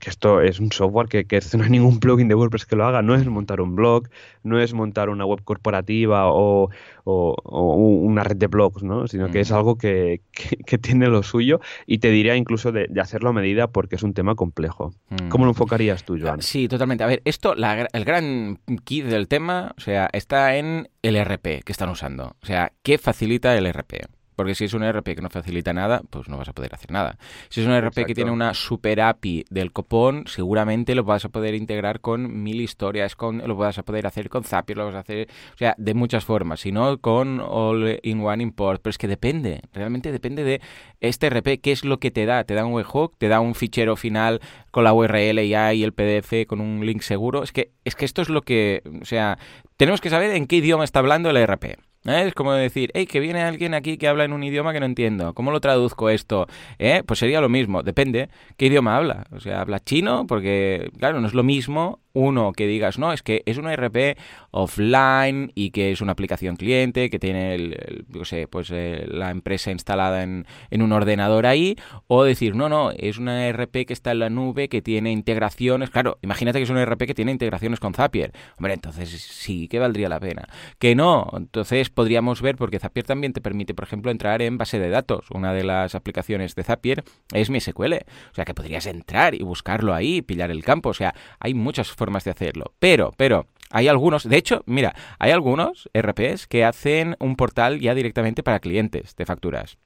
que 0.00 0.10
esto 0.10 0.40
es 0.40 0.60
un 0.60 0.70
software 0.70 1.08
que, 1.08 1.24
que 1.26 1.40
no 1.56 1.64
hay 1.64 1.70
ningún 1.70 1.98
plugin 2.00 2.28
de 2.28 2.34
WordPress 2.34 2.66
que 2.66 2.76
lo 2.76 2.84
haga, 2.86 3.02
no 3.02 3.14
es 3.14 3.26
montar 3.26 3.60
un 3.60 3.74
blog, 3.74 4.08
no 4.42 4.60
es 4.60 4.72
montar 4.74 5.08
una 5.08 5.24
web 5.26 5.42
corporativa 5.44 6.26
o, 6.30 6.70
o- 7.04 7.36
o 7.42 7.74
una 7.76 8.22
red 8.24 8.36
de 8.36 8.46
blogs, 8.46 8.82
¿no? 8.82 9.06
sino 9.08 9.30
que 9.30 9.40
es 9.40 9.50
algo 9.52 9.76
que, 9.76 10.20
que- 10.32 10.56
que 10.58 10.78
tiene 10.78 11.08
lo 11.08 11.22
suyo 11.22 11.60
y 11.86 11.98
te 11.98 12.10
diría 12.10 12.36
incluso 12.36 12.70
de, 12.72 12.86
de 12.88 13.00
hacerlo 13.00 13.30
a 13.30 13.32
medida 13.32 13.68
porque 13.68 13.96
es 13.96 14.02
un 14.02 14.14
tema 14.14 14.34
complejo. 14.34 14.92
¿Cómo 15.30 15.44
lo 15.46 15.50
enfocarías 15.52 16.04
tú, 16.04 16.18
Joan? 16.20 16.42
Sí, 16.42 16.68
totalmente. 16.68 17.02
A 17.04 17.06
ver, 17.06 17.22
esto, 17.24 17.54
la 17.54 17.88
el 18.04 18.06
gran 18.06 18.58
key 18.84 19.00
del 19.00 19.28
tema, 19.28 19.74
o 19.76 19.80
sea, 19.80 20.08
está 20.12 20.56
en 20.56 20.90
el 21.02 21.16
RP 21.16 21.62
que 21.64 21.72
están 21.72 21.88
usando. 21.88 22.36
O 22.42 22.46
sea, 22.46 22.72
¿qué 22.82 22.98
facilita 22.98 23.56
el 23.56 23.72
RP? 23.72 24.06
Porque 24.34 24.54
si 24.54 24.64
es 24.64 24.74
un 24.74 24.82
ERP 24.82 25.14
que 25.14 25.22
no 25.22 25.30
facilita 25.30 25.72
nada, 25.72 26.02
pues 26.10 26.28
no 26.28 26.36
vas 26.36 26.48
a 26.48 26.52
poder 26.52 26.74
hacer 26.74 26.90
nada. 26.90 27.18
Si 27.48 27.60
es 27.60 27.66
un 27.66 27.72
ERP 27.72 28.06
que 28.06 28.14
tiene 28.14 28.30
una 28.30 28.54
super 28.54 29.00
API 29.00 29.44
del 29.50 29.72
copón, 29.72 30.24
seguramente 30.26 30.94
lo 30.94 31.04
vas 31.04 31.24
a 31.24 31.28
poder 31.28 31.54
integrar 31.54 32.00
con 32.00 32.42
mil 32.42 32.60
historias, 32.60 33.16
con, 33.16 33.38
lo 33.38 33.56
vas 33.56 33.78
a 33.78 33.82
poder 33.82 34.06
hacer 34.06 34.28
con 34.28 34.44
Zapier, 34.44 34.78
lo 34.78 34.86
vas 34.86 34.94
a 34.94 35.00
hacer, 35.00 35.28
o 35.54 35.56
sea, 35.56 35.74
de 35.78 35.94
muchas 35.94 36.24
formas, 36.24 36.60
si 36.60 36.72
no 36.72 36.98
con 36.98 37.40
All-in-One 37.40 38.42
Import. 38.42 38.80
Pero 38.82 38.90
es 38.90 38.98
que 38.98 39.08
depende, 39.08 39.62
realmente 39.72 40.12
depende 40.12 40.44
de 40.44 40.60
este 41.00 41.26
ERP, 41.26 41.60
qué 41.60 41.72
es 41.72 41.84
lo 41.84 41.98
que 41.98 42.10
te 42.10 42.26
da. 42.26 42.44
Te 42.44 42.54
da 42.54 42.64
un 42.64 42.72
webhook, 42.72 43.16
te 43.18 43.28
da 43.28 43.40
un 43.40 43.54
fichero 43.54 43.96
final 43.96 44.40
con 44.70 44.84
la 44.84 44.92
URL 44.92 45.46
ya 45.46 45.72
y 45.72 45.84
el 45.84 45.92
PDF 45.92 46.46
con 46.46 46.60
un 46.60 46.84
link 46.84 47.02
seguro. 47.02 47.42
Es 47.42 47.52
que, 47.52 47.72
es 47.84 47.94
que 47.94 48.04
esto 48.04 48.22
es 48.22 48.28
lo 48.28 48.42
que, 48.42 48.82
o 49.00 49.04
sea, 49.04 49.38
tenemos 49.76 50.00
que 50.00 50.10
saber 50.10 50.30
en 50.32 50.46
qué 50.46 50.56
idioma 50.56 50.84
está 50.84 50.98
hablando 51.00 51.30
el 51.30 51.36
ERP. 51.36 51.78
¿Eh? 52.06 52.24
Es 52.26 52.34
como 52.34 52.52
decir, 52.52 52.90
hey, 52.94 53.06
que 53.06 53.20
viene 53.20 53.42
alguien 53.42 53.72
aquí 53.74 53.96
que 53.96 54.08
habla 54.08 54.24
en 54.24 54.32
un 54.32 54.42
idioma 54.42 54.72
que 54.72 54.80
no 54.80 54.86
entiendo. 54.86 55.32
¿Cómo 55.34 55.50
lo 55.50 55.60
traduzco 55.60 56.10
esto? 56.10 56.46
¿Eh? 56.78 57.02
Pues 57.06 57.18
sería 57.18 57.40
lo 57.40 57.48
mismo, 57.48 57.82
depende 57.82 58.28
qué 58.56 58.66
idioma 58.66 58.96
habla. 58.96 59.26
O 59.32 59.40
sea, 59.40 59.62
habla 59.62 59.80
chino, 59.80 60.26
porque, 60.26 60.90
claro, 60.98 61.20
no 61.20 61.26
es 61.26 61.34
lo 61.34 61.42
mismo 61.42 62.00
uno 62.14 62.52
que 62.52 62.66
digas, 62.66 62.98
no, 62.98 63.12
es 63.12 63.22
que 63.22 63.42
es 63.44 63.58
una 63.58 63.74
RP 63.74 64.16
offline 64.52 65.50
y 65.54 65.70
que 65.70 65.90
es 65.90 66.00
una 66.00 66.12
aplicación 66.12 66.56
cliente, 66.56 67.10
que 67.10 67.18
tiene 67.18 67.56
el, 67.56 68.06
sé, 68.22 68.46
pues, 68.46 68.70
eh, 68.72 69.04
la 69.08 69.30
empresa 69.30 69.72
instalada 69.72 70.22
en, 70.22 70.46
en, 70.70 70.82
un 70.82 70.92
ordenador 70.92 71.44
ahí, 71.44 71.76
o 72.06 72.22
decir, 72.22 72.54
no, 72.54 72.68
no, 72.68 72.92
es 72.92 73.18
una 73.18 73.50
RP 73.52 73.84
que 73.84 73.92
está 73.92 74.12
en 74.12 74.20
la 74.20 74.30
nube, 74.30 74.68
que 74.68 74.80
tiene 74.80 75.10
integraciones. 75.10 75.90
Claro, 75.90 76.18
imagínate 76.22 76.58
que 76.58 76.62
es 76.62 76.70
una 76.70 76.84
RP 76.84 77.06
que 77.06 77.14
tiene 77.14 77.32
integraciones 77.32 77.80
con 77.80 77.94
Zapier. 77.94 78.32
Hombre, 78.56 78.74
entonces 78.74 79.10
sí 79.10 79.66
que 79.66 79.80
valdría 79.80 80.08
la 80.08 80.20
pena. 80.20 80.48
Que 80.78 80.94
no, 80.94 81.28
entonces 81.36 81.90
podríamos 81.90 82.40
ver, 82.42 82.56
porque 82.56 82.78
Zapier 82.78 83.06
también 83.06 83.32
te 83.32 83.40
permite, 83.40 83.74
por 83.74 83.84
ejemplo, 83.84 84.12
entrar 84.12 84.40
en 84.40 84.56
base 84.56 84.78
de 84.78 84.88
datos. 84.88 85.26
Una 85.32 85.52
de 85.52 85.64
las 85.64 85.96
aplicaciones 85.96 86.54
de 86.54 86.62
Zapier 86.62 87.02
es 87.32 87.50
MySQL. 87.50 87.94
O 87.94 88.34
sea, 88.34 88.44
que 88.44 88.54
podrías 88.54 88.86
entrar 88.86 89.34
y 89.34 89.42
buscarlo 89.42 89.94
ahí, 89.94 90.22
pillar 90.22 90.52
el 90.52 90.62
campo. 90.62 90.90
O 90.90 90.94
sea, 90.94 91.12
hay 91.40 91.54
muchas 91.54 91.90
formas 91.90 92.03
formas 92.04 92.24
de 92.24 92.32
hacerlo. 92.32 92.74
Pero, 92.78 93.12
pero, 93.16 93.46
hay 93.70 93.88
algunos, 93.88 94.28
de 94.28 94.36
hecho, 94.36 94.62
mira, 94.66 94.94
hay 95.18 95.30
algunos 95.30 95.88
RPs 95.94 96.46
que 96.46 96.64
hacen 96.64 97.16
un 97.18 97.34
portal 97.34 97.80
ya 97.80 97.94
directamente 97.94 98.42
para 98.42 98.60
clientes 98.60 99.16
de 99.16 99.24
facturas 99.24 99.78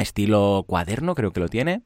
estilo 0.00 0.64
cuaderno, 0.66 1.14
creo 1.14 1.32
que 1.32 1.40
lo 1.40 1.48
tiene. 1.48 1.82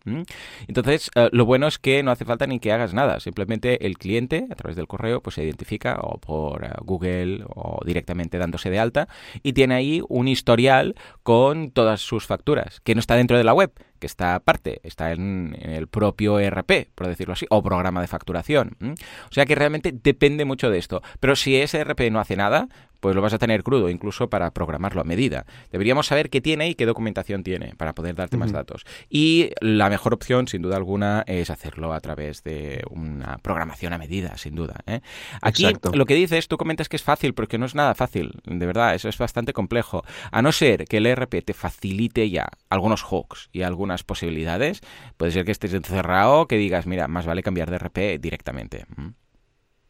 Entonces, 0.67 1.11
eh, 1.15 1.29
lo 1.33 1.45
bueno 1.45 1.67
es 1.67 1.79
que 1.79 2.03
no 2.03 2.11
hace 2.11 2.25
falta 2.25 2.47
ni 2.47 2.61
que 2.61 2.73
hagas 2.73 2.95
nada. 2.95 3.21
Simplemente 3.21 3.87
el 3.87 3.99
cliente, 3.99 4.47
a 4.51 4.55
través 4.55 4.77
del 4.77 4.87
correo, 4.87 5.21
pues 5.21 5.35
se 5.35 5.45
identifica 5.45 5.99
o 6.01 6.19
por 6.19 6.65
eh, 6.65 6.71
Google 6.83 7.45
o 7.49 7.81
directamente 7.85 8.39
dándose 8.39 8.71
de 8.71 8.79
alta 8.79 9.09
y 9.43 9.53
tiene 9.53 9.75
ahí 9.75 10.03
un 10.09 10.29
historial 10.29 10.95
con 11.23 11.71
todas 11.71 12.01
sus 12.01 12.27
facturas, 12.27 12.81
que 12.81 12.95
no 12.95 13.01
está 13.01 13.17
dentro 13.17 13.37
de 13.37 13.45
la 13.45 13.55
web, 13.55 13.73
que 13.99 14.07
está 14.07 14.35
aparte, 14.35 14.81
está 14.83 15.13
en, 15.13 15.57
el 15.61 15.89
propio 15.89 16.39
ERP, 16.39 16.91
por 16.95 17.07
decirlo 17.07 17.33
así, 17.33 17.47
o 17.51 17.63
programa 17.63 18.01
de 18.01 18.07
facturación. 18.07 18.77
O 18.83 19.33
sea 19.33 19.47
que 19.47 19.55
realmente 19.55 19.93
depende 19.93 20.45
mucho 20.45 20.71
de 20.71 20.79
esto. 20.79 21.03
Pero 21.21 21.37
si 21.37 21.57
ese 21.57 21.79
ERP 21.79 22.11
no 22.11 22.21
hace 22.21 22.37
nada, 22.37 22.69
pues 23.05 23.15
lo 23.15 23.21
vas 23.21 23.35
a 23.35 23.39
tener 23.39 23.63
crudo, 23.63 23.91
incluso 23.91 24.31
para 24.31 24.51
programarlo 24.53 25.03
a 25.03 25.05
medida. 25.05 25.45
Deberíamos 25.71 26.07
saber 26.07 26.31
qué 26.31 26.41
tiene 26.41 26.71
y 26.71 26.75
qué 26.75 26.87
documentación 26.87 27.45
tiene 27.45 27.75
para 27.77 27.95
poder 27.95 28.15
darte 28.15 28.39
más 28.39 28.51
datos. 28.51 28.87
Y 29.11 29.51
la 29.61 29.91
mejor 29.91 30.15
opción, 30.15 30.49
sin 30.49 30.63
duda 30.63 30.77
alguna, 30.77 31.23
es 31.27 31.51
hacerlo 31.51 31.93
a 31.93 32.01
través 32.01 32.43
de 32.45 32.83
una 32.89 33.37
programación 33.43 33.93
a 33.93 33.99
medida, 33.99 34.39
sin 34.39 34.55
duda. 34.55 34.81
¿eh? 34.87 35.03
Aquí 35.43 35.67
lo 35.93 36.07
que 36.07 36.15
dices, 36.15 36.49
tú 36.49 36.57
comentas 36.57 36.89
que 36.89 36.97
es 36.97 37.03
fácil, 37.03 37.35
porque 37.35 37.59
no 37.59 37.67
es 37.67 37.75
nada 37.75 37.95
fácil, 37.95 38.41
de 38.47 38.65
verdad, 38.65 38.95
eso 38.95 39.11
es 39.11 39.19
bastante 39.19 39.53
complejo. 39.53 40.03
A 40.33 40.41
no 40.41 40.51
ser 40.51 40.87
que 40.87 40.97
el 40.97 41.05
ERP 41.05 41.45
te 41.45 41.53
facilite 41.53 42.31
ya 42.31 42.49
algunos 42.71 43.03
hooks 43.03 43.51
y 43.53 43.65
algunas 43.65 44.03
posibilidades, 44.03 44.81
puede 45.19 45.33
ser 45.33 45.45
que 45.45 45.53
estés 45.53 45.75
encerrado, 45.75 46.49
que 46.49 46.57
digas, 46.57 46.87
mira, 46.87 47.07
más 47.07 47.27
vale 47.27 47.43
cambiar 47.43 47.69
de 47.69 47.77
ERP 47.77 48.19
directamente. 48.19 48.87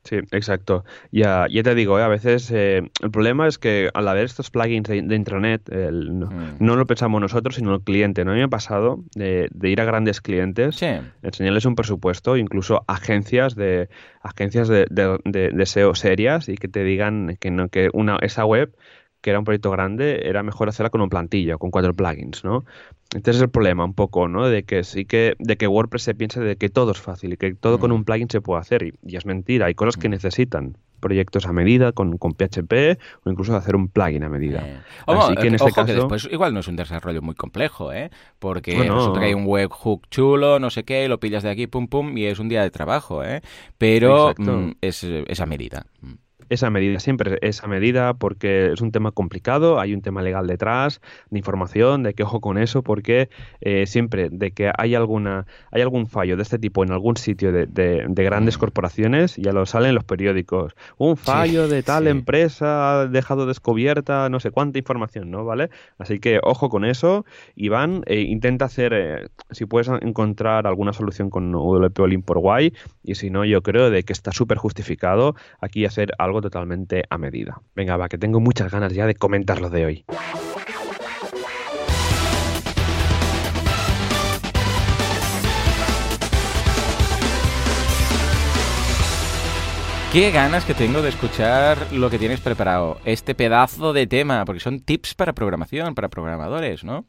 Sí, 0.04 0.16
exacto. 0.32 0.84
Ya, 1.12 1.46
ya 1.50 1.62
te 1.62 1.74
digo, 1.74 1.98
¿eh? 1.98 2.02
a 2.02 2.08
veces 2.08 2.50
eh, 2.50 2.82
el 3.02 3.10
problema 3.10 3.48
es 3.48 3.56
que 3.56 3.90
al 3.94 4.06
haber 4.06 4.26
estos 4.26 4.50
plugins 4.50 4.86
de, 4.86 4.98
intranet, 4.98 5.62
mm. 5.70 6.56
no, 6.58 6.76
lo 6.76 6.86
pensamos 6.86 7.22
nosotros, 7.22 7.54
sino 7.54 7.74
el 7.74 7.80
cliente. 7.80 8.22
¿no? 8.24 8.32
A 8.32 8.34
mí 8.34 8.40
me 8.40 8.44
ha 8.44 8.48
pasado 8.48 9.02
de, 9.14 9.48
ir 9.62 9.80
a 9.80 9.84
grandes 9.84 10.20
clientes, 10.20 10.78
enseñarles 11.22 11.64
un 11.64 11.74
presupuesto, 11.74 12.36
incluso 12.36 12.84
agencias 12.86 13.54
de 13.54 13.88
agencias 14.22 14.68
de, 14.68 14.86
de, 14.90 15.66
SEO 15.66 15.94
serias 15.94 16.48
y 16.50 16.56
que 16.56 16.68
te 16.68 16.84
digan 16.84 17.36
que, 17.40 17.50
no, 17.50 17.68
que 17.68 17.88
una, 17.94 18.18
esa 18.20 18.44
web 18.44 18.74
que 19.24 19.30
era 19.30 19.38
un 19.38 19.46
proyecto 19.46 19.70
grande, 19.70 20.28
era 20.28 20.42
mejor 20.42 20.68
hacerla 20.68 20.90
con 20.90 21.00
un 21.00 21.08
plantilla, 21.08 21.56
con 21.56 21.70
cuatro 21.70 21.94
plugins, 21.94 22.44
¿no? 22.44 22.66
Entonces 23.14 23.36
es 23.36 23.42
el 23.42 23.48
problema 23.48 23.82
un 23.82 23.94
poco, 23.94 24.28
¿no? 24.28 24.46
De 24.46 24.64
que 24.64 24.84
sí 24.84 25.06
que, 25.06 25.34
de 25.38 25.56
que 25.56 25.66
WordPress 25.66 26.02
se 26.02 26.14
piensa 26.14 26.40
de 26.40 26.56
que 26.56 26.68
todo 26.68 26.92
es 26.92 27.00
fácil 27.00 27.32
y 27.32 27.38
que 27.38 27.54
todo 27.54 27.78
con 27.78 27.90
mm. 27.90 27.94
un 27.94 28.04
plugin 28.04 28.28
se 28.28 28.42
puede 28.42 28.60
hacer. 28.60 28.82
Y, 28.82 29.16
es 29.16 29.24
mentira, 29.24 29.64
hay 29.64 29.74
cosas 29.74 29.96
que 29.96 30.08
mm. 30.08 30.10
necesitan 30.10 30.76
proyectos 31.00 31.46
a 31.46 31.54
medida 31.54 31.92
con, 31.92 32.18
con, 32.18 32.34
PHP 32.34 32.98
o 33.24 33.30
incluso 33.30 33.56
hacer 33.56 33.76
un 33.76 33.88
plugin 33.88 34.24
a 34.24 34.28
medida. 34.28 34.68
Eh. 34.68 34.80
Así 35.06 35.34
que 35.36 35.46
en 35.46 35.54
este 35.54 35.72
caso... 35.72 35.94
después 35.94 36.28
igual 36.30 36.52
no 36.52 36.60
es 36.60 36.68
un 36.68 36.76
desarrollo 36.76 37.22
muy 37.22 37.34
complejo, 37.34 37.94
¿eh? 37.94 38.10
Porque 38.38 38.76
hay 38.76 39.32
un 39.32 39.46
webhook 39.46 40.06
chulo, 40.10 40.58
no 40.58 40.68
sé 40.68 40.84
qué, 40.84 41.08
lo 41.08 41.18
pillas 41.18 41.42
de 41.42 41.48
aquí, 41.48 41.66
pum, 41.66 41.88
pum, 41.88 42.18
y 42.18 42.26
es 42.26 42.38
un 42.38 42.50
día 42.50 42.62
de 42.62 42.70
trabajo, 42.70 43.24
¿eh? 43.24 43.40
Pero 43.78 44.34
mm, 44.36 44.72
es, 44.82 45.02
es, 45.02 45.40
a 45.40 45.46
medida 45.46 45.86
esa 46.48 46.70
medida, 46.70 47.00
siempre 47.00 47.38
esa 47.42 47.66
medida, 47.66 48.14
porque 48.14 48.72
es 48.72 48.80
un 48.80 48.92
tema 48.92 49.10
complicado, 49.10 49.80
hay 49.80 49.94
un 49.94 50.02
tema 50.02 50.22
legal 50.22 50.46
detrás, 50.46 51.00
de 51.30 51.38
información, 51.38 52.02
de 52.02 52.14
que 52.14 52.22
ojo 52.22 52.40
con 52.40 52.58
eso, 52.58 52.82
porque 52.82 53.28
eh, 53.60 53.86
siempre 53.86 54.28
de 54.30 54.50
que 54.52 54.70
hay 54.76 54.94
alguna, 54.94 55.46
hay 55.70 55.82
algún 55.82 56.06
fallo 56.06 56.36
de 56.36 56.42
este 56.42 56.58
tipo 56.58 56.82
en 56.84 56.92
algún 56.92 57.16
sitio 57.16 57.52
de, 57.52 57.66
de, 57.66 58.24
grandes 58.24 58.56
mm. 58.56 58.60
corporaciones, 58.60 59.36
ya 59.36 59.52
lo 59.52 59.66
salen 59.66 59.94
los 59.94 60.04
periódicos. 60.04 60.74
Un 60.98 61.16
fallo 61.16 61.68
de 61.68 61.82
tal 61.82 62.06
empresa 62.06 63.00
ha 63.00 63.06
dejado 63.06 63.46
descubierta 63.46 64.28
no 64.28 64.40
sé 64.40 64.50
cuánta 64.50 64.78
información, 64.78 65.30
¿no? 65.30 65.44
¿Vale? 65.44 65.70
Así 65.98 66.18
que 66.18 66.40
ojo 66.42 66.68
con 66.68 66.84
eso, 66.84 67.24
Iván, 67.56 68.02
eh, 68.06 68.20
intenta 68.20 68.64
hacer, 68.66 68.92
eh, 68.94 69.28
si 69.50 69.66
puedes 69.66 69.88
encontrar 69.88 70.66
alguna 70.66 70.92
solución 70.92 71.30
con 71.30 71.52
WP 71.52 71.98
Olin 72.00 72.22
por 72.22 72.38
Guay, 72.38 72.72
y 73.02 73.14
si 73.14 73.30
no, 73.30 73.44
yo 73.44 73.62
creo 73.62 73.90
de 73.90 74.02
que 74.02 74.12
está 74.12 74.32
súper 74.32 74.58
justificado 74.58 75.34
aquí 75.60 75.84
hacer 75.84 76.12
algo 76.18 76.33
totalmente 76.40 77.04
a 77.08 77.18
medida. 77.18 77.60
Venga, 77.74 77.96
va, 77.96 78.08
que 78.08 78.18
tengo 78.18 78.40
muchas 78.40 78.70
ganas 78.70 78.92
ya 78.92 79.06
de 79.06 79.14
comentar 79.14 79.60
lo 79.60 79.70
de 79.70 79.84
hoy. 79.84 80.04
Qué 90.14 90.30
ganas 90.30 90.64
que 90.64 90.74
tengo 90.74 91.02
de 91.02 91.08
escuchar 91.08 91.76
lo 91.92 92.08
que 92.08 92.20
tienes 92.20 92.38
preparado, 92.38 92.98
este 93.04 93.34
pedazo 93.34 93.92
de 93.92 94.06
tema, 94.06 94.44
porque 94.44 94.60
son 94.60 94.78
tips 94.78 95.16
para 95.16 95.32
programación, 95.32 95.96
para 95.96 96.08
programadores, 96.08 96.84
¿no? 96.84 97.04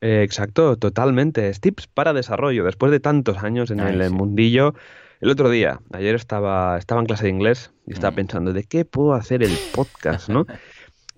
Eh, 0.00 0.22
exacto, 0.22 0.76
totalmente. 0.76 1.48
Es 1.48 1.60
tips 1.60 1.88
para 1.88 2.12
desarrollo. 2.12 2.64
Después 2.64 2.92
de 2.92 3.00
tantos 3.00 3.38
años 3.38 3.72
en 3.72 3.80
el 3.80 4.10
mundillo, 4.10 4.74
el 5.22 5.30
otro 5.30 5.48
día, 5.48 5.80
ayer 5.92 6.16
estaba, 6.16 6.76
estaba 6.76 7.00
en 7.00 7.06
clase 7.06 7.24
de 7.24 7.30
inglés 7.30 7.72
y 7.86 7.92
estaba 7.92 8.14
pensando, 8.14 8.52
¿de 8.52 8.64
qué 8.64 8.84
puedo 8.84 9.14
hacer 9.14 9.42
el 9.42 9.56
podcast, 9.72 10.28
no? 10.28 10.46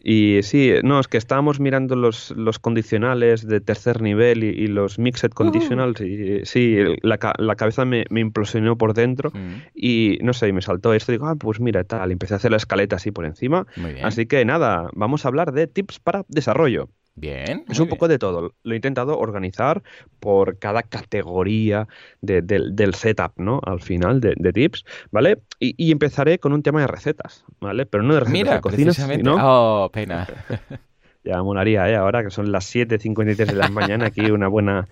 Y 0.07 0.41
sí, 0.43 0.71
no, 0.83 1.01
es 1.01 1.09
que 1.09 1.17
estábamos 1.17 1.61
mirando 1.61 1.97
los, 1.97 2.31
los 2.33 2.59
condicionales 2.59 3.49
de 3.49 3.63
tercer 3.63 4.03
nivel 4.03 4.45
y, 4.45 4.67
los 4.67 4.99
mixed 4.99 5.31
uh. 5.31 5.35
conditionals 5.35 5.99
y 6.03 6.45
sí, 6.45 6.77
la, 7.01 7.19
la 7.39 7.57
cabeza 7.57 7.87
me, 7.87 8.05
me, 8.11 8.21
implosionó 8.21 8.77
por 8.77 8.93
dentro 8.93 9.31
mm. 9.31 9.63
y 9.75 10.19
no 10.21 10.35
sé, 10.35 10.53
me 10.53 10.61
saltó 10.61 10.93
esto 10.93 11.11
y 11.11 11.15
digo, 11.15 11.27
ah, 11.27 11.37
pues 11.37 11.59
mira, 11.59 11.85
tal, 11.85 12.13
empecé 12.13 12.35
a 12.35 12.37
hacer 12.37 12.51
la 12.51 12.59
escaleta 12.59 12.97
así 12.97 13.13
por 13.13 13.25
encima. 13.25 13.67
Así 14.03 14.27
que 14.27 14.45
nada, 14.45 14.91
vamos 14.93 15.25
a 15.25 15.29
hablar 15.29 15.53
de 15.53 15.69
tips 15.69 16.01
para 16.01 16.27
desarrollo. 16.29 16.91
Bien. 17.17 17.65
Es 17.69 17.79
un 17.79 17.89
poco 17.89 18.09
de 18.09 18.19
todo. 18.19 18.55
Lo 18.65 18.73
he 18.73 18.77
intentado 18.77 19.19
organizar 19.19 19.83
por 20.19 20.59
cada 20.59 20.83
categoría 20.83 21.87
del 22.21 22.95
setup, 22.95 23.33
¿no? 23.37 23.61
Al 23.65 23.81
final 23.81 24.21
de, 24.21 24.53
tips, 24.53 24.85
¿vale? 25.13 25.43
Y, 25.61 25.93
empezaré 25.93 26.39
con 26.39 26.53
un 26.53 26.63
tema 26.63 26.81
de 26.81 26.89
recetas, 26.89 27.45
¿vale? 27.61 27.87
Pero 27.87 28.03
no 28.03 28.15
de 28.15 28.21
recetas 28.21 28.55
de 28.55 28.61
cocina, 28.61 28.93
sino... 28.93 29.37
Oh, 29.41 29.91
pena. 29.93 30.27
ya 31.25 31.43
molaría, 31.43 31.89
¿eh? 31.89 31.95
Ahora 31.95 32.25
que 32.25 32.31
son 32.31 32.51
las 32.51 32.75
7.53 32.75 33.37
de 33.47 33.55
la 33.55 33.69
mañana, 33.69 34.07
aquí 34.07 34.31
una 34.31 34.49
buena... 34.49 34.89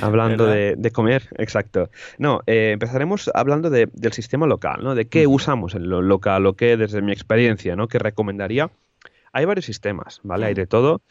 Hablando 0.00 0.46
de, 0.46 0.90
comer, 0.92 1.28
exacto. 1.36 1.90
No, 2.16 2.40
eh, 2.46 2.70
empezaremos 2.72 3.30
hablando 3.34 3.68
del 3.68 4.12
sistema 4.12 4.46
local, 4.46 4.82
¿no? 4.82 4.94
De 4.94 5.08
qué 5.08 5.26
usamos 5.26 5.74
en 5.74 5.90
lo 5.90 6.00
local, 6.00 6.46
o 6.46 6.54
qué, 6.54 6.78
desde 6.78 7.02
mi 7.02 7.12
experiencia, 7.12 7.76
¿no? 7.76 7.86
Que 7.86 7.98
recomendaría 7.98 8.70
hay 9.34 9.44
varios 9.46 9.66
sistemas, 9.66 10.20
¿vale? 10.22 10.46
Hay 10.46 10.54
de 10.54 10.66
todo. 10.66 11.02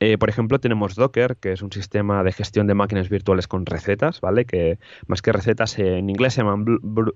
Eh, 0.00 0.18
por 0.18 0.28
ejemplo, 0.28 0.58
tenemos 0.58 0.96
Docker, 0.96 1.36
que 1.36 1.52
es 1.52 1.62
un 1.62 1.72
sistema 1.72 2.22
de 2.22 2.32
gestión 2.32 2.66
de 2.66 2.74
máquinas 2.74 3.08
virtuales 3.08 3.46
con 3.46 3.64
recetas, 3.64 4.20
¿vale? 4.20 4.44
Que 4.44 4.78
más 5.06 5.22
que 5.22 5.32
recetas 5.32 5.78
en 5.78 6.10
inglés 6.10 6.34
se 6.34 6.42
llaman 6.42 6.64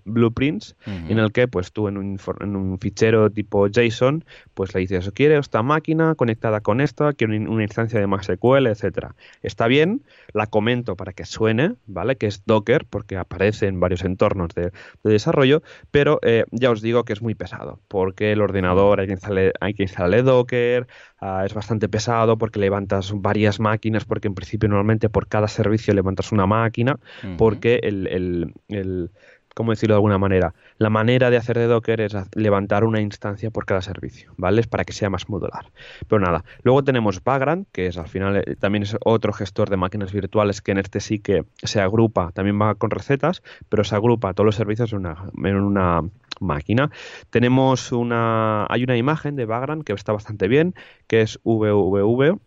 blueprints, 0.04 0.76
en 0.86 1.18
el 1.18 1.32
que 1.32 1.48
pues 1.48 1.72
tú 1.72 1.88
en 1.88 1.98
un, 1.98 2.20
en 2.40 2.56
un, 2.56 2.78
fichero 2.78 3.30
tipo 3.30 3.66
JSON, 3.68 4.24
pues 4.54 4.74
le 4.74 4.80
dices, 4.80 5.10
quiero 5.12 5.38
esta 5.38 5.62
máquina 5.62 6.14
conectada 6.14 6.60
con 6.60 6.80
esta, 6.80 7.12
quiero 7.12 7.34
una 7.50 7.62
instancia 7.62 7.98
de 8.00 8.06
MySQL, 8.06 8.68
etcétera. 8.68 9.14
Está 9.42 9.66
bien, 9.66 10.02
la 10.32 10.46
comento 10.46 10.96
para 10.96 11.12
que 11.12 11.24
suene, 11.24 11.74
¿vale? 11.86 12.16
Que 12.16 12.26
es 12.26 12.44
Docker, 12.46 12.86
porque 12.88 13.16
aparece 13.16 13.66
en 13.66 13.80
varios 13.80 14.04
entornos 14.04 14.54
de, 14.54 14.72
desarrollo, 15.02 15.62
pero 15.90 16.20
eh, 16.22 16.44
ya 16.52 16.70
os 16.70 16.80
digo 16.80 17.04
que 17.04 17.12
es 17.12 17.22
muy 17.22 17.34
pesado, 17.34 17.80
porque 17.88 18.32
el 18.32 18.40
ordenador 18.40 19.00
hay 19.00 19.06
que 19.06 19.12
instalarle, 19.14 19.52
hay 19.60 19.74
que 19.74 19.82
instalarle 19.82 20.22
Docker, 20.22 20.86
ah, 21.20 21.42
es 21.44 21.54
bastante 21.54 21.88
pesado 21.88 22.38
porque 22.38 22.58
levantas 22.58 23.12
varias 23.14 23.60
máquinas, 23.60 24.04
porque 24.04 24.28
en 24.28 24.34
principio 24.34 24.68
normalmente 24.68 25.08
por 25.08 25.28
cada 25.28 25.48
servicio 25.48 25.94
levantas 25.94 26.32
una 26.32 26.46
máquina, 26.46 26.98
porque 27.36 27.80
el, 27.82 28.06
el, 28.06 28.54
el 28.68 29.10
¿cómo 29.58 29.72
decirlo 29.72 29.94
de 29.94 29.96
alguna 29.96 30.18
manera? 30.18 30.54
La 30.78 30.88
manera 30.88 31.30
de 31.30 31.36
hacer 31.36 31.58
de 31.58 31.66
Docker 31.66 32.00
es 32.00 32.16
levantar 32.36 32.84
una 32.84 33.00
instancia 33.00 33.50
por 33.50 33.66
cada 33.66 33.82
servicio, 33.82 34.32
¿vale? 34.36 34.60
Es 34.60 34.68
para 34.68 34.84
que 34.84 34.92
sea 34.92 35.10
más 35.10 35.28
modular. 35.28 35.72
Pero 36.06 36.20
nada, 36.20 36.44
luego 36.62 36.84
tenemos 36.84 37.24
Vagrant, 37.24 37.66
que 37.72 37.88
es 37.88 37.98
al 37.98 38.06
final 38.06 38.36
eh, 38.36 38.54
también 38.54 38.84
es 38.84 38.96
otro 39.04 39.32
gestor 39.32 39.68
de 39.68 39.76
máquinas 39.76 40.12
virtuales 40.12 40.62
que 40.62 40.70
en 40.70 40.78
este 40.78 41.00
sí 41.00 41.18
que 41.18 41.44
se 41.60 41.80
agrupa, 41.80 42.30
también 42.30 42.56
va 42.60 42.76
con 42.76 42.90
recetas, 42.90 43.42
pero 43.68 43.82
se 43.82 43.96
agrupa 43.96 44.32
todos 44.32 44.46
los 44.46 44.54
servicios 44.54 44.92
en 44.92 44.98
una, 45.00 45.24
en 45.42 45.56
una 45.56 46.02
máquina. 46.40 46.90
Tenemos 47.30 47.92
una, 47.92 48.66
hay 48.68 48.84
una 48.84 48.96
imagen 48.96 49.36
de 49.36 49.46
Vagrant 49.46 49.84
que 49.84 49.92
está 49.92 50.12
bastante 50.12 50.48
bien, 50.48 50.74
que 51.06 51.22
es 51.22 51.38
VVV 51.44 52.38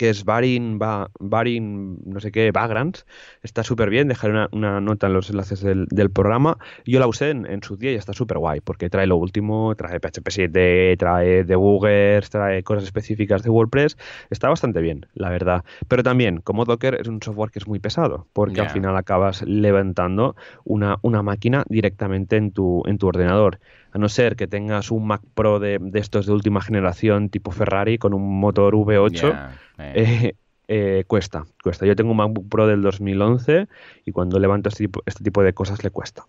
que 0.00 0.08
es 0.08 0.24
Varin, 0.24 0.78
Varin, 0.78 1.98
no 2.06 2.20
sé 2.20 2.32
qué, 2.32 2.52
Vagrants. 2.52 3.04
Está 3.42 3.62
súper 3.62 3.90
bien, 3.90 4.08
dejaré 4.08 4.46
una, 4.50 4.80
nota 4.80 5.08
en 5.08 5.12
los 5.12 5.28
enlaces 5.28 5.60
del, 5.60 6.10
programa. 6.10 6.56
Yo 6.86 6.98
la 7.00 7.06
usé 7.06 7.28
en, 7.28 7.62
su 7.62 7.76
día 7.76 7.92
y 7.92 7.96
está 7.96 8.14
súper 8.14 8.38
guay, 8.38 8.62
porque 8.62 8.88
trae 8.88 9.06
lo 9.06 9.18
último, 9.18 9.74
trae 9.74 10.00
PHP 10.00 10.30
7, 10.30 10.96
trae 10.96 11.44
debuggers, 11.44 12.30
trae 12.30 12.62
cosas 12.62 12.84
específicas 12.84 13.42
de 13.42 13.50
WordPress. 13.50 13.98
Está 14.30 14.48
bastante 14.48 14.80
bien, 14.80 15.04
la 15.12 15.28
verdad. 15.28 15.64
Pero 15.86 16.02
también, 16.02 16.40
como 16.40 16.64
Docker, 16.64 16.96
es 16.98 17.06
un 17.06 17.20
software 17.20 17.50
que 17.50 17.58
es 17.58 17.68
muy 17.68 17.78
pesado, 17.78 18.26
porque 18.32 18.62
al 18.62 18.70
final 18.70 18.96
acabas 18.96 19.42
levantando 19.42 20.34
una, 20.64 20.96
una 21.02 21.22
máquina 21.22 21.62
directamente 21.68 22.38
en 22.38 22.52
tu, 22.52 22.82
en 22.86 22.96
tu 22.96 23.06
ordenador 23.06 23.58
a 23.92 23.98
no 23.98 24.08
ser 24.08 24.36
que 24.36 24.46
tengas 24.46 24.90
un 24.90 25.06
Mac 25.06 25.22
Pro 25.34 25.58
de, 25.58 25.80
estos 25.94 26.26
de 26.26 26.32
última 26.32 26.60
generación 26.60 27.28
tipo 27.28 27.50
Ferrari 27.50 27.98
con 27.98 28.14
un 28.14 28.40
motor 28.40 28.74
V8, 28.74 29.50
eh, 29.80 30.34
eh, 30.68 31.04
cuesta, 31.06 31.44
cuesta. 31.62 31.86
Yo 31.86 31.96
tengo 31.96 32.12
un 32.12 32.16
MacBook 32.16 32.48
Pro 32.48 32.66
del 32.66 32.82
2011 32.82 33.66
y 34.04 34.12
cuando 34.12 34.38
levanto 34.38 34.68
este 34.68 34.84
tipo, 34.84 35.02
este 35.06 35.24
tipo 35.24 35.42
de 35.42 35.52
cosas 35.52 35.82
le 35.82 35.90
cuesta. 35.90 36.26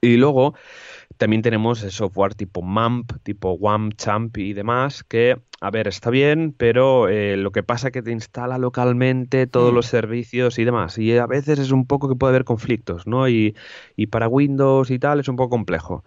Y 0.00 0.16
luego 0.16 0.54
también 1.16 1.42
tenemos 1.42 1.82
el 1.82 1.90
software 1.90 2.34
tipo 2.34 2.62
MAMP, 2.62 3.12
tipo 3.22 3.52
WAMP, 3.52 3.94
Champ 3.96 4.36
y 4.36 4.52
demás, 4.52 5.02
que, 5.02 5.40
a 5.60 5.70
ver, 5.70 5.88
está 5.88 6.10
bien, 6.10 6.54
pero 6.56 7.08
eh, 7.08 7.36
lo 7.36 7.50
que 7.50 7.62
pasa 7.62 7.88
es 7.88 7.92
que 7.92 8.02
te 8.02 8.12
instala 8.12 8.58
localmente 8.58 9.46
todos 9.46 9.72
mm. 9.72 9.74
los 9.74 9.86
servicios 9.86 10.58
y 10.58 10.64
demás. 10.64 10.98
Y 10.98 11.16
a 11.16 11.26
veces 11.26 11.58
es 11.58 11.72
un 11.72 11.86
poco 11.86 12.08
que 12.08 12.14
puede 12.14 12.32
haber 12.32 12.44
conflictos, 12.44 13.06
¿no? 13.06 13.28
Y, 13.28 13.56
y 13.96 14.06
para 14.08 14.28
Windows 14.28 14.90
y 14.90 14.98
tal 14.98 15.20
es 15.20 15.28
un 15.28 15.36
poco 15.36 15.50
complejo 15.50 16.04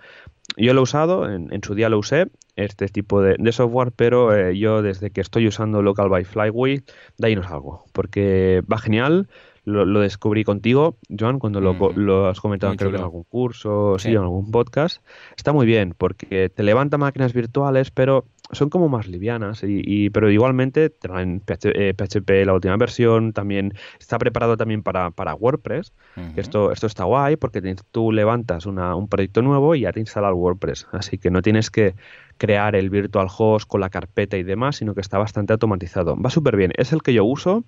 yo 0.58 0.74
lo 0.74 0.82
he 0.82 0.84
usado, 0.84 1.30
en, 1.30 1.64
su 1.64 1.76
día 1.76 1.90
lo 1.90 2.00
usé, 2.00 2.28
este 2.56 2.88
tipo 2.88 3.22
de, 3.22 3.52
software, 3.52 3.92
pero 3.96 4.36
eh, 4.36 4.58
yo 4.58 4.82
desde 4.82 5.12
que 5.12 5.22
estoy 5.22 5.48
usando 5.48 5.82
Local 5.82 6.10
by 6.10 6.24
Flywheel, 6.26 6.84
de 7.18 7.28
ahí 7.28 7.36
no 7.36 7.44
salgo, 7.44 7.86
porque 7.94 8.64
va 8.72 8.78
genial. 8.78 9.28
Lo, 9.64 10.00
descubrí 10.00 10.44
contigo, 10.44 10.98
Joan, 11.08 11.38
cuando 11.38 11.62
lo, 11.62 12.28
has 12.28 12.42
comentado 12.42 12.76
creo 12.76 12.90
que 12.90 12.98
en 12.98 13.04
algún 13.04 13.26
curso, 13.26 14.00
sí. 14.00 14.10
en 14.10 14.18
algún 14.18 14.50
podcast. 14.50 15.06
Está 15.38 15.54
muy 15.54 15.68
bien, 15.68 15.94
porque 15.96 16.50
te 16.50 16.64
levanta 16.64 16.98
máquinas 16.98 17.32
virtuales, 17.32 17.92
pero 17.92 18.26
son 18.52 18.70
como 18.70 18.90
más 18.90 19.08
livianas, 19.08 19.64
y, 19.64 20.10
pero 20.10 20.30
igualmente 20.30 20.90
traen 20.90 21.42
PHP, 21.42 22.30
eh, 22.30 22.46
la 22.46 22.54
última 22.54 22.76
versión, 22.78 23.34
también 23.34 23.74
está 24.00 24.18
preparado 24.18 24.58
también 24.58 24.84
para, 24.84 25.12
para 25.12 25.36
WordPress. 25.36 25.94
esto, 26.36 26.72
esto 26.72 26.88
está 26.88 27.06
guay 27.06 27.38
porque 27.38 27.62
tú 27.92 28.12
levantas 28.12 28.66
una, 28.66 28.96
un 28.96 29.08
proyecto 29.08 29.42
nuevo 29.42 29.76
y 29.76 29.82
ya 29.82 29.94
te 29.94 30.00
instala 30.00 30.28
el 30.30 30.34
WordPress, 30.34 30.88
así 30.92 31.18
que 31.18 31.32
no 31.32 31.42
tienes 31.42 31.70
que 31.70 31.96
crear 32.42 32.76
el 32.76 32.90
virtual 32.90 33.28
host 33.38 33.68
con 33.68 33.82
la 33.82 33.92
carpeta 33.92 34.36
y 34.36 34.42
demás, 34.42 34.78
sino 34.78 34.96
que 34.96 35.02
está 35.02 35.20
bastante 35.20 35.54
automatizado. 35.54 36.20
Va 36.20 36.32
súper 36.32 36.58
bien, 36.58 36.72
es 36.76 36.92
el 36.92 37.04
que 37.04 37.14
yo 37.14 37.24
uso 37.24 37.64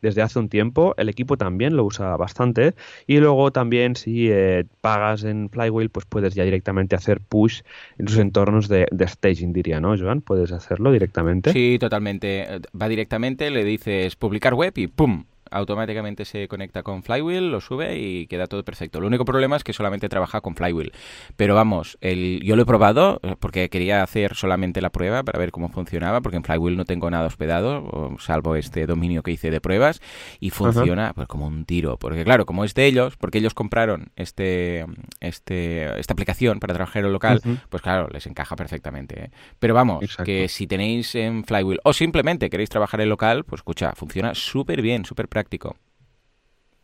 desde 0.00 0.22
hace 0.22 0.38
un 0.38 0.48
tiempo. 0.48 0.94
El 0.96 1.08
equipo 1.08 1.36
también 1.36 1.74
lo 1.74 1.84
usa 1.84 2.16
bastante. 2.16 2.74
Y 3.08 3.18
luego 3.18 3.50
también 3.50 3.96
si 3.96 4.28
eh, 4.30 4.64
pagas 4.80 5.24
en 5.24 5.50
Flywheel, 5.50 5.90
pues 5.90 6.06
puedes 6.06 6.34
ya 6.36 6.44
directamente 6.44 6.94
hacer 6.94 7.20
push 7.20 7.62
en 7.98 8.06
tus 8.06 8.18
entornos 8.18 8.68
de, 8.68 8.86
de, 8.92 9.08
staging, 9.08 9.52
diría, 9.52 9.80
¿no, 9.80 9.98
Joan? 9.98 10.20
Puedes 10.20 10.52
hacerlo 10.52 10.92
directamente. 10.92 11.52
Sí, 11.52 11.78
totalmente. 11.80 12.46
Va 12.80 12.88
directamente, 12.88 13.50
le 13.50 13.64
dices 13.64 14.14
publicar 14.14 14.54
web 14.54 14.72
y 14.76 14.86
¡pum! 14.86 15.24
Automáticamente 15.52 16.24
se 16.24 16.48
conecta 16.48 16.82
con 16.82 17.02
Flywheel, 17.02 17.50
lo 17.50 17.60
sube 17.60 17.98
y 17.98 18.26
queda 18.26 18.46
todo 18.46 18.64
perfecto. 18.64 19.00
Lo 19.00 19.06
único 19.06 19.24
problema 19.24 19.56
es 19.56 19.64
que 19.64 19.72
solamente 19.72 20.08
trabaja 20.08 20.40
con 20.40 20.56
Flywheel. 20.56 20.92
Pero 21.36 21.54
vamos, 21.54 21.98
el, 22.00 22.40
yo 22.42 22.56
lo 22.56 22.62
he 22.62 22.66
probado 22.66 23.20
eh, 23.22 23.36
porque 23.38 23.68
quería 23.68 24.02
hacer 24.02 24.34
solamente 24.34 24.80
la 24.80 24.90
prueba 24.90 25.22
para 25.22 25.38
ver 25.38 25.50
cómo 25.50 25.68
funcionaba, 25.68 26.20
porque 26.20 26.36
en 26.36 26.44
Flywheel 26.44 26.76
no 26.76 26.84
tengo 26.84 27.10
nada 27.10 27.26
hospedado, 27.26 28.16
salvo 28.18 28.56
este 28.56 28.86
dominio 28.86 29.22
que 29.22 29.32
hice 29.32 29.50
de 29.50 29.60
pruebas, 29.60 30.00
y 30.40 30.50
funciona 30.50 31.12
pues 31.14 31.28
como 31.28 31.46
un 31.46 31.64
tiro. 31.64 31.98
Porque 31.98 32.24
claro, 32.24 32.46
como 32.46 32.64
es 32.64 32.74
de 32.74 32.86
ellos, 32.86 33.16
porque 33.16 33.38
ellos 33.38 33.54
compraron 33.54 34.10
este, 34.16 34.86
este, 35.20 36.00
esta 36.00 36.12
aplicación 36.14 36.60
para 36.60 36.74
trabajar 36.74 37.04
en 37.04 37.12
local, 37.12 37.40
pues 37.68 37.82
claro, 37.82 38.08
les 38.08 38.26
encaja 38.26 38.56
perfectamente. 38.56 39.24
¿eh? 39.24 39.30
Pero 39.58 39.74
vamos, 39.74 40.16
que 40.24 40.48
si 40.48 40.66
tenéis 40.66 41.14
en 41.14 41.44
Flywheel 41.44 41.80
o 41.84 41.92
simplemente 41.92 42.50
queréis 42.50 42.70
trabajar 42.70 43.00
en 43.00 43.08
local, 43.08 43.44
pues 43.44 43.60
escucha, 43.60 43.92
funciona 43.94 44.34
súper 44.34 44.82
bien, 44.82 45.04
súper 45.04 45.28
práctico 45.28 45.41
práctico. 45.42 45.76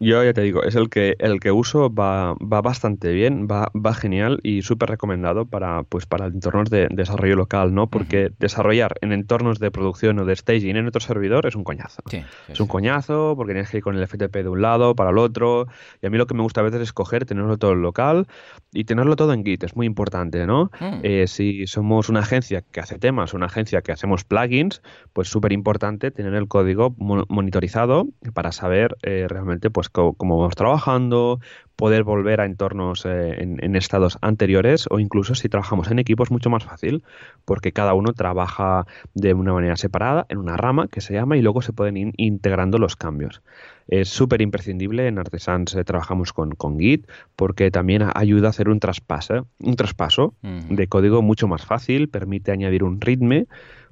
Yo 0.01 0.22
ya 0.22 0.32
te 0.32 0.42
digo, 0.42 0.62
es 0.62 0.76
el 0.76 0.90
que 0.90 1.16
el 1.18 1.40
que 1.40 1.51
uso 1.51 1.92
va, 1.92 2.34
va 2.34 2.61
bastante 2.61 3.12
bien, 3.12 3.49
va, 3.51 3.70
va 3.74 3.94
genial 3.94 4.38
y 4.42 4.62
súper 4.62 4.90
recomendado 4.90 5.46
para 5.46 5.82
pues 5.82 6.07
para 6.07 6.26
entornos 6.26 6.70
de 6.70 6.86
desarrollo 6.90 7.34
local, 7.34 7.74
¿no? 7.74 7.88
Porque 7.88 8.30
desarrollar 8.38 8.94
en 9.01 9.12
entornos 9.12 9.59
de 9.59 9.70
producción 9.70 10.18
o 10.20 10.24
de 10.24 10.36
staging 10.36 10.76
en 10.76 10.86
otro 10.86 11.01
servidor 11.01 11.46
es 11.46 11.57
un 11.57 11.64
coñazo. 11.64 12.03
es 12.49 12.61
un 12.61 12.68
coñazo 12.68 13.34
porque 13.36 13.55
tienes 13.55 13.70
que 13.70 13.78
ir 13.78 13.82
con 13.82 13.96
el 13.96 14.07
FTP 14.07 14.36
de 14.36 14.49
un 14.49 14.62
lado 14.62 14.94
para 14.94 15.11
el 15.11 15.18
otro. 15.18 15.66
Y 16.01 16.07
a 16.07 16.11
mí 16.11 16.16
lo 16.16 16.26
que 16.26 16.34
me 16.34 16.42
gusta 16.42 16.61
a 16.61 16.64
veces 16.64 16.80
es 16.80 16.92
coger, 16.92 17.24
tenerlo 17.24 17.59
todo 17.59 17.72
en 17.72 17.82
local 17.82 18.26
y 18.72 18.84
tenerlo 18.84 19.16
todo 19.16 19.32
en 19.32 19.44
Git, 19.44 19.64
es 19.64 19.74
muy 19.74 19.86
importante, 19.86 20.46
¿no? 20.46 20.70
Mm. 20.80 21.01
Eh, 21.03 21.26
si 21.26 21.66
somos 21.66 22.09
una 22.09 22.20
agencia 22.20 22.62
que 22.62 22.80
hace 22.80 22.99
temas, 22.99 23.34
una 23.34 23.46
agencia 23.46 23.82
que 23.82 23.92
hacemos 23.92 24.24
plugins, 24.24 24.82
pues 25.12 25.28
súper 25.28 25.53
importante 25.53 26.11
tener 26.11 26.34
el 26.34 26.46
código 26.46 26.94
monitorizado 26.99 28.07
para 28.34 28.53
saber 28.53 28.96
eh, 29.03 29.26
realmente 29.28 29.70
pues 29.70 29.88
cómo 29.91 30.39
vamos 30.39 30.55
trabajando, 30.55 31.41
poder 31.78 32.03
volver 32.03 32.41
a 32.41 32.45
entornos 32.45 33.07
eh, 33.07 33.36
en, 33.41 33.76
estados 33.76 34.18
anteriores 34.20 34.86
o 34.91 34.99
incluso 34.99 35.36
si 35.36 35.49
trabajamos 35.49 35.93
en 35.93 36.01
equipos 36.01 36.32
mucho 36.32 36.51
más 36.51 36.64
fácil 36.64 37.05
porque 37.45 37.70
cada 37.70 37.95
uno 37.95 38.12
trabaja 38.14 38.84
de 39.14 39.32
una 39.32 39.53
manera 39.53 39.76
separada 39.76 40.26
en 40.28 40.39
una 40.39 40.57
rama 40.57 40.89
que 40.89 41.01
se 41.01 41.14
llama 41.14 41.36
y 41.36 41.43
luego 41.43 41.62
se 41.62 41.72
pueden 41.72 41.97
ir 41.97 42.14
integrando 42.16 42.78
los 42.78 42.97
cambios. 42.97 43.43
Es 43.86 44.09
súper 44.09 44.43
imprescindible, 44.43 45.07
en 45.07 45.20
Artesans 45.20 45.72
eh, 45.76 45.84
trabajamos 45.84 46.32
con, 46.32 46.51
con, 46.57 46.80
Git 46.80 47.09
porque 47.36 47.70
también 47.70 48.03
ayuda 48.12 48.49
a 48.49 48.51
hacer 48.51 48.68
un 48.68 48.80
traspaso, 48.80 49.47
un 49.61 49.76
traspaso 49.76 50.34
de 50.43 50.89
código 50.89 51.22
mucho 51.22 51.47
más 51.47 51.64
fácil, 51.64 52.09
permite 52.09 52.51
añadir 52.51 52.82
un 52.82 53.01
ritme, 53.01 53.47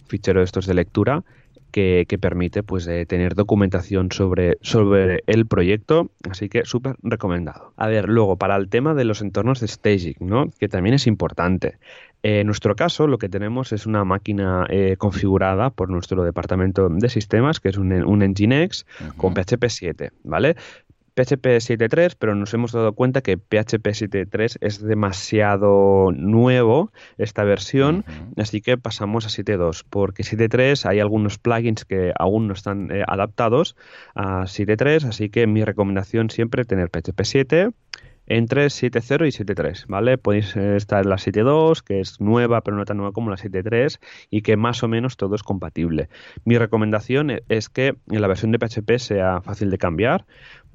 fichero 0.09 0.41
de 0.41 0.45
estos 0.45 0.67
de 0.67 0.75
lectura 0.75 1.23
que, 1.77 2.19
permite 2.19 2.63
pues 2.63 2.87
eh, 2.87 3.05
tener 3.05 3.35
documentación 3.35 4.11
sobre, 4.11 4.57
sobre 4.63 5.23
el 5.27 5.47
proyecto, 5.47 6.11
así 6.31 6.49
que 6.49 6.65
súper 6.65 6.97
recomendado. 7.03 7.75
A 7.77 7.87
ver, 7.89 8.09
luego 8.09 8.37
para 8.37 8.57
el 8.57 8.71
tema 8.71 8.95
de 8.95 9.05
los 9.05 9.21
entornos 9.21 9.61
de 9.61 9.69
staging, 9.69 10.17
¿no? 10.21 10.51
que 10.59 10.69
también 10.69 10.95
es 10.95 11.07
importante. 11.07 11.77
en 12.23 12.47
nuestro 12.47 12.77
caso, 12.77 13.07
lo 13.07 13.19
que 13.19 13.29
tenemos 13.29 13.73
es 13.73 13.85
una 13.85 14.05
máquina 14.05 14.67
eh, 14.71 14.97
configurada 14.97 15.69
por 15.69 15.91
nuestro 15.91 16.25
departamento 16.25 16.89
de 16.89 17.09
sistemas, 17.11 17.61
que 17.61 17.69
es 17.69 17.77
un, 17.77 17.93
un 17.93 18.21
Nginx 18.21 18.87
con 19.19 19.35
PHP 19.35 19.69
7, 19.69 20.13
¿vale? 20.25 20.57
PHP 21.17 21.47
7.3, 21.47 22.15
pero 22.19 22.35
nos 22.35 22.53
hemos 22.53 22.73
dado 22.73 22.93
cuenta 22.93 23.23
que 23.23 23.39
PHP 23.39 23.87
7.3 23.87 24.59
es 24.61 24.83
demasiado 24.83 26.13
nuevo 26.13 26.93
esta 27.17 27.43
versión, 27.43 28.05
así 28.37 28.61
que 28.61 28.77
pasamos 28.77 29.25
a 29.25 29.31
7.2, 29.31 29.85
porque 29.89 30.23
7.3 30.23 30.85
hay 30.85 31.01
algunos 31.01 31.39
plugins 31.39 31.87
que 31.87 32.13
aún 32.19 32.49
no 32.49 32.53
están 32.53 32.91
eh, 32.91 33.03
adaptados 33.07 33.77
a 34.15 34.43
7.3, 34.43 35.05
así 35.05 35.31
que 35.31 35.47
mi 35.47 35.65
recomendación 35.65 36.29
siempre 36.29 36.63
es 36.63 36.69
tener 36.69 36.91
PHP 36.91 37.23
7 37.23 37.71
entre 38.27 38.67
7.0 38.67 39.27
y 39.27 39.45
7.3, 39.45 39.87
¿vale? 39.87 40.19
Podéis 40.19 40.57
eh, 40.57 40.77
estar 40.77 41.03
en 41.05 41.11
la 41.11 41.17
7.2, 41.17 41.83
que 41.83 42.01
es 42.01 42.21
nueva, 42.21 42.61
pero 42.61 42.77
no 42.77 42.85
tan 42.85 42.97
nueva 42.97 43.13
como 43.13 43.31
la 43.31 43.37
7.3, 43.37 44.01
y 44.31 44.43
que 44.43 44.57
más 44.57 44.83
o 44.83 44.89
menos 44.89 45.17
todo 45.17 45.35
es 45.37 45.43
compatible. 45.43 46.09
Mi 46.45 46.59
recomendación 46.59 47.31
e-, 47.31 47.43
es 47.49 47.69
que 47.69 47.97
en 48.11 48.21
la 48.21 48.29
versión 48.29 48.53
de 48.53 48.59
PHP 48.59 48.99
sea 48.99 49.41
fácil 49.43 49.71
de 49.71 49.79
cambiar, 49.79 50.27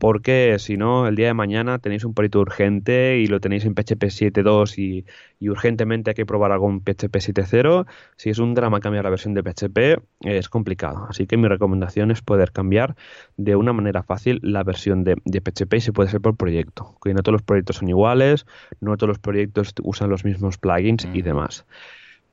porque 0.02 0.56
si 0.58 0.78
no, 0.78 1.08
el 1.08 1.16
día 1.16 1.28
de 1.28 1.36
mañana 1.36 1.78
tenéis 1.78 2.06
un 2.06 2.16
proyecto 2.16 2.40
urgente 2.40 3.20
y 3.20 3.28
lo 3.28 3.40
tenéis 3.40 3.66
en 3.66 3.76
PHP 3.76 4.06
7.2 4.06 4.80
y, 4.80 5.06
y, 5.40 5.50
urgentemente 5.50 6.10
hay 6.10 6.16
que 6.16 6.26
probar 6.26 6.52
algo 6.52 6.72
en 6.72 6.80
PHP 6.80 7.18
7.0, 7.18 7.86
si 8.16 8.32
es 8.32 8.40
un 8.40 8.56
drama 8.56 8.80
cambiar 8.80 9.04
la 9.04 9.12
versión 9.12 9.36
de 9.36 9.44
PHP, 9.44 10.02
es 10.22 10.50
complicado. 10.50 11.06
Así 11.08 11.28
que 11.28 11.38
mi 11.38 11.48
recomendación 11.48 12.10
es 12.10 12.24
poder 12.24 12.52
cambiar 12.52 12.96
de 13.38 13.56
una 13.56 13.74
manera 13.74 14.02
fácil 14.02 14.40
la 14.42 14.64
versión 14.64 15.04
de, 15.04 15.18
de 15.24 15.40
PHP 15.40 15.76
y 15.76 15.82
se 15.82 15.94
puede 15.94 16.10
hacer 16.10 16.20
por 16.20 16.36
proyecto, 16.36 16.98
que 17.04 17.14
no 17.14 17.22
todos 17.22 17.34
los 17.34 17.44
proyectos 17.44 17.76
son 17.76 17.88
iguales, 17.88 18.48
no 18.80 18.98
todos 18.98 19.10
los 19.10 19.20
proyectos 19.20 19.76
usan 19.84 20.10
los 20.10 20.26
mismos 20.26 20.58
plugins 20.58 21.08
y 21.14 21.22
demás. 21.22 21.68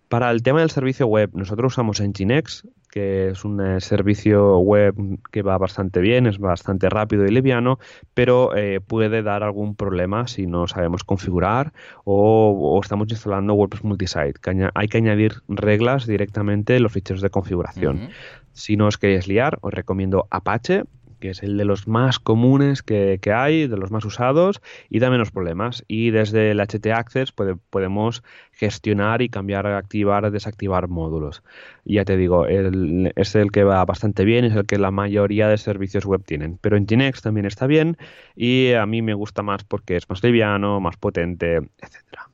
Para 0.09 0.31
el 0.31 0.43
tema 0.43 0.61
del 0.61 0.71
servicio 0.71 1.07
web, 1.07 1.31
nosotros 1.35 1.75
usamos 1.75 2.01
Nginx, 2.01 2.67
que 2.91 3.29
es 3.29 3.45
un 3.45 3.61
eh, 3.61 3.81
servicio 3.83 4.59
web 4.59 4.95
que 5.31 5.43
va 5.43 5.59
bastante 5.59 6.01
bien, 6.01 6.27
es 6.27 6.39
bastante 6.39 6.89
rápido 6.89 7.27
y 7.27 7.31
liviano, 7.31 7.79
pero 8.15 8.57
eh, 8.57 8.81
puede 8.81 9.23
dar 9.23 9.43
algún 9.43 9.75
problema 9.75 10.27
si 10.27 10.47
no 10.47 10.67
sabemos 10.67 11.05
configurar 11.05 11.75
o, 12.05 12.81
estamos 12.83 13.09
instalando 13.11 13.53
WordPress 13.53 13.85
multisite. 13.85 14.41
hay 14.75 14.89
que 14.89 14.97
añadir 14.97 15.43
reglas 15.49 16.07
directamente 16.07 16.77
en 16.77 16.85
los 16.85 16.93
ficheros 16.93 17.21
de 17.21 17.29
configuración. 17.29 18.09
Si 18.53 18.77
no 18.77 18.87
os 18.87 18.97
queréis 18.97 19.29
liar, 19.29 19.59
os 19.61 19.73
recomiendo 19.73 20.27
Apache, 20.31 20.85
que 21.19 21.31
es 21.31 21.43
el 21.43 21.57
de 21.57 21.65
los 21.65 21.87
más 21.87 22.19
comunes 22.19 22.83
que, 22.83 23.21
hay, 23.35 23.67
de 23.67 23.77
los 23.77 23.91
más 23.91 24.05
usados 24.05 24.61
y 24.89 24.99
da 24.99 25.11
menos 25.11 25.31
problemas. 25.31 25.85
Y 25.89 26.11
desde 26.11 26.51
el 26.51 26.61
HT 26.61 26.87
Access 26.93 27.33
podemos 27.33 28.23
gestionar 28.53 29.23
y 29.23 29.29
cambiar, 29.29 29.67
activar, 29.67 30.31
desactivar 30.31 30.89
módulos. 30.89 31.43
Ya 31.85 32.05
te 32.05 32.17
digo, 32.17 32.47
es 32.47 33.35
el 33.35 33.51
que 33.53 33.65
va 33.65 33.85
bastante 33.85 34.25
bien, 34.25 34.45
es 34.45 34.55
el 34.55 34.67
que 34.67 34.79
la 34.79 34.91
mayoría 34.91 35.49
de 35.49 35.59
servicios 35.59 36.05
web 36.07 36.23
tienen. 36.25 36.59
Pero 36.61 36.77
en 36.77 36.87
Ginex 36.87 37.23
también 37.23 37.47
está 37.47 37.67
bien 37.67 37.97
y 38.37 38.73
a 38.73 38.87
mí 38.87 39.03
me 39.03 39.15
gusta 39.15 39.43
más 39.43 39.65
porque 39.65 39.97
es 39.97 40.09
más 40.09 40.23
liviano, 40.23 40.81
más 40.81 40.97
potente, 40.97 41.57
etcétera. 41.81 42.31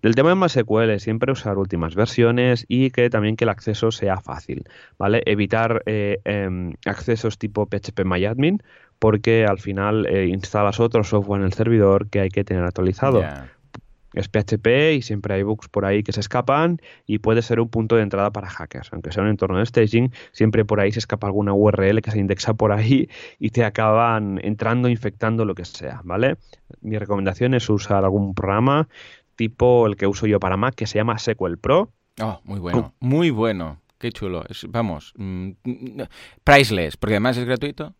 Del 0.00 0.14
tema 0.14 0.30
de 0.30 0.36
MySQL, 0.36 0.98
siempre 0.98 1.32
usar 1.32 1.58
últimas 1.58 1.94
versiones 1.94 2.64
y 2.68 2.90
que 2.90 3.10
también 3.10 3.36
que 3.36 3.44
el 3.44 3.50
acceso 3.50 3.90
sea 3.90 4.20
fácil, 4.20 4.64
¿vale? 4.98 5.22
Evitar 5.26 5.82
eh, 5.86 6.20
em, 6.24 6.74
accesos 6.86 7.38
tipo 7.38 7.66
phpMyAdmin 7.66 8.62
porque 8.98 9.44
al 9.44 9.58
final 9.58 10.06
eh, 10.06 10.26
instalas 10.28 10.78
otro 10.78 11.02
software 11.02 11.40
en 11.40 11.46
el 11.46 11.52
servidor 11.52 12.08
que 12.08 12.20
hay 12.20 12.28
que 12.28 12.44
tener 12.44 12.62
actualizado. 12.62 13.22
Es 14.14 14.28
PHP 14.28 14.94
y 14.94 15.02
siempre 15.02 15.34
hay 15.34 15.42
bugs 15.42 15.68
por 15.68 15.84
ahí 15.84 16.02
que 16.02 16.12
se 16.12 16.20
escapan 16.20 16.80
y 17.06 17.18
puede 17.18 17.42
ser 17.42 17.60
un 17.60 17.68
punto 17.68 17.96
de 17.96 18.02
entrada 18.02 18.30
para 18.30 18.48
hackers. 18.48 18.92
Aunque 18.92 19.10
sea 19.10 19.22
un 19.22 19.30
entorno 19.30 19.58
de 19.58 19.66
staging, 19.66 20.12
siempre 20.32 20.64
por 20.64 20.80
ahí 20.80 20.92
se 20.92 20.98
escapa 20.98 21.26
alguna 21.26 21.54
URL 21.54 22.02
que 22.02 22.10
se 22.10 22.18
indexa 22.18 22.54
por 22.54 22.72
ahí 22.72 23.08
y 23.38 23.50
te 23.50 23.64
acaban 23.64 24.38
entrando, 24.42 24.88
infectando 24.88 25.44
lo 25.44 25.54
que 25.54 25.64
sea, 25.64 26.02
¿vale? 26.04 26.36
Mi 26.82 26.98
recomendación 26.98 27.54
es 27.54 27.68
usar 27.70 28.04
algún 28.04 28.34
programa 28.34 28.88
tipo 29.36 29.86
el 29.86 29.96
que 29.96 30.06
uso 30.06 30.26
yo 30.26 30.40
para 30.40 30.56
Mac, 30.56 30.74
que 30.74 30.86
se 30.86 30.98
llama 30.98 31.18
SQL 31.18 31.56
Pro. 31.58 31.92
Oh, 32.20 32.40
muy 32.44 32.60
bueno, 32.60 32.94
muy 33.00 33.30
bueno. 33.30 33.80
Qué 33.98 34.10
chulo. 34.10 34.44
vamos, 34.68 35.12
mm, 35.16 35.50
priceless, 36.44 36.96
porque 36.96 37.14
además 37.14 37.36
es 37.36 37.44
gratuito. 37.44 37.94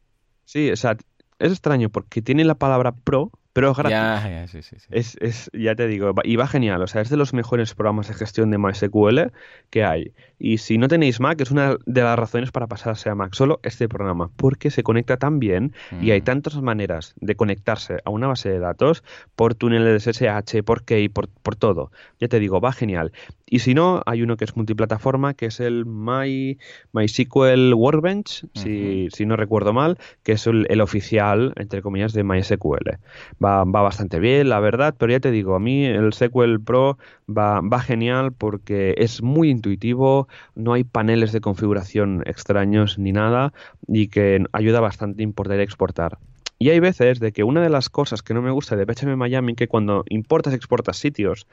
Sí, 0.45 0.71
o 0.71 0.77
sea, 0.77 0.97
es 1.39 1.53
extraño 1.53 1.91
porque 1.91 2.23
tiene 2.23 2.45
la 2.45 2.57
palabra 2.57 2.93
Pro, 2.93 3.31
pero 3.53 3.71
es 3.71 3.77
gratis. 3.77 3.93
Ya, 3.93 4.29
ya, 4.29 4.49
sí, 4.49 4.63
sí, 4.63 4.77
Es, 4.91 5.17
es, 5.21 5.51
ya 5.53 5.75
te 5.75 5.87
digo, 5.87 6.15
y 6.25 6.37
va 6.37 6.47
genial. 6.47 6.83
O 6.83 6.87
sea, 6.87 7.03
es 7.03 7.11
de 7.11 7.17
los 7.17 7.35
mejores 7.35 7.75
programas 7.75 8.09
de 8.09 8.15
gestión 8.15 8.51
de 8.51 8.59
MySQL 8.59 9.33
que 9.71 9.85
hay. 9.85 10.13
Y 10.39 10.59
si 10.59 10.79
no 10.79 10.89
tenéis 10.89 11.21
Mac, 11.21 11.41
es 11.41 11.51
una 11.51 11.77
de 11.87 12.03
las 12.03 12.19
razones 12.19 12.51
para 12.51 12.67
pasarse 12.67 13.09
a 13.11 13.15
Mac 13.15 13.35
solo 13.35 13.61
este 13.63 13.89
programa, 13.89 14.31
porque 14.37 14.71
se 14.71 14.83
conecta 14.83 15.17
tan 15.17 15.39
bien 15.39 15.73
y 16.01 16.11
hay 16.11 16.21
mm. 16.21 16.25
tantas 16.25 16.61
maneras 16.61 17.15
de 17.21 17.37
conectarse 17.37 17.99
a 18.05 18.11
una 18.11 18.27
base 18.27 18.49
de 18.49 18.59
datos 18.59 19.05
por 19.37 19.55
túneles 19.55 20.05
de 20.05 20.13
SSH, 20.13 20.65
por 20.65 20.85
key, 20.85 21.09
por, 21.09 21.29
por 21.29 21.55
todo. 21.55 21.93
Ya 22.19 22.29
te 22.29 22.41
digo, 22.41 22.61
va 22.61 22.73
genial. 22.73 23.13
Y 23.53 23.59
si 23.59 23.75
no, 23.75 24.03
hay 24.07 24.23
uno 24.23 24.39
que 24.39 24.47
es 24.47 24.57
multiplataforma, 24.57 25.35
que 25.35 25.45
es 25.45 25.61
el 25.61 25.85
My, 25.85 26.59
MySQL 26.93 27.75
Workbench, 27.75 28.47
si, 28.55 29.09
si, 29.13 29.27
no 29.27 29.37
recuerdo 29.37 29.75
mal, 29.75 29.99
que 30.23 30.33
es 30.33 30.47
el, 30.47 30.81
oficial, 30.81 31.53
entre 31.57 31.83
comillas, 31.83 32.15
de 32.15 32.25
MySQL. 32.25 32.97
Va, 33.43 33.65
va, 33.65 33.83
bastante 33.83 34.21
bien, 34.21 34.49
la 34.49 34.61
verdad, 34.61 34.95
pero 34.99 35.13
ya 35.13 35.21
te 35.21 35.31
digo, 35.31 35.55
a 35.55 35.61
mí 35.61 35.85
el 35.85 36.13
SQL 36.13 36.61
Pro 36.65 36.99
va, 37.29 37.61
va 37.61 37.81
genial 37.81 38.33
porque 38.33 38.95
es 38.99 39.23
muy 39.23 39.51
intuitivo, 39.51 40.29
no 40.55 40.75
hay 40.75 40.85
paneles 40.85 41.33
de 41.33 41.41
configuración 41.41 42.23
extraños 42.27 42.99
ni 42.99 43.13
nada 43.13 43.53
y 43.89 44.09
que 44.09 44.45
ayuda 44.53 44.81
bastante 44.81 45.23
a 45.23 45.25
importar 45.25 45.59
y 45.59 45.63
exportar. 45.63 46.19
Y 46.63 46.71
hay 46.71 46.79
veces 46.79 47.19
de 47.19 47.33
que 47.33 47.43
una 47.43 47.61
de 47.61 47.71
las 47.71 47.89
cosas 47.89 48.23
que 48.23 48.35
no 48.35 48.41
me 48.41 48.53
gusta 48.53 48.77
de 48.77 48.87
PHP 48.87 49.17
Miami 49.17 49.57
que 49.57 49.67
cuando 49.67 50.05
importas 50.09 50.55
exportas 50.55 50.97
sitios 50.97 51.49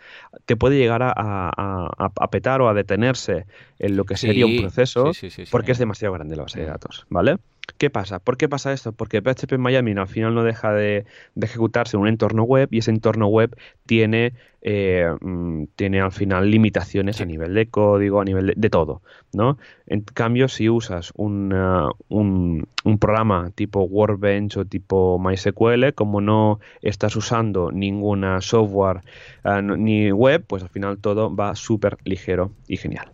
te 0.46 0.56
puede 0.56 0.78
llegar 0.78 1.02
a, 1.02 2.28
petar 2.30 2.62
o 2.62 2.70
a 2.70 2.76
detenerse 2.76 3.48
en 3.80 3.98
lo 3.98 4.06
que 4.06 4.18
sería 4.18 4.46
un 4.46 4.58
proceso 4.58 5.12
porque 5.50 5.72
es 5.72 5.80
demasiado 5.80 6.14
grande 6.14 6.36
la 6.36 6.44
base 6.44 6.60
de 6.60 6.68
datos, 6.68 7.08
¿vale? 7.10 7.38
¿Qué 7.78 7.90
pasa? 7.90 8.20
¿Por 8.20 8.38
qué 8.38 8.50
pasa 8.50 8.74
esto? 8.74 8.92
Porque 8.92 9.22
PHP 9.22 9.58
Miami 9.58 9.94
al 9.94 10.08
final 10.08 10.36
no 10.36 10.44
deja 10.44 10.74
de, 10.74 11.06
ejecutarse 11.42 11.96
en 11.96 12.02
un 12.02 12.08
entorno 12.08 12.44
web 12.44 12.68
y 12.72 12.80
ese 12.80 12.92
entorno 12.92 13.28
web 13.28 13.56
tiene, 13.86 14.34
eh, 14.62 15.10
mm, 15.22 15.66
tiene 15.76 16.02
al 16.02 16.12
final 16.12 16.52
limitaciones 16.52 17.22
a 17.22 17.26
nivel 17.26 17.54
de 17.54 17.70
código, 17.70 18.20
a 18.22 18.26
nivel 18.26 18.54
de, 18.56 18.70
todo. 18.70 19.02
¿no? 19.34 19.58
En 19.88 20.02
cambio, 20.02 20.48
si 20.50 20.70
usas 20.70 21.14
un, 21.16 21.54
un, 22.10 23.00
programa 23.00 23.52
tipo 23.56 23.84
Workbench 23.84 24.58
o 24.58 24.66
tipo 24.66 25.18
MySQL, 25.20 25.94
como 25.96 26.22
no 26.22 26.60
estás 26.82 27.16
usando 27.16 27.72
ninguna 27.72 28.42
software 28.42 29.02
eh, 29.46 29.62
ni 29.62 30.12
web, 30.12 30.44
pues 30.46 30.64
al 30.64 30.70
final 30.70 30.98
todo 30.98 31.34
va 31.34 31.56
súper 31.56 31.98
ligero 32.04 32.52
y 32.68 32.78
genial. 32.78 33.12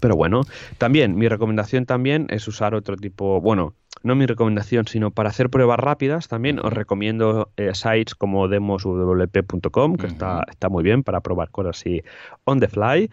Pero 0.00 0.16
bueno, 0.16 0.42
también 0.78 1.16
mi 1.16 1.28
recomendación 1.28 1.86
también 1.86 2.26
es 2.30 2.48
usar 2.48 2.74
otro 2.74 2.96
tipo, 2.96 3.40
bueno, 3.40 3.74
no 4.02 4.14
mi 4.14 4.26
recomendación, 4.26 4.86
sino 4.88 5.10
para 5.10 5.28
hacer 5.28 5.50
pruebas 5.50 5.78
rápidas 5.78 6.28
también 6.28 6.58
os 6.58 6.72
recomiendo 6.72 7.52
eh, 7.56 7.70
sites 7.74 8.14
como 8.14 8.48
demoswp.com, 8.48 9.96
que 9.96 10.06
está, 10.06 10.44
está 10.50 10.68
muy 10.68 10.82
bien 10.82 11.02
para 11.02 11.20
probar 11.20 11.50
cosas 11.50 11.78
así 11.78 12.02
on 12.44 12.60
the 12.60 12.68
fly. 12.68 13.10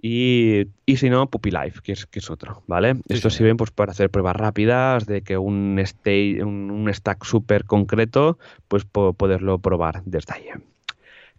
Y, 0.00 0.68
y 0.86 0.96
si 0.96 1.10
no, 1.10 1.28
Puppy 1.28 1.50
Life, 1.50 1.80
que 1.82 1.92
es, 1.92 2.06
que 2.06 2.20
es 2.20 2.30
otro, 2.30 2.62
¿vale? 2.68 2.94
Esto 3.08 3.30
sirve 3.30 3.56
pues, 3.56 3.72
para 3.72 3.90
hacer 3.90 4.10
pruebas 4.10 4.36
rápidas 4.36 5.06
de 5.06 5.22
que 5.22 5.36
un, 5.36 5.76
state, 5.80 6.44
un, 6.44 6.88
stack 6.92 7.24
súper 7.24 7.64
concreto, 7.64 8.38
pues 8.68 8.84
poderlo 8.84 9.58
probar 9.58 10.04
desde 10.04 10.34
ahí. 10.34 10.44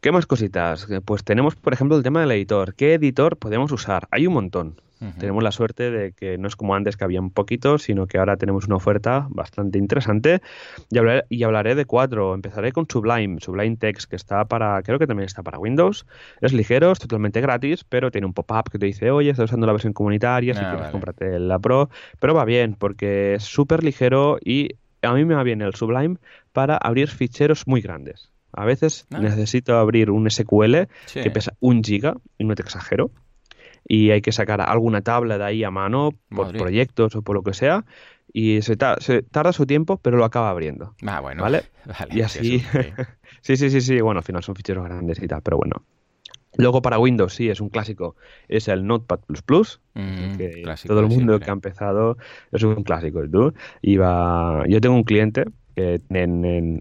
¿Qué 0.02 0.14
más 0.14 0.26
cositas? 0.26 0.88
Pues 1.04 1.26
tenemos, 1.26 1.56
por 1.56 1.74
ejemplo, 1.74 1.98
el 1.98 2.04
tema 2.04 2.22
del 2.22 2.32
editor. 2.32 2.74
¿Qué 2.74 2.94
editor 2.94 3.36
podemos 3.36 3.72
usar? 3.74 4.08
Hay 4.12 4.28
un 4.28 4.34
montón. 4.34 4.82
Tenemos 5.18 5.42
la 5.44 5.54
suerte 5.54 5.92
de 5.92 6.12
que 6.12 6.38
no 6.38 6.50
es 6.50 6.58
como 6.58 6.76
antes 6.76 6.98
que 6.98 7.06
había 7.06 7.22
un 7.22 7.32
poquito, 7.32 7.78
sino 7.78 8.06
que 8.06 8.18
ahora 8.18 8.36
tenemos 8.36 8.66
una 8.66 8.76
oferta 8.76 9.28
bastante 9.30 9.78
interesante. 9.78 10.42
Y 10.90 10.98
hablaré, 10.98 11.24
y 11.30 11.44
hablaré 11.44 11.76
de 11.76 11.86
cuatro. 11.86 12.34
Empezaré 12.34 12.74
con 12.74 12.86
Sublime, 12.90 13.40
Sublime 13.40 13.78
Text, 13.78 14.10
que 14.10 14.18
está 14.18 14.44
para, 14.46 14.82
creo 14.84 15.00
que 15.00 15.08
también 15.08 15.26
está 15.26 15.42
para 15.42 15.58
Windows. 15.58 16.06
Es 16.42 16.52
ligero, 16.52 16.92
es 16.92 17.00
totalmente 17.00 17.40
gratis, 17.40 17.86
pero 17.86 18.12
tiene 18.12 18.28
un 18.28 18.34
pop-up 18.34 18.70
que 18.70 18.78
te 18.78 18.88
dice, 18.88 19.10
oye, 19.10 19.30
estás 19.30 19.46
usando 19.46 19.68
la 19.68 19.74
versión 19.74 19.94
comunitaria, 19.94 20.54
si 20.54 20.60
ah, 20.62 20.72
quieres 20.72 20.92
cómprate 20.92 21.40
la 21.40 21.60
Pro. 21.60 21.90
Pero 22.20 22.34
va 22.34 22.44
bien, 22.44 22.76
porque 22.78 23.36
es 23.36 23.44
súper 23.44 23.84
ligero 23.86 24.38
y 24.44 24.76
a 25.02 25.14
mí 25.14 25.24
me 25.24 25.36
va 25.36 25.44
bien 25.44 25.62
el 25.62 25.76
Sublime 25.76 26.18
para 26.52 26.76
abrir 26.76 27.10
ficheros 27.10 27.68
muy 27.68 27.80
grandes. 27.80 28.32
A 28.54 28.66
veces 28.66 29.06
ah. 29.12 29.20
necesito 29.20 29.78
abrir 29.78 30.12
un 30.12 30.30
SQL 30.30 30.88
que 31.14 31.32
pesa 31.32 31.54
un 31.60 31.84
giga, 31.84 32.16
y 32.38 32.46
no 32.46 32.56
te 32.56 32.62
exagero, 32.62 33.12
y 33.88 34.12
hay 34.12 34.22
que 34.22 34.32
sacar 34.32 34.62
alguna 34.62 35.02
tabla 35.02 35.38
de 35.38 35.44
ahí 35.44 35.64
a 35.64 35.72
mano 35.72 36.12
por 36.30 36.56
proyectos 36.56 37.16
o 37.16 37.22
por 37.22 37.36
lo 37.36 37.44
que 37.44 37.54
sea, 37.54 37.86
y 38.32 38.62
se, 38.62 38.76
tarda 38.78 39.54
su 39.54 39.66
tiempo, 39.66 39.98
pero 39.98 40.18
lo 40.18 40.26
acaba 40.26 40.50
abriendo. 40.50 40.94
Ah, 41.06 41.20
bueno. 41.20 41.42
¿Vale? 41.42 41.64
y 42.12 42.22
así. 42.22 42.64
sí, 43.42 43.58
sí, 43.58 43.70
sí, 43.70 43.82
sí. 43.82 44.02
Bueno, 44.02 44.20
al 44.20 44.24
final 44.24 44.44
son 44.44 44.56
ficheros 44.56 44.86
grandes 44.86 45.22
y 45.22 45.28
tal, 45.28 45.42
pero 45.42 45.58
bueno. 45.58 45.84
Luego 46.58 46.82
para 46.82 47.00
Windows, 47.00 47.34
sí, 47.34 47.50
es 47.50 47.62
un 47.62 47.70
clásico. 47.70 48.16
Es 48.48 48.68
el 48.68 48.86
Notepad 48.86 49.20
mm, 49.30 50.38
que 50.38 50.64
todo 50.88 51.00
el 51.00 51.08
mundo 51.08 51.40
que 51.40 51.50
ha 51.50 51.54
empezado 51.54 52.18
es 52.52 52.64
un 52.64 52.84
clásico. 52.84 53.22
¿tú? 53.30 53.54
Iba... 53.82 54.66
Yo 54.68 54.82
tengo 54.82 54.96
un 54.96 55.04
cliente 55.04 55.46
en, 56.10 56.80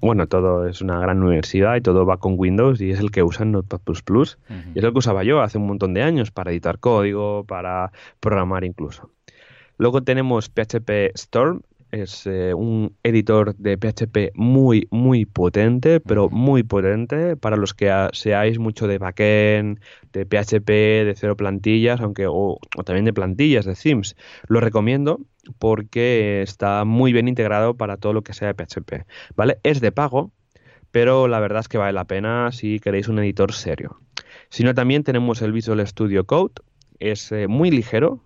bueno, 0.00 0.26
todo 0.26 0.66
es 0.66 0.80
una 0.80 1.00
gran 1.00 1.22
universidad 1.22 1.76
y 1.76 1.80
todo 1.80 2.06
va 2.06 2.18
con 2.18 2.34
Windows 2.36 2.80
y 2.80 2.90
es 2.90 3.00
el 3.00 3.10
que 3.10 3.22
usa 3.22 3.44
Notepad++. 3.44 3.80
Y 4.74 4.78
es 4.78 4.84
el 4.84 4.92
que 4.92 4.98
usaba 4.98 5.24
yo 5.24 5.40
hace 5.40 5.58
un 5.58 5.66
montón 5.66 5.94
de 5.94 6.02
años 6.02 6.30
para 6.30 6.50
editar 6.50 6.78
código, 6.78 7.44
para 7.44 7.92
programar 8.20 8.64
incluso. 8.64 9.10
Luego 9.76 10.02
tenemos 10.02 10.48
PHP 10.48 11.14
Storm, 11.14 11.62
es 11.90 12.26
eh, 12.26 12.54
un 12.54 12.94
editor 13.02 13.54
de 13.56 13.76
PHP 13.76 14.32
muy, 14.34 14.88
muy 14.90 15.24
potente, 15.24 16.00
pero 16.00 16.28
muy 16.28 16.62
potente 16.62 17.36
para 17.36 17.56
los 17.56 17.74
que 17.74 18.08
seáis 18.12 18.58
mucho 18.58 18.86
de 18.86 18.98
backend, 18.98 19.80
de 20.12 20.26
PHP, 20.26 20.68
de 21.06 21.14
cero 21.16 21.36
plantillas, 21.36 22.00
aunque 22.00 22.26
o, 22.28 22.58
también 22.84 23.04
de 23.04 23.12
plantillas, 23.12 23.64
de 23.64 23.74
themes. 23.74 24.16
Lo 24.48 24.60
recomiendo 24.60 25.20
porque 25.58 26.42
está 26.42 26.84
muy 26.84 27.12
bien 27.12 27.28
integrado 27.28 27.76
para 27.76 27.96
todo 27.96 28.12
lo 28.12 28.22
que 28.22 28.34
sea 28.34 28.52
de 28.52 28.54
PHP. 28.54 29.06
¿Vale? 29.34 29.58
Es 29.62 29.80
de 29.80 29.92
pago, 29.92 30.32
pero 30.90 31.28
la 31.28 31.40
verdad 31.40 31.60
es 31.60 31.68
que 31.68 31.78
vale 31.78 31.92
la 31.92 32.04
pena 32.04 32.52
si 32.52 32.80
queréis 32.80 33.08
un 33.08 33.18
editor 33.18 33.52
serio. 33.52 34.00
Si 34.50 34.64
no, 34.64 34.74
también 34.74 35.04
tenemos 35.04 35.42
el 35.42 35.52
Visual 35.52 35.86
Studio 35.86 36.24
Code, 36.24 36.54
es 36.98 37.32
eh, 37.32 37.48
muy 37.48 37.70
ligero, 37.70 38.20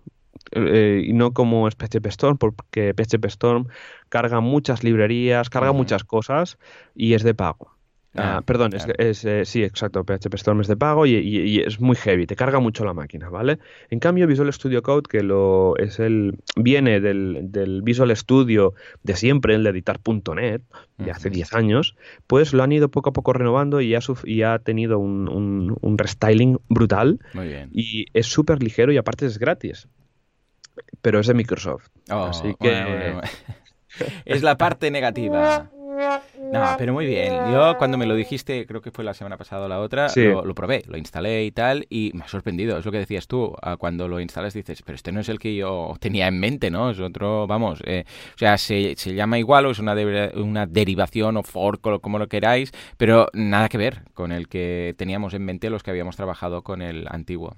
eh, 0.51 1.03
y 1.05 1.13
no 1.13 1.33
como 1.33 1.67
es 1.67 1.75
PHP 1.75 2.05
Storm, 2.07 2.37
porque 2.37 2.93
PHP 2.93 3.25
Storm 3.25 3.67
carga 4.09 4.39
muchas 4.39 4.83
librerías, 4.83 5.49
carga 5.49 5.71
muchas 5.71 6.03
cosas 6.03 6.57
y 6.95 7.13
es 7.13 7.23
de 7.23 7.33
pago. 7.33 7.73
Ah, 8.15 8.37
ah, 8.37 8.41
perdón, 8.43 8.73
es, 8.75 9.25
eh, 9.25 9.43
sí, 9.43 9.63
exacto, 9.63 10.03
PHP 10.03 10.35
Storm 10.35 10.61
es 10.61 10.67
de 10.67 10.77
pago 10.77 11.07
y, 11.07 11.59
es 11.65 11.79
muy 11.79 11.95
heavy, 11.95 12.27
te 12.27 12.35
carga 12.35 12.59
mucho 12.59 12.85
la 12.85 12.93
máquina, 12.93 13.29
¿vale? 13.29 13.57
En 13.89 13.99
cambio, 13.99 14.27
Visual 14.27 14.53
Studio 14.53 14.83
Code, 14.83 15.07
que 15.09 15.23
lo 15.23 15.75
es 15.77 15.99
el 15.99 16.37
viene 16.55 16.99
del, 16.99 17.81
Visual 17.83 18.15
Studio 18.15 18.75
de 19.01 19.15
siempre, 19.15 19.55
el 19.55 19.63
de 19.63 19.71
editar.net, 19.71 20.61
de 20.99 21.11
hace 21.11 21.31
10 21.31 21.53
años, 21.55 21.95
pues 22.27 22.53
lo 22.53 22.61
han 22.61 22.71
ido 22.71 22.89
poco 22.89 23.09
a 23.09 23.13
poco 23.13 23.33
renovando 23.33 23.81
y 23.81 23.95
ha, 23.95 23.99
y 24.25 24.43
ha 24.43 24.59
tenido 24.59 24.99
un, 24.99 25.75
un, 25.81 25.97
restyling 25.97 26.59
brutal. 26.69 27.19
Muy 27.33 27.47
bien. 27.47 27.69
Y 27.73 28.05
es 28.13 28.27
súper 28.27 28.61
ligero 28.61 28.91
y 28.91 28.97
aparte 28.97 29.25
es 29.25 29.39
gratis. 29.39 29.87
Pero 31.01 31.19
es 31.19 31.27
de 31.27 31.33
Microsoft. 31.33 31.87
Oh, 32.11 32.25
así 32.25 32.55
que... 32.59 33.15
es 34.25 34.41
la 34.41 34.57
parte 34.57 34.89
negativa. 34.91 35.69
No, 36.51 36.75
pero 36.77 36.93
muy 36.93 37.05
bien. 37.05 37.33
Yo 37.51 37.77
cuando 37.77 37.97
me 37.97 38.05
lo 38.05 38.15
dijiste, 38.15 38.65
creo 38.65 38.81
que 38.81 38.91
fue 38.91 39.03
la 39.03 39.13
semana 39.13 39.37
pasada 39.37 39.65
o 39.65 39.67
la 39.67 39.79
otra, 39.79 40.07
lo, 40.15 40.55
probé, 40.55 40.83
lo 40.87 40.97
instalé 40.97 41.45
y 41.45 41.51
tal, 41.51 41.85
y 41.89 42.11
me 42.13 42.23
ha 42.23 42.27
sorprendido. 42.27 42.77
Es 42.77 42.85
lo 42.85 42.91
que 42.91 42.99
decías 42.99 43.27
tú. 43.27 43.55
Cuando 43.77 44.07
lo 44.07 44.19
instalas 44.19 44.53
dices, 44.53 44.81
pero 44.83 44.95
este 44.95 45.11
no 45.11 45.19
es 45.19 45.29
el 45.29 45.39
que 45.39 45.55
yo 45.55 45.95
tenía 45.99 46.27
en 46.27 46.39
mente, 46.39 46.71
¿no? 46.71 46.91
Es 46.91 46.99
otro, 46.99 47.47
vamos, 47.47 47.81
eh, 47.85 48.05
o 48.33 48.37
sea, 48.37 48.57
se, 48.57 48.95
se, 48.97 49.13
llama 49.13 49.39
igual 49.39 49.65
o 49.65 49.71
es 49.71 49.79
una, 49.79 49.95
una 50.35 50.65
derivación 50.65 51.37
o 51.37 51.43
fork 51.43 51.85
o 51.87 51.99
como 51.99 52.19
lo 52.19 52.27
queráis, 52.27 52.71
pero 52.97 53.27
nada 53.33 53.69
que 53.69 53.77
ver 53.77 54.03
con 54.13 54.31
el 54.31 54.47
que 54.47 54.95
teníamos 54.97 55.33
en 55.33 55.45
mente 55.45 55.69
los 55.69 55.83
que 55.83 55.91
habíamos 55.91 56.15
trabajado 56.15 56.63
con 56.63 56.81
el 56.81 57.07
antiguo. 57.09 57.55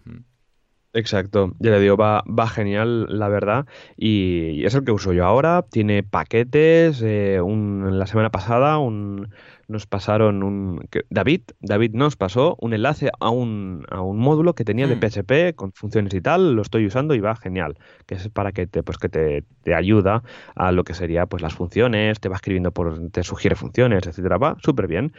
Exacto, 0.97 1.51
ya 1.59 1.71
le 1.71 1.79
digo, 1.81 1.97
va, 1.97 2.23
va 2.27 2.47
genial, 2.47 3.07
la 3.09 3.27
verdad, 3.27 3.65
y 3.97 4.63
es 4.63 4.75
el 4.75 4.85
que 4.85 4.93
uso 4.93 5.11
yo 5.11 5.25
ahora, 5.25 5.61
tiene 5.69 6.03
paquetes, 6.03 7.01
eh, 7.01 7.41
un, 7.41 7.99
la 7.99 8.07
semana 8.07 8.31
pasada 8.31 8.77
un, 8.77 9.29
nos 9.67 9.87
pasaron 9.87 10.43
un... 10.43 10.87
David, 11.09 11.41
David 11.59 11.91
nos 11.93 12.15
pasó 12.15 12.57
un 12.59 12.73
enlace 12.73 13.11
a 13.19 13.29
un, 13.29 13.85
a 13.89 14.01
un 14.01 14.17
módulo 14.17 14.53
que 14.53 14.63
tenía 14.63 14.87
de 14.87 14.95
PHP 14.95 15.53
mm. 15.53 15.55
con 15.55 15.71
funciones 15.73 16.13
y 16.13 16.21
tal, 16.21 16.53
lo 16.53 16.61
estoy 16.61 16.85
usando 16.85 17.15
y 17.15 17.19
va 17.19 17.35
genial, 17.35 17.77
que 18.05 18.15
es 18.15 18.29
para 18.29 18.51
que 18.51 18.67
te, 18.67 18.83
pues 18.83 18.97
que 18.97 19.09
te, 19.09 19.43
te 19.63 19.73
ayuda 19.73 20.23
a 20.55 20.71
lo 20.71 20.83
que 20.83 20.93
sería 20.93 21.25
pues 21.25 21.41
las 21.41 21.53
funciones, 21.53 22.19
te 22.19 22.29
va 22.29 22.35
escribiendo 22.35 22.71
por, 22.71 23.09
te 23.09 23.23
sugiere 23.23 23.55
funciones, 23.55 24.07
etcétera, 24.07 24.37
va 24.37 24.57
súper 24.63 24.87
bien. 24.87 25.13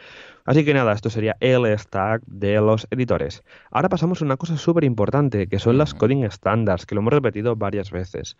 Así 0.45 0.63
que 0.63 0.73
nada, 0.73 0.93
esto 0.93 1.09
sería 1.09 1.35
el 1.41 1.65
stack 1.77 2.23
de 2.25 2.55
los 2.61 2.87
editores. 2.89 3.43
Ahora 3.69 3.89
pasamos 3.89 4.21
a 4.21 4.25
una 4.25 4.37
cosa 4.37 4.57
súper 4.57 4.85
importante, 4.85 5.47
que 5.47 5.59
son 5.59 5.77
las 5.77 5.93
mm. 5.93 5.97
coding 5.97 6.31
standards, 6.31 6.85
que 6.85 6.95
lo 6.95 7.01
hemos 7.01 7.13
repetido 7.13 7.55
varias 7.55 7.91
veces. 7.91 8.37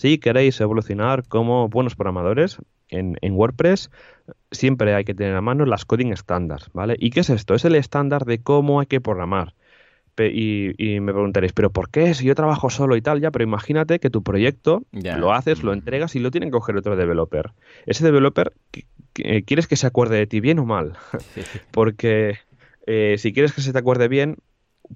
Si 0.00 0.16
queréis 0.16 0.58
evolucionar 0.62 1.28
como 1.28 1.68
buenos 1.68 1.94
programadores 1.94 2.56
en, 2.88 3.18
WordPress, 3.32 3.90
siempre 4.50 4.94
hay 4.94 5.04
que 5.04 5.14
tener 5.14 5.36
a 5.36 5.42
mano 5.42 5.66
las 5.66 5.84
coding 5.84 6.16
standards, 6.16 6.70
¿vale? 6.72 6.96
¿Y 6.98 7.10
qué 7.10 7.20
es 7.20 7.28
esto? 7.28 7.54
Es 7.54 7.66
el 7.66 7.74
estándar 7.74 8.24
de 8.24 8.38
cómo 8.42 8.80
hay 8.80 8.86
que 8.86 9.02
programar. 9.02 9.52
Y, 10.18 11.00
me 11.00 11.12
preguntaréis, 11.12 11.52
¿pero 11.52 11.68
por 11.68 11.90
qué? 11.90 12.14
Si 12.14 12.24
yo 12.24 12.34
trabajo 12.34 12.70
solo 12.70 12.96
y 12.96 13.02
tal, 13.02 13.20
ya, 13.20 13.30
pero 13.30 13.42
imagínate 13.42 13.98
que 13.98 14.08
tu 14.08 14.22
proyecto 14.22 14.84
lo 14.90 15.34
haces, 15.34 15.62
lo 15.62 15.74
entregas 15.74 16.16
y 16.16 16.20
lo 16.20 16.30
tiene 16.30 16.46
que 16.46 16.52
coger 16.52 16.78
otro 16.78 16.96
developer. 16.96 17.50
Ese 17.84 18.02
developer, 18.02 18.54
¿quieres 19.12 19.66
que 19.66 19.76
se 19.76 19.86
acuerde 19.86 20.16
de 20.16 20.26
ti 20.26 20.40
bien 20.40 20.60
o 20.60 20.64
mal? 20.64 20.94
Porque 21.72 22.38
eh, 22.86 23.16
si 23.18 23.34
quieres 23.34 23.52
que 23.52 23.60
se 23.60 23.74
te 23.74 23.78
acuerde 23.78 24.08
bien, 24.08 24.38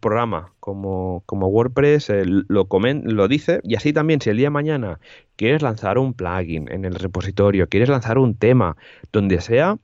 programa 0.01 0.53
como, 0.61 1.23
como 1.27 1.49
WordPress 1.49 2.11
eh, 2.11 2.25
lo, 2.27 2.69
lo 2.69 3.29
dice 3.29 3.61
y 3.65 3.77
así 3.77 3.93
también 3.93 4.21
si 4.21 4.31
el 4.31 4.37
día 4.37 4.47
de 4.47 4.51
mañana 4.51 5.01
quieres 5.37 5.63
lanzar 5.63 5.99
un 5.99 6.15
plugin 6.15 6.71
en 6.71 6.85
el 6.85 6.95
repositorio, 6.95 7.69
quieres 7.69 7.89
lanzar 7.89 8.19
un 8.19 8.37
tema, 8.37 8.77
donde 9.13 9.41
sea, 9.41 9.79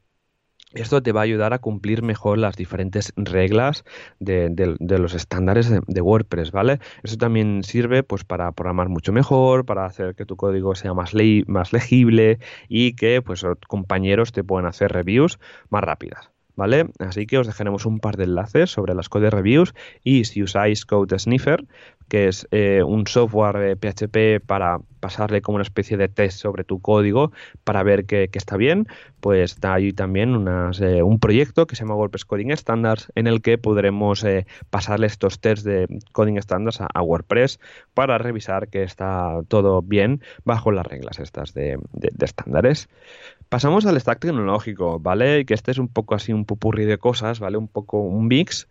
esto 0.73 1.03
te 1.03 1.11
va 1.13 1.21
a 1.21 1.25
ayudar 1.25 1.53
a 1.53 1.59
cumplir 1.59 2.03
mejor 2.03 2.39
las 2.39 2.57
diferentes 2.57 3.13
reglas 3.17 3.85
de, 4.21 4.77
los 4.79 5.15
estándares 5.15 5.69
de, 5.69 6.01
WordPress, 6.01 6.53
¿vale? 6.53 6.79
Eso 7.03 7.17
también 7.17 7.65
sirve 7.65 8.05
pues 8.05 8.25
para 8.25 8.53
programar 8.53 8.89
mucho 8.89 9.13
mejor, 9.13 9.65
para 9.67 9.85
hacer 9.85 10.15
que 10.15 10.25
tu 10.27 10.37
código 10.37 10.77
sea 10.77 10.95
más, 10.95 11.13
más 11.47 11.73
legible 11.73 12.39
y 12.69 12.95
que 12.95 13.21
pues 13.21 13.45
compañeros 13.67 14.33
te 14.33 14.45
puedan 14.45 14.67
hacer 14.67 14.93
reviews 14.93 15.41
más 15.71 15.83
rápidas. 15.83 16.31
¿Vale? 16.61 16.91
Así 16.99 17.27
que 17.27 17.39
os 17.39 17.47
dejaremos 17.47 17.87
un 17.87 18.01
par 18.01 18.19
de 18.19 18.25
enlaces 18.25 18.71
sobre 18.71 18.95
las 18.95 19.09
code 19.09 19.31
reviews 19.31 19.73
y 20.05 20.25
si 20.25 20.43
usáis 20.43 20.85
Code 20.85 21.19
Sniffer, 21.19 21.65
que 22.11 22.29
es 22.29 22.47
eh, 22.51 22.83
un 22.83 23.07
software 23.07 23.79
PHP 23.79 24.45
para 24.45 24.81
pasarle 25.01 25.41
como 25.41 25.57
una 25.57 25.63
especie 25.63 25.97
de 25.97 26.09
test 26.09 26.39
sobre 26.39 26.65
tu 26.65 26.83
código 26.83 27.33
para 27.65 27.83
ver 27.83 28.05
que, 28.05 28.29
está 28.35 28.59
bien, 28.59 28.89
pues 29.21 29.57
ahí 29.63 29.95
también 29.95 30.45
eh, 30.83 31.03
un 31.03 31.19
proyecto 31.19 31.67
que 31.67 31.77
se 31.77 31.85
llama 31.85 31.95
WordPress 31.95 32.27
Coding 32.27 32.55
Standards 32.55 33.11
en 33.15 33.27
el 33.27 33.41
que 33.41 33.57
podremos 33.57 34.23
eh, 34.25 34.47
pasarle 34.69 35.07
estos 35.07 35.41
tests 35.41 35.65
de 35.65 35.87
Coding 36.13 36.37
Standards 36.43 36.83
a, 36.83 37.01
WordPress 37.01 37.59
para 37.95 38.19
revisar 38.19 38.69
que 38.69 38.83
está 38.83 39.41
todo 39.49 39.81
bien 39.81 40.21
bajo 40.45 40.73
las 40.73 40.87
reglas 40.87 41.21
estas 41.21 41.55
de 41.55 41.79
estándares. 42.21 42.91
Pasamos 43.51 43.85
al 43.85 44.01
stack 44.01 44.21
tecnológico, 44.21 45.01
¿vale? 45.01 45.45
Que 45.45 45.55
este 45.55 45.73
es 45.73 45.79
un 45.79 45.89
poco 45.89 46.15
así 46.15 46.33
un 46.33 46.45
pupurri 46.45 46.85
de 46.85 46.99
cosas, 46.99 47.41
¿vale? 47.41 47.57
Un 47.57 47.67
poco 47.67 48.01
un 48.01 48.29
mix 48.29 48.69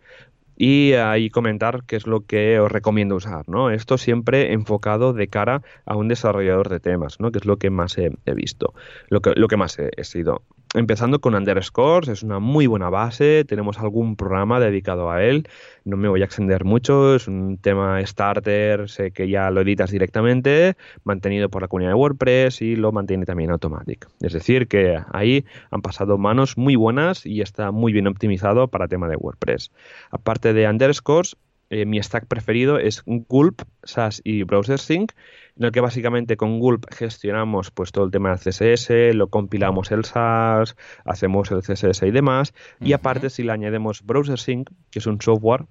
y 0.56 0.94
ahí 0.94 1.28
comentar 1.28 1.84
qué 1.86 1.96
es 1.96 2.06
lo 2.06 2.24
que 2.24 2.58
os 2.58 2.72
recomiendo 2.72 3.14
usar, 3.14 3.46
¿no? 3.46 3.70
Esto 3.70 3.98
siempre 3.98 4.54
enfocado 4.54 5.12
de 5.12 5.28
cara 5.28 5.60
a 5.84 5.96
un 5.96 6.08
desarrollador 6.08 6.70
de 6.70 6.80
temas, 6.80 7.20
¿no? 7.20 7.30
Que 7.30 7.40
es 7.40 7.44
lo 7.44 7.58
que 7.58 7.68
más 7.68 7.98
he, 7.98 8.10
visto, 8.34 8.72
lo 9.10 9.20
que, 9.20 9.32
lo 9.36 9.48
que 9.48 9.58
más 9.58 9.78
he, 9.78 10.04
sido. 10.04 10.44
Empezando 10.72 11.20
con 11.20 11.34
Underscores, 11.34 12.08
es 12.08 12.22
una 12.22 12.38
muy 12.38 12.68
buena 12.68 12.90
base, 12.90 13.44
tenemos 13.44 13.80
algún 13.80 14.14
programa 14.14 14.60
dedicado 14.60 15.10
a 15.10 15.20
él, 15.20 15.48
no 15.84 15.96
me 15.96 16.08
voy 16.08 16.22
a 16.22 16.26
extender 16.26 16.64
mucho, 16.64 17.16
es 17.16 17.26
un 17.26 17.58
tema 17.58 18.06
starter, 18.06 18.88
sé 18.88 19.10
que 19.10 19.28
ya 19.28 19.50
lo 19.50 19.62
editas 19.62 19.90
directamente, 19.90 20.76
mantenido 21.02 21.48
por 21.48 21.62
la 21.62 21.66
comunidad 21.66 21.90
de 21.90 21.96
WordPress 21.96 22.62
y 22.62 22.76
lo 22.76 22.92
mantiene 22.92 23.26
también 23.26 23.50
Automatic. 23.50 24.06
Es 24.20 24.32
decir, 24.32 24.68
que 24.68 25.00
ahí 25.12 25.44
han 25.72 25.82
pasado 25.82 26.18
manos 26.18 26.56
muy 26.56 26.76
buenas 26.76 27.26
y 27.26 27.40
está 27.40 27.72
muy 27.72 27.92
bien 27.92 28.06
optimizado 28.06 28.68
para 28.68 28.86
tema 28.86 29.08
de 29.08 29.16
WordPress. 29.16 29.72
Aparte 30.12 30.52
de 30.52 30.68
Underscores, 30.68 31.36
eh, 31.70 31.84
mi 31.84 32.00
stack 32.00 32.26
preferido 32.26 32.78
es 32.78 33.02
Gulp, 33.06 33.62
SAS 33.82 34.20
y 34.22 34.44
Browser 34.44 34.78
Sync, 34.78 35.12
en 35.60 35.66
el 35.66 35.72
que 35.72 35.80
básicamente 35.80 36.38
con 36.38 36.58
Gulp 36.58 36.86
gestionamos 36.90 37.70
pues 37.70 37.92
todo 37.92 38.06
el 38.06 38.10
tema 38.10 38.30
del 38.30 38.38
CSS, 38.38 39.14
lo 39.14 39.28
compilamos 39.28 39.90
el 39.90 40.06
SAS, 40.06 40.74
hacemos 41.04 41.50
el 41.50 41.60
CSS 41.60 42.02
y 42.04 42.10
demás, 42.10 42.54
y 42.80 42.94
aparte 42.94 43.28
si 43.28 43.42
le 43.42 43.52
añadimos 43.52 44.02
Browser 44.02 44.38
Sync, 44.38 44.70
que 44.90 45.00
es 45.00 45.06
un 45.06 45.20
software 45.20 45.66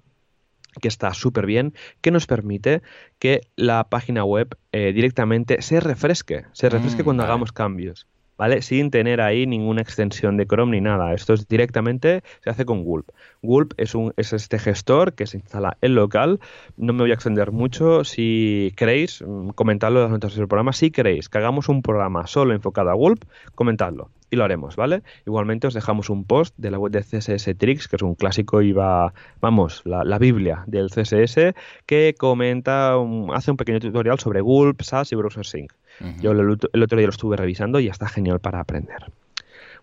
que 0.80 0.86
está 0.86 1.12
súper 1.12 1.44
bien, 1.44 1.74
que 2.00 2.12
nos 2.12 2.28
permite 2.28 2.82
que 3.18 3.40
la 3.56 3.82
página 3.88 4.24
web 4.24 4.56
eh, 4.70 4.92
directamente 4.92 5.60
se 5.60 5.80
refresque, 5.80 6.44
se 6.52 6.68
refresque 6.68 7.02
mm, 7.02 7.04
cuando 7.04 7.24
hagamos 7.24 7.50
cambios. 7.50 8.06
¿Vale? 8.40 8.62
Sin 8.62 8.90
tener 8.90 9.20
ahí 9.20 9.46
ninguna 9.46 9.82
extensión 9.82 10.38
de 10.38 10.46
Chrome 10.46 10.72
ni 10.72 10.80
nada. 10.80 11.12
Esto 11.12 11.34
es 11.34 11.46
directamente, 11.46 12.22
se 12.42 12.48
hace 12.48 12.64
con 12.64 12.84
Gulp. 12.84 13.10
Gulp 13.42 13.74
es, 13.76 13.94
un, 13.94 14.14
es 14.16 14.32
este 14.32 14.58
gestor 14.58 15.12
que 15.12 15.26
se 15.26 15.36
instala 15.36 15.76
en 15.82 15.94
local. 15.94 16.40
No 16.78 16.94
me 16.94 17.00
voy 17.00 17.10
a 17.10 17.14
extender 17.14 17.52
mucho. 17.52 18.02
Si 18.02 18.72
queréis, 18.78 19.20
mm, 19.20 19.50
comentadlo 19.50 19.98
en 19.98 20.04
las 20.04 20.12
notas 20.12 20.36
del 20.36 20.48
programa. 20.48 20.72
Si 20.72 20.90
queréis 20.90 21.28
que 21.28 21.36
hagamos 21.36 21.68
un 21.68 21.82
programa 21.82 22.26
solo 22.26 22.54
enfocado 22.54 22.88
a 22.88 22.94
Gulp, 22.94 23.24
comentadlo 23.54 24.08
y 24.30 24.36
lo 24.36 24.44
haremos, 24.44 24.76
¿vale? 24.76 25.02
Igualmente 25.26 25.66
os 25.66 25.74
dejamos 25.74 26.08
un 26.08 26.24
post 26.24 26.54
de 26.56 26.70
la 26.70 26.78
web 26.78 26.92
de 26.92 27.02
CSS 27.02 27.54
Tricks, 27.58 27.88
que 27.88 27.96
es 27.96 28.02
un 28.02 28.14
clásico 28.14 28.62
y 28.62 28.72
va, 28.72 29.12
vamos, 29.40 29.82
la, 29.84 30.18
Biblia 30.18 30.64
del 30.66 30.88
CSS, 30.88 31.54
que 31.86 32.14
comenta, 32.16 32.94
hace 33.34 33.50
un 33.50 33.56
pequeño 33.56 33.80
tutorial 33.80 34.18
sobre 34.18 34.40
Gulp, 34.40 34.82
SAS 34.82 35.12
y 35.12 35.16
Browser 35.16 35.44
Sync. 35.44 35.72
Yo 36.20 36.32
el, 36.32 36.50
otro 36.50 36.98
día 36.98 37.06
lo 37.06 37.10
estuve 37.10 37.36
revisando 37.36 37.80
y 37.80 37.88
está 37.88 38.08
genial 38.08 38.40
para 38.40 38.60
aprender. 38.60 39.12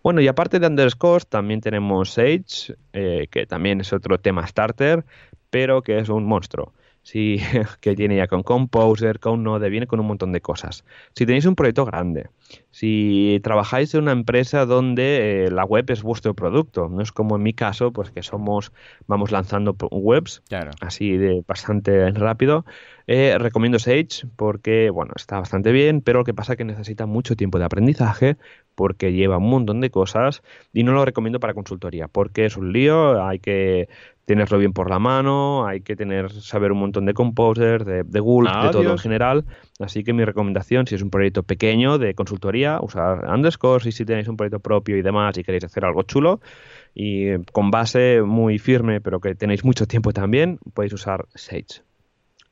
Bueno, 0.04 0.22
y 0.22 0.28
aparte 0.28 0.60
de 0.60 0.68
underscores, 0.68 1.28
también 1.28 1.62
tenemos 1.62 2.12
Sage, 2.12 2.76
eh, 2.94 3.28
que 3.30 3.46
también 3.46 3.82
es 3.82 3.94
otro 3.94 4.20
tema 4.20 4.46
starter, 4.48 5.06
pero 5.50 5.82
que 5.82 6.00
es 6.00 6.10
un 6.10 6.26
monstruo. 6.26 6.74
Si, 7.08 7.38
que 7.80 7.96
tiene 7.96 8.18
ya 8.18 8.28
con 8.28 8.44
Composer, 8.44 9.20
con 9.20 9.42
Node, 9.42 9.70
viene 9.70 9.88
con 9.88 10.02
un 10.02 10.08
montón 10.08 10.34
de 10.34 10.42
cosas. 10.42 10.84
Si 11.16 11.26
tenéis 11.26 11.46
un 11.46 11.56
proyecto 11.56 11.86
grande, 11.86 12.30
si 12.70 13.40
trabajáis 13.44 13.94
en 13.94 14.04
una 14.04 14.12
empresa 14.12 14.66
donde 14.66 15.46
eh, 15.46 15.52
la 15.52 15.64
web 15.64 15.86
es 15.90 16.04
vuestro 16.04 16.34
producto, 16.34 16.90
no 16.90 17.02
es 17.02 17.14
como 17.14 17.38
en 17.38 17.44
mi 17.44 17.54
caso, 17.54 17.94
pues 17.94 18.12
que 18.12 18.24
somos, 18.24 18.74
vamos 19.08 19.32
lanzando 19.32 19.78
webs, 19.90 20.44
así 20.82 21.16
de 21.16 21.46
bastante 21.48 22.12
rápido, 22.12 22.66
eh, 23.08 23.38
recomiendo 23.40 23.80
Sage 23.80 24.28
porque, 24.36 24.90
bueno, 24.90 25.14
está 25.16 25.40
bastante 25.40 25.72
bien, 25.72 26.02
pero 26.02 26.20
lo 26.20 26.26
que 26.26 26.34
pasa 26.34 26.54
es 26.54 26.58
que 26.58 26.66
necesita 26.66 27.06
mucho 27.06 27.38
tiempo 27.38 27.58
de 27.58 27.64
aprendizaje 27.64 28.36
porque 28.76 29.14
lleva 29.14 29.38
un 29.38 29.50
montón 29.50 29.80
de 29.80 29.90
cosas 29.90 30.44
y 30.74 30.84
no 30.84 30.92
lo 30.92 31.06
recomiendo 31.06 31.40
para 31.40 31.54
consultoría 31.54 32.10
porque 32.10 32.46
es 32.46 32.58
un 32.58 32.74
lío, 32.74 33.26
hay 33.26 33.40
que 33.40 33.88
tenerlo 34.28 34.58
bien 34.58 34.74
por 34.74 34.90
la 34.90 35.00
mano, 35.00 35.66
hay 35.66 35.80
que 35.80 35.96
tener 35.96 36.30
saber 36.30 36.74
un 36.74 36.80
montón 36.80 37.06
de 37.06 37.14
Composer, 37.14 37.86
de, 37.86 38.04
de 38.04 38.20
Gulp, 38.20 38.50
de 38.50 38.70
todo 38.72 38.92
en 38.92 38.98
general. 38.98 39.46
Así 39.80 40.04
que 40.04 40.12
mi 40.12 40.26
recomendación, 40.26 40.86
si 40.86 40.96
es 40.96 41.02
un 41.02 41.10
proyecto 41.10 41.44
pequeño 41.44 41.98
de 41.98 42.14
consultoría, 42.14 42.80
usar 42.82 43.26
Underscore 43.34 43.88
y 43.88 43.94
si 43.94 44.04
tenéis 44.04 44.28
un 44.28 44.36
proyecto 44.36 44.60
propio 44.60 44.98
y 44.98 45.02
demás 45.02 45.38
y 45.38 45.46
queréis 45.46 45.64
hacer 45.64 45.86
algo 45.86 46.04
chulo 46.04 46.42
y 46.94 47.38
con 47.54 47.72
base 47.72 48.22
muy 48.22 48.60
firme, 48.60 49.00
pero 49.00 49.22
que 49.22 49.34
tenéis 49.34 49.64
mucho 49.64 49.86
tiempo 49.88 50.12
también, 50.12 50.60
podéis 50.74 50.92
usar 50.92 51.26
Sage. 51.34 51.82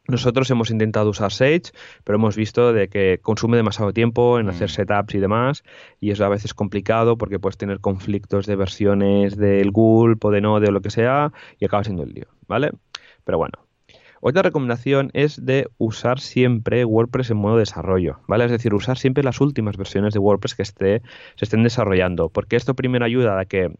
Nosotros 0.07 0.49
hemos 0.51 0.69
intentado 0.69 1.09
usar 1.09 1.31
Sage, 1.31 1.71
pero 2.03 2.17
hemos 2.17 2.35
visto 2.35 2.73
de 2.73 2.89
que 2.89 3.19
consume 3.21 3.57
demasiado 3.57 3.91
tiempo 3.91 4.39
en 4.39 4.49
hacer 4.49 4.69
mm. 4.69 4.73
setups 4.73 5.15
y 5.15 5.19
demás, 5.19 5.63
y 5.99 6.11
es 6.11 6.21
a 6.21 6.29
veces 6.29 6.53
complicado 6.53 7.17
porque 7.17 7.39
puedes 7.39 7.57
tener 7.57 7.79
conflictos 7.79 8.45
de 8.45 8.55
versiones 8.55 9.35
del 9.35 9.71
Gulp 9.71 10.23
o 10.23 10.31
de 10.31 10.41
Node 10.41 10.67
o 10.67 10.71
lo 10.71 10.81
que 10.81 10.91
sea, 10.91 11.31
y 11.59 11.65
acaba 11.65 11.83
siendo 11.83 12.03
el 12.03 12.13
lío, 12.13 12.27
¿vale? 12.47 12.71
Pero 13.23 13.37
bueno. 13.37 13.53
Otra 14.27 14.41
recomendación 14.41 15.11
es 15.13 15.45
de 15.45 15.67
usar 15.77 16.19
siempre 16.19 16.83
WordPress 16.83 17.29
en 17.29 17.37
modo 17.37 17.57
desarrollo, 17.57 18.21
¿vale? 18.27 18.45
Es 18.45 18.51
decir, 18.51 18.73
usar 18.73 18.97
siempre 18.97 19.23
las 19.23 19.39
últimas 19.39 19.77
versiones 19.77 20.15
de 20.15 20.19
WordPress 20.19 20.55
que 20.55 20.63
esté, 20.63 21.01
se 21.35 21.45
estén 21.45 21.61
desarrollando, 21.61 22.29
porque 22.29 22.55
esto 22.55 22.73
primero 22.73 23.05
ayuda 23.05 23.39
a 23.39 23.45
que 23.45 23.75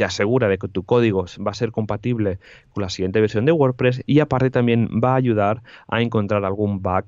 te 0.00 0.04
asegura 0.04 0.48
de 0.48 0.56
que 0.56 0.66
tu 0.66 0.82
código 0.82 1.26
va 1.46 1.50
a 1.50 1.54
ser 1.54 1.72
compatible 1.72 2.38
con 2.72 2.80
la 2.80 2.88
siguiente 2.88 3.20
versión 3.20 3.44
de 3.44 3.52
WordPress 3.52 4.02
y 4.06 4.20
aparte 4.20 4.48
también 4.48 4.88
va 5.04 5.12
a 5.12 5.16
ayudar 5.16 5.62
a 5.88 6.00
encontrar 6.00 6.46
algún 6.46 6.80
bug 6.80 7.04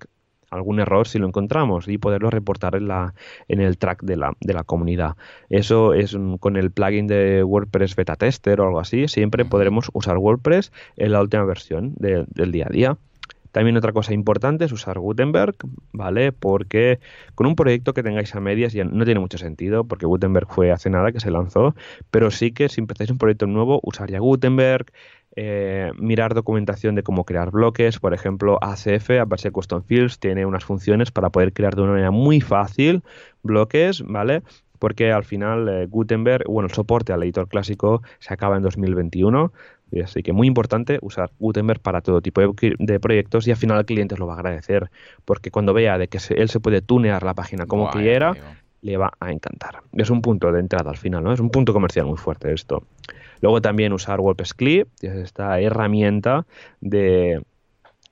algún 0.50 0.78
error 0.78 1.08
si 1.08 1.18
lo 1.18 1.26
encontramos 1.26 1.88
y 1.88 1.96
poderlo 1.96 2.28
reportar 2.28 2.76
en, 2.76 2.88
la, 2.88 3.14
en 3.48 3.62
el 3.62 3.78
track 3.78 4.02
de 4.02 4.18
la, 4.18 4.36
de 4.42 4.52
la 4.52 4.64
comunidad. 4.64 5.16
Eso 5.48 5.94
es 5.94 6.14
con 6.38 6.58
el 6.58 6.70
plugin 6.70 7.06
de 7.06 7.42
WordPress 7.42 7.96
Beta 7.96 8.16
Tester 8.16 8.60
o 8.60 8.66
algo 8.66 8.80
así. 8.80 9.08
Siempre 9.08 9.46
podremos 9.46 9.88
usar 9.94 10.18
WordPress 10.18 10.70
en 10.98 11.12
la 11.12 11.22
última 11.22 11.44
versión 11.44 11.94
del 11.96 12.52
día 12.52 12.66
a 12.68 12.70
día. 12.70 12.98
También 13.52 13.76
otra 13.76 13.92
cosa 13.92 14.12
importante 14.14 14.64
es 14.64 14.72
usar 14.72 14.98
Gutenberg, 14.98 15.54
¿vale? 15.92 16.32
Porque 16.32 16.98
con 17.34 17.46
un 17.46 17.54
proyecto 17.54 17.94
que 17.94 18.02
tengáis 18.02 18.34
a 18.34 18.40
medias 18.40 18.72
ya 18.72 18.84
no 18.84 19.04
tiene 19.04 19.20
mucho 19.20 19.38
sentido, 19.38 19.84
porque 19.84 20.06
Gutenberg 20.06 20.48
fue 20.48 20.72
hace 20.72 20.90
nada 20.90 21.12
que 21.12 21.20
se 21.20 21.30
lanzó, 21.30 21.74
pero 22.10 22.30
sí 22.30 22.52
que 22.52 22.68
si 22.68 22.80
empezáis 22.80 23.10
un 23.10 23.18
proyecto 23.18 23.46
nuevo, 23.46 23.80
usar 23.82 24.10
ya 24.10 24.18
Gutenberg, 24.18 24.86
eh, 25.34 25.92
mirar 25.96 26.34
documentación 26.34 26.94
de 26.94 27.02
cómo 27.02 27.24
crear 27.24 27.50
bloques, 27.50 27.98
por 27.98 28.12
ejemplo, 28.12 28.58
ACF, 28.60 29.10
Advanced 29.10 29.52
Custom 29.52 29.82
Fields, 29.82 30.18
tiene 30.18 30.44
unas 30.44 30.64
funciones 30.64 31.10
para 31.10 31.30
poder 31.30 31.52
crear 31.52 31.74
de 31.74 31.82
una 31.82 31.92
manera 31.92 32.10
muy 32.10 32.40
fácil 32.40 33.02
bloques, 33.42 34.02
¿vale? 34.06 34.42
Porque 34.78 35.12
al 35.12 35.24
final 35.24 35.68
eh, 35.68 35.86
Gutenberg, 35.86 36.44
bueno, 36.48 36.66
el 36.66 36.74
soporte 36.74 37.12
al 37.12 37.22
editor 37.22 37.48
clásico 37.48 38.02
se 38.18 38.34
acaba 38.34 38.56
en 38.56 38.62
2021, 38.62 39.52
Así 40.00 40.22
que 40.22 40.32
muy 40.32 40.46
importante 40.46 40.98
usar 41.02 41.30
Gutenberg 41.38 41.80
para 41.80 42.00
todo 42.00 42.20
tipo 42.22 42.40
de, 42.40 43.00
proyectos 43.00 43.46
y 43.46 43.50
al 43.50 43.56
final 43.56 43.78
el 43.78 43.84
cliente 43.84 44.16
lo 44.16 44.26
va 44.26 44.34
a 44.34 44.36
agradecer, 44.36 44.90
porque 45.24 45.50
cuando 45.50 45.74
vea 45.74 45.98
de 45.98 46.08
que 46.08 46.18
él 46.30 46.48
se 46.48 46.60
puede 46.60 46.80
tunear 46.80 47.22
la 47.22 47.34
página 47.34 47.66
como 47.66 47.90
quiera, 47.90 48.34
le 48.80 48.96
va 48.96 49.12
a 49.20 49.30
encantar. 49.30 49.82
Es 49.92 50.10
un 50.10 50.22
punto 50.22 50.50
de 50.50 50.60
entrada 50.60 50.90
al 50.90 50.96
final, 50.96 51.22
¿no? 51.22 51.32
Es 51.32 51.40
un 51.40 51.50
punto 51.50 51.72
comercial 51.72 52.06
muy 52.06 52.16
fuerte 52.16 52.52
esto. 52.52 52.84
Luego 53.40 53.60
también 53.60 53.92
usar 53.92 54.20
WordPress 54.20 54.54
Clip, 54.54 54.88
que 55.00 55.08
es 55.08 55.14
esta 55.16 55.60
herramienta 55.60 56.46
de, 56.80 57.42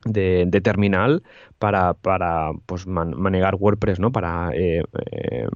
de, 0.05 0.61
terminal 0.63 1.23
para, 1.59 1.95
para 1.95 2.53
pues, 2.67 2.87
manejar 2.87 3.57
WordPress, 3.57 4.01
¿no? 4.01 4.13
Para 4.13 4.51
eh, 4.55 4.83
eh, 5.13 5.47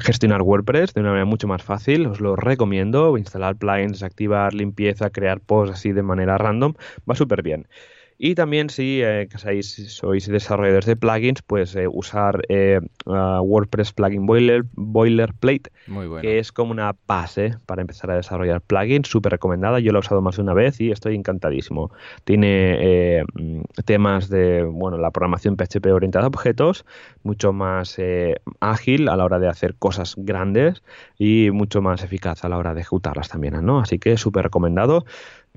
gestionar 0.00 0.42
WordPress 0.42 0.94
de 0.94 1.00
una 1.00 1.10
manera 1.10 1.24
mucho 1.26 1.46
más 1.48 1.62
fácil. 1.62 2.06
Os 2.06 2.20
lo 2.20 2.36
recomiendo. 2.36 3.16
Instalar 3.16 3.56
plugins, 3.56 4.02
activar 4.02 4.54
limpieza, 4.54 5.10
crear 5.10 5.40
posts 5.40 5.74
así 5.76 5.92
de 5.92 6.02
manera 6.02 6.38
random. 6.38 6.74
Va 7.08 7.14
súper 7.14 7.42
bien. 7.42 7.68
Y 8.18 8.34
también 8.34 8.70
si 8.70 9.02
eh, 9.02 9.28
sois 9.30 10.26
desarrolladores 10.26 10.86
de 10.86 10.96
plugins, 10.96 11.42
pues 11.42 11.76
eh, 11.76 11.86
usar 11.86 12.42
eh, 12.48 12.80
WordPress 13.04 13.92
Plugin 13.92 14.24
Boiler, 14.26 14.64
Boilerplate, 14.72 15.70
que 16.22 16.38
es 16.38 16.50
como 16.50 16.70
una 16.70 16.94
base 17.06 17.56
para 17.66 17.82
empezar 17.82 18.10
a 18.10 18.16
desarrollar 18.16 18.62
plugins, 18.62 19.08
súper 19.08 19.32
recomendada. 19.32 19.80
Yo 19.80 19.92
lo 19.92 19.98
he 19.98 20.00
usado 20.00 20.22
más 20.22 20.36
de 20.36 20.42
una 20.42 20.54
vez 20.54 20.80
y 20.80 20.90
estoy 20.90 21.14
encantadísimo. 21.14 21.90
Tiene 22.24 23.22
temas 23.84 24.28
de 24.28 24.64
bueno 24.64 24.96
la 24.96 25.10
programación 25.10 25.56
PHP 25.56 25.86
orientada 25.92 26.24
a 26.24 26.28
objetos, 26.28 26.86
mucho 27.22 27.52
más 27.52 27.98
ágil 28.60 29.08
a 29.08 29.16
la 29.16 29.24
hora 29.24 29.38
de 29.38 29.48
hacer 29.48 29.74
cosas 29.74 30.14
grandes 30.16 30.82
y 31.18 31.50
mucho 31.52 31.82
más 31.82 32.02
eficaz 32.02 32.44
a 32.44 32.48
la 32.48 32.56
hora 32.56 32.74
de 32.74 32.80
ejecutarlas 32.80 33.28
también, 33.28 33.64
¿no? 33.64 33.80
Así 33.80 33.98
que 33.98 34.16
súper 34.16 34.44
recomendado. 34.44 35.04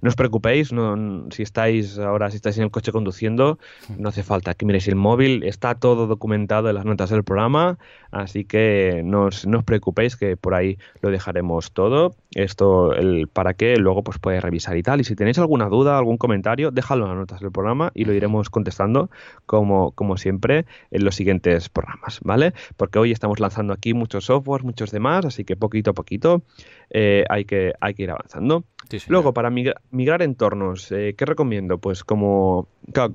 No 0.01 0.09
os 0.09 0.15
preocupéis, 0.15 0.71
no, 0.71 1.29
si 1.31 1.43
estáis 1.43 1.97
ahora, 1.99 2.29
si 2.31 2.37
estáis 2.37 2.57
en 2.57 2.63
el 2.63 2.71
coche 2.71 2.91
conduciendo, 2.91 3.59
no 3.97 4.09
hace 4.09 4.23
falta 4.23 4.53
que 4.53 4.65
miréis 4.65 4.87
el 4.87 4.95
móvil, 4.95 5.43
está 5.43 5.75
todo 5.75 6.07
documentado 6.07 6.69
en 6.69 6.75
las 6.75 6.85
notas 6.85 7.09
del 7.09 7.23
programa, 7.23 7.77
así 8.11 8.45
que 8.45 9.01
no 9.03 9.25
os, 9.25 9.45
no 9.45 9.59
os 9.59 9.63
preocupéis 9.63 10.15
que 10.15 10.37
por 10.37 10.53
ahí 10.53 10.77
lo 11.01 11.11
dejaremos 11.11 11.71
todo, 11.71 12.15
esto 12.35 12.93
el 12.93 13.27
para 13.27 13.53
qué, 13.53 13.77
luego 13.77 14.03
pues 14.03 14.19
podéis 14.19 14.43
revisar 14.43 14.77
y 14.77 14.83
tal, 14.83 15.01
y 15.01 15.03
si 15.03 15.15
tenéis 15.15 15.37
alguna 15.37 15.67
duda, 15.67 15.97
algún 15.97 16.17
comentario, 16.17 16.71
déjalo 16.71 17.05
en 17.05 17.09
las 17.09 17.19
notas 17.19 17.41
del 17.41 17.51
programa 17.51 17.91
y 17.93 18.05
lo 18.05 18.13
iremos 18.13 18.49
contestando 18.49 19.09
como, 19.45 19.91
como 19.91 20.17
siempre 20.17 20.65
en 20.91 21.03
los 21.03 21.15
siguientes 21.15 21.69
programas, 21.69 22.19
¿vale? 22.23 22.53
Porque 22.77 22.99
hoy 22.99 23.11
estamos 23.11 23.39
lanzando 23.39 23.73
aquí 23.73 23.93
muchos 23.93 24.25
software, 24.25 24.63
muchos 24.63 24.91
demás, 24.91 25.25
así 25.25 25.43
que 25.43 25.55
poquito 25.55 25.91
a 25.91 25.93
poquito 25.93 26.43
eh, 26.89 27.25
hay, 27.29 27.45
que, 27.45 27.73
hay 27.79 27.93
que 27.93 28.03
ir 28.03 28.11
avanzando. 28.11 28.63
Luego, 29.07 29.33
para 29.33 29.49
migrar, 29.51 30.21
entornos, 30.21 30.91
eh, 30.91 31.13
¿qué 31.15 31.25
recomiendo? 31.25 31.77
Pues 31.77 32.03
como, 32.03 32.67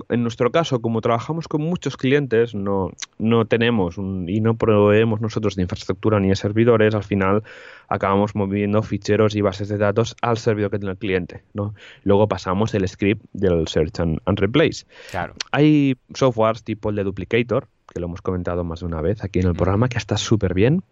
en 0.09 0.21
nuestro 0.21 0.51
caso, 0.51 0.79
como 0.79 1.01
trabajamos 1.01 1.47
con 1.47 1.61
muchos 1.61 1.97
clientes, 1.97 2.55
no, 2.55 2.91
no 3.17 3.45
tenemos 3.45 3.97
y 3.97 4.41
no 4.41 4.55
proveemos 4.55 5.19
nosotros 5.19 5.55
de 5.55 5.63
infraestructura 5.63 6.19
ni 6.19 6.29
de 6.29 6.35
servidores, 6.35 6.95
al 6.95 7.03
final 7.03 7.43
acabamos 7.89 8.35
moviendo 8.35 8.81
ficheros 8.83 9.35
y 9.35 9.41
bases 9.41 9.67
de 9.67 9.77
datos 9.77 10.15
al 10.21 10.37
servidor 10.37 10.71
que 10.71 10.79
tiene 10.79 10.91
el 10.91 10.97
cliente. 10.97 11.43
¿no? 11.53 11.73
Luego 12.03 12.27
pasamos 12.27 12.73
el 12.73 12.87
script 12.87 13.25
del 13.33 13.67
Search 13.67 13.99
and, 13.99 14.19
Replace. 14.39 14.85
Claro. 15.11 15.33
Hay 15.51 15.97
softwares 16.13 16.63
tipo 16.63 16.89
el 16.89 16.95
de 16.95 17.03
Duplicator, 17.03 17.67
que 17.93 17.99
lo 17.99 18.07
hemos 18.07 18.21
comentado 18.21 18.63
más 18.63 18.79
de 18.79 18.85
una 18.85 19.01
vez 19.01 19.23
aquí 19.23 19.39
en 19.39 19.47
el 19.47 19.55
programa, 19.55 19.89
que 19.89 19.97
está 19.97 20.17
súper 20.17 20.53
bien, 20.53 20.83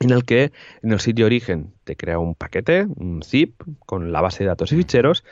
en 0.00 0.10
el 0.10 0.24
que 0.24 0.52
en 0.82 0.92
el 0.92 1.00
sitio 1.00 1.26
origen 1.26 1.72
te 1.84 1.96
crea 1.96 2.18
un 2.18 2.34
paquete, 2.34 2.86
un 2.96 3.22
zip, 3.22 3.62
con 3.86 4.12
la 4.12 4.20
base 4.20 4.44
de 4.44 4.48
datos 4.48 4.72
y 4.72 4.76
ficheros, 4.76 5.24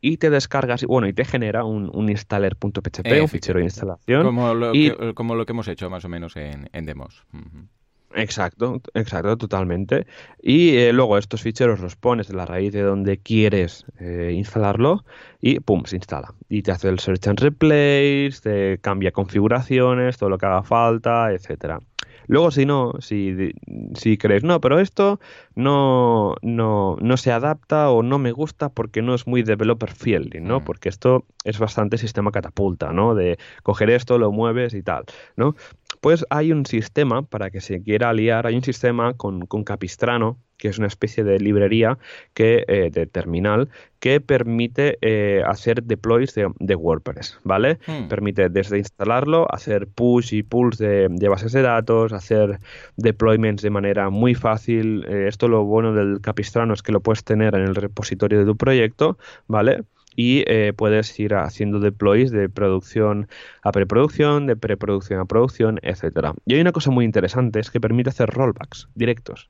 y 0.00 0.16
te 0.16 0.30
descargas, 0.30 0.84
bueno, 0.84 1.06
y 1.06 1.12
te 1.12 1.24
genera 1.24 1.64
un, 1.64 1.88
un 1.94 2.10
installer.php, 2.10 3.22
un 3.22 3.28
fichero 3.28 3.60
de 3.60 3.64
instalación. 3.64 4.24
Como 4.24 4.52
lo, 4.52 4.72
que, 4.72 5.14
como 5.14 5.36
lo 5.36 5.46
que 5.46 5.52
hemos 5.52 5.68
hecho 5.68 5.88
más 5.88 6.04
o 6.04 6.08
menos 6.08 6.34
en, 6.36 6.68
demos. 6.84 7.24
Exacto, 8.14 8.82
exacto, 8.94 9.38
totalmente. 9.38 10.06
Y 10.42 10.76
eh, 10.76 10.92
luego 10.92 11.18
estos 11.18 11.40
ficheros 11.42 11.80
los 11.80 11.94
pones 11.94 12.28
en 12.30 12.36
la 12.36 12.46
raíz 12.46 12.72
de 12.72 12.82
donde 12.82 13.18
quieres 13.18 13.86
eh, 14.00 14.32
instalarlo 14.34 15.04
y 15.40 15.60
pum, 15.60 15.84
se 15.84 15.96
instala. 15.96 16.34
Y 16.48 16.62
te 16.62 16.72
hace 16.72 16.88
el 16.88 16.98
search 16.98 17.28
and 17.28 17.40
replace, 17.40 18.32
te 18.42 18.78
cambia 18.78 19.12
configuraciones, 19.12 20.18
todo 20.18 20.30
lo 20.30 20.36
que 20.36 20.46
haga 20.46 20.64
falta, 20.64 21.32
etcétera. 21.32 21.78
Luego, 22.26 22.50
si 22.50 22.66
no, 22.66 22.92
si, 23.00 23.52
si 23.94 24.16
crees, 24.16 24.44
no, 24.44 24.60
pero 24.60 24.78
esto 24.78 25.20
no, 25.54 26.36
no, 26.42 26.96
no 27.00 27.16
se 27.16 27.32
adapta 27.32 27.90
o 27.90 28.02
no 28.02 28.18
me 28.18 28.32
gusta 28.32 28.68
porque 28.68 29.02
no 29.02 29.14
es 29.14 29.26
muy 29.26 29.42
developer 29.42 29.90
friendly, 29.90 30.40
¿no? 30.40 30.60
Mm. 30.60 30.64
Porque 30.64 30.88
esto 30.88 31.24
es 31.44 31.58
bastante 31.58 31.98
sistema 31.98 32.30
catapulta, 32.30 32.92
¿no? 32.92 33.14
De 33.14 33.38
coger 33.62 33.90
esto, 33.90 34.18
lo 34.18 34.32
mueves 34.32 34.74
y 34.74 34.82
tal, 34.82 35.04
¿no? 35.36 35.54
Pues 36.02 36.26
hay 36.30 36.50
un 36.50 36.66
sistema, 36.66 37.22
para 37.22 37.52
que 37.52 37.60
se 37.60 37.80
quiera 37.80 38.10
aliar, 38.10 38.48
hay 38.48 38.56
un 38.56 38.64
sistema 38.64 39.14
con, 39.14 39.46
con 39.46 39.62
Capistrano, 39.62 40.36
que 40.58 40.66
es 40.66 40.78
una 40.78 40.88
especie 40.88 41.22
de 41.22 41.38
librería 41.38 41.96
que, 42.34 42.64
eh, 42.66 42.90
de 42.92 43.06
terminal 43.06 43.68
que 44.00 44.20
permite 44.20 44.98
eh, 45.00 45.44
hacer 45.46 45.84
deploys 45.84 46.34
de, 46.34 46.74
WordPress, 46.74 47.38
¿vale? 47.44 47.78
Hmm. 47.86 48.08
Permite 48.08 48.48
desde 48.48 48.78
instalarlo, 48.78 49.46
hacer 49.54 49.86
push 49.86 50.34
y 50.34 50.42
pulls 50.42 50.78
de, 50.78 51.08
bases 51.30 51.52
de 51.52 51.62
datos, 51.62 52.12
hacer 52.12 52.58
deployments 52.96 53.62
de 53.62 53.70
manera 53.70 54.10
muy 54.10 54.34
fácil. 54.34 55.04
Eh, 55.08 55.26
esto 55.28 55.46
lo 55.46 55.62
bueno 55.62 55.94
del 55.94 56.20
Capistrano 56.20 56.74
es 56.74 56.82
que 56.82 56.90
lo 56.90 57.00
puedes 57.00 57.22
tener 57.22 57.54
en 57.54 57.62
el 57.62 57.76
repositorio 57.76 58.40
de 58.40 58.44
tu 58.44 58.56
proyecto, 58.56 59.18
¿vale? 59.46 59.84
Y 60.16 60.44
eh, 60.46 60.72
puedes 60.76 61.18
ir 61.18 61.34
haciendo 61.34 61.80
deploys 61.80 62.30
de 62.30 62.48
producción 62.48 63.28
a 63.62 63.72
preproducción, 63.72 64.46
de 64.46 64.56
preproducción 64.56 65.20
a 65.20 65.24
producción, 65.24 65.78
etcétera. 65.82 66.34
Y 66.46 66.54
hay 66.54 66.60
una 66.60 66.72
cosa 66.72 66.90
muy 66.90 67.04
interesante, 67.04 67.60
es 67.60 67.70
que 67.70 67.80
permite 67.80 68.10
hacer 68.10 68.30
rollbacks 68.30 68.88
directos. 68.94 69.48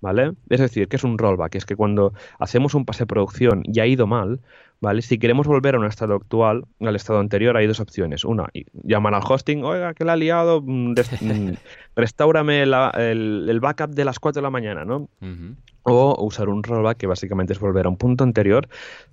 ¿Vale? 0.00 0.32
Es 0.50 0.60
decir, 0.60 0.88
que 0.88 0.96
es 0.96 1.04
un 1.04 1.16
rollback? 1.16 1.54
Es 1.54 1.64
que 1.64 1.76
cuando 1.76 2.12
hacemos 2.38 2.74
un 2.74 2.84
pase 2.84 3.04
de 3.04 3.06
producción 3.06 3.62
y 3.64 3.80
ha 3.80 3.86
ido 3.86 4.06
mal, 4.06 4.40
¿vale? 4.78 5.00
Si 5.00 5.18
queremos 5.18 5.46
volver 5.46 5.76
a 5.76 5.78
un 5.78 5.86
estado 5.86 6.14
actual, 6.14 6.66
al 6.80 6.94
estado 6.94 7.20
anterior, 7.20 7.56
hay 7.56 7.66
dos 7.66 7.80
opciones. 7.80 8.22
Una, 8.22 8.48
llamar 8.82 9.14
al 9.14 9.22
hosting, 9.26 9.64
oiga, 9.64 9.94
que 9.94 10.04
la 10.04 10.12
ha 10.12 10.16
liado, 10.16 10.60
mm, 10.60 10.94
mm, 11.22 11.52
restaurame 11.96 12.62
el, 12.62 13.60
backup 13.62 13.90
de 13.94 14.04
las 14.04 14.18
4 14.18 14.40
de 14.40 14.42
la 14.42 14.50
mañana, 14.50 14.84
¿no? 14.84 15.08
O 15.84 16.24
usar 16.24 16.48
un 16.48 16.62
rollback 16.62 16.98
que 16.98 17.06
básicamente 17.06 17.52
es 17.52 17.60
volver 17.60 17.86
a 17.86 17.88
un 17.88 17.96
punto 17.96 18.24
anterior 18.24 18.68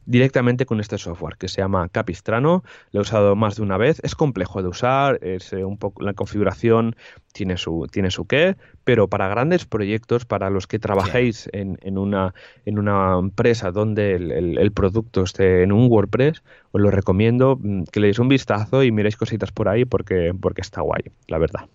directamente 0.06 0.66
con 0.66 0.80
este 0.80 0.98
software 0.98 1.38
que 1.38 1.48
se 1.48 1.62
llama 1.62 1.90
Capistrano. 1.90 2.64
Lo 2.92 3.00
he 3.00 3.02
usado 3.02 3.36
más 3.36 3.58
de 3.58 3.62
una 3.62 3.78
vez. 3.78 4.00
Es 4.04 4.16
complejo 4.16 4.62
de 4.62 4.70
usar, 4.70 5.20
es 5.22 5.54
eh, 5.54 5.64
un 5.64 5.78
poco 5.78 6.04
la 6.04 6.14
configuración 6.14 6.96
tiene 7.34 7.58
su 7.58 7.88
tiene 7.92 8.12
su 8.12 8.26
qué, 8.26 8.56
pero 8.84 9.08
para 9.08 9.28
grandes 9.28 9.66
proyectos, 9.66 10.26
para 10.26 10.50
los 10.50 10.68
que 10.68 10.80
trabajéis 10.80 11.50
en, 11.54 11.78
en, 11.82 11.98
una 11.98 12.34
en 12.66 12.80
una 12.80 13.18
empresa 13.20 13.72
donde 13.72 14.16
el, 14.16 14.72
producto 14.72 15.24
esté 15.24 15.64
en 15.64 15.72
un 15.72 15.90
WordPress, 15.90 16.44
os 16.72 16.82
lo 16.82 16.92
recomiendo 16.92 17.58
mm, 17.62 17.84
que 17.92 18.00
le 18.00 18.08
deis 18.08 18.20
un 18.20 18.30
vistazo 18.30 18.84
y 18.84 18.92
miréis 18.92 19.18
cositas 19.18 19.52
por 19.52 19.68
ahí 19.68 19.86
porque 19.86 20.34
porque 20.40 20.62
está 20.62 20.82
guay, 20.82 21.04
la 21.28 21.38
verdad. 21.38 21.68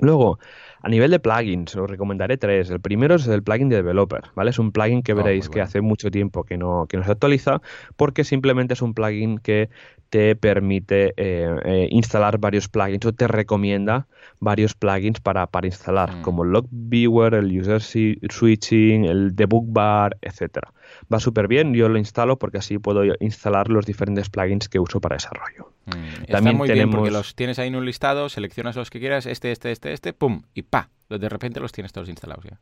Luego, 0.00 0.38
a 0.82 0.88
nivel 0.88 1.10
de 1.10 1.18
plugins, 1.18 1.74
os 1.74 1.90
recomendaré 1.90 2.36
tres. 2.36 2.70
El 2.70 2.80
primero 2.80 3.16
es 3.16 3.26
el 3.26 3.42
plugin 3.42 3.68
de 3.68 3.76
Developer, 3.76 4.22
¿vale? 4.34 4.50
Es 4.50 4.58
un 4.58 4.72
plugin 4.72 5.02
que 5.02 5.14
oh, 5.14 5.16
veréis 5.16 5.48
que 5.48 5.60
hace 5.60 5.80
mucho 5.80 6.10
tiempo 6.10 6.44
que 6.44 6.56
no, 6.56 6.86
que 6.88 6.96
no 6.96 7.04
se 7.04 7.12
actualiza 7.12 7.60
porque 7.96 8.24
simplemente 8.24 8.74
es 8.74 8.82
un 8.82 8.94
plugin 8.94 9.38
que 9.38 9.68
te 10.10 10.36
permite 10.36 11.14
eh, 11.16 11.56
eh, 11.64 11.88
instalar 11.90 12.38
varios 12.38 12.68
plugins 12.68 13.04
o 13.06 13.12
te 13.12 13.26
recomienda 13.26 14.06
varios 14.38 14.74
plugins 14.74 15.20
para, 15.20 15.46
para 15.46 15.66
instalar, 15.66 16.16
mm. 16.16 16.22
como 16.22 16.44
el 16.44 16.50
Log 16.50 16.68
Viewer, 16.70 17.34
el 17.34 17.58
User 17.58 17.80
Switching, 17.80 19.06
el 19.06 19.34
Debug 19.34 19.72
Bar, 19.72 20.16
etcétera. 20.20 20.72
Va 21.12 21.20
súper 21.20 21.48
bien, 21.48 21.74
yo 21.74 21.88
lo 21.88 21.98
instalo 21.98 22.38
porque 22.38 22.58
así 22.58 22.78
puedo 22.78 23.02
instalar 23.20 23.68
los 23.68 23.86
diferentes 23.86 24.28
plugins 24.30 24.68
que 24.68 24.78
uso 24.78 25.00
para 25.00 25.16
desarrollo. 25.16 25.72
Mm. 25.86 26.24
También 26.30 26.56
muy 26.56 26.68
tenemos... 26.68 26.86
bien 26.86 26.90
porque 26.90 27.10
los 27.10 27.34
tienes 27.34 27.58
ahí 27.58 27.68
en 27.68 27.76
un 27.76 27.84
listado, 27.84 28.28
seleccionas 28.28 28.76
los 28.76 28.90
que 28.90 29.00
quieras, 29.00 29.26
este, 29.26 29.52
este, 29.52 29.72
este, 29.72 29.92
este, 29.92 30.12
pum, 30.12 30.42
y 30.54 30.62
pa, 30.62 30.90
de 31.08 31.28
repente 31.28 31.60
los 31.60 31.72
tienes 31.72 31.92
todos 31.92 32.08
instalados 32.08 32.44
ya. 32.44 32.60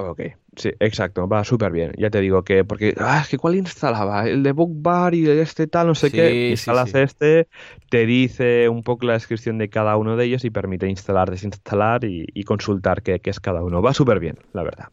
Ok, 0.00 0.20
sí, 0.54 0.70
exacto, 0.78 1.26
va 1.26 1.42
súper 1.42 1.72
bien. 1.72 1.92
Ya 1.98 2.08
te 2.08 2.20
digo 2.20 2.44
que, 2.44 2.64
porque, 2.64 2.94
ah, 2.98 3.18
es 3.20 3.28
que 3.28 3.36
¿cuál 3.36 3.56
instalaba? 3.56 4.28
El 4.28 4.44
de 4.44 4.52
Bookbar 4.52 5.12
y 5.12 5.28
este 5.28 5.66
tal, 5.66 5.88
no 5.88 5.96
sé 5.96 6.12
qué. 6.12 6.50
Instalas 6.50 6.94
este, 6.94 7.48
te 7.90 8.06
dice 8.06 8.68
un 8.68 8.84
poco 8.84 9.06
la 9.06 9.14
descripción 9.14 9.58
de 9.58 9.68
cada 9.68 9.96
uno 9.96 10.16
de 10.16 10.26
ellos 10.26 10.44
y 10.44 10.50
permite 10.50 10.86
instalar, 10.86 11.32
desinstalar 11.32 12.04
y, 12.04 12.44
consultar 12.44 13.02
qué, 13.02 13.20
es 13.24 13.40
cada 13.40 13.64
uno. 13.64 13.82
Va 13.82 13.92
súper 13.92 14.20
bien, 14.20 14.36
la 14.52 14.62
verdad. 14.62 14.86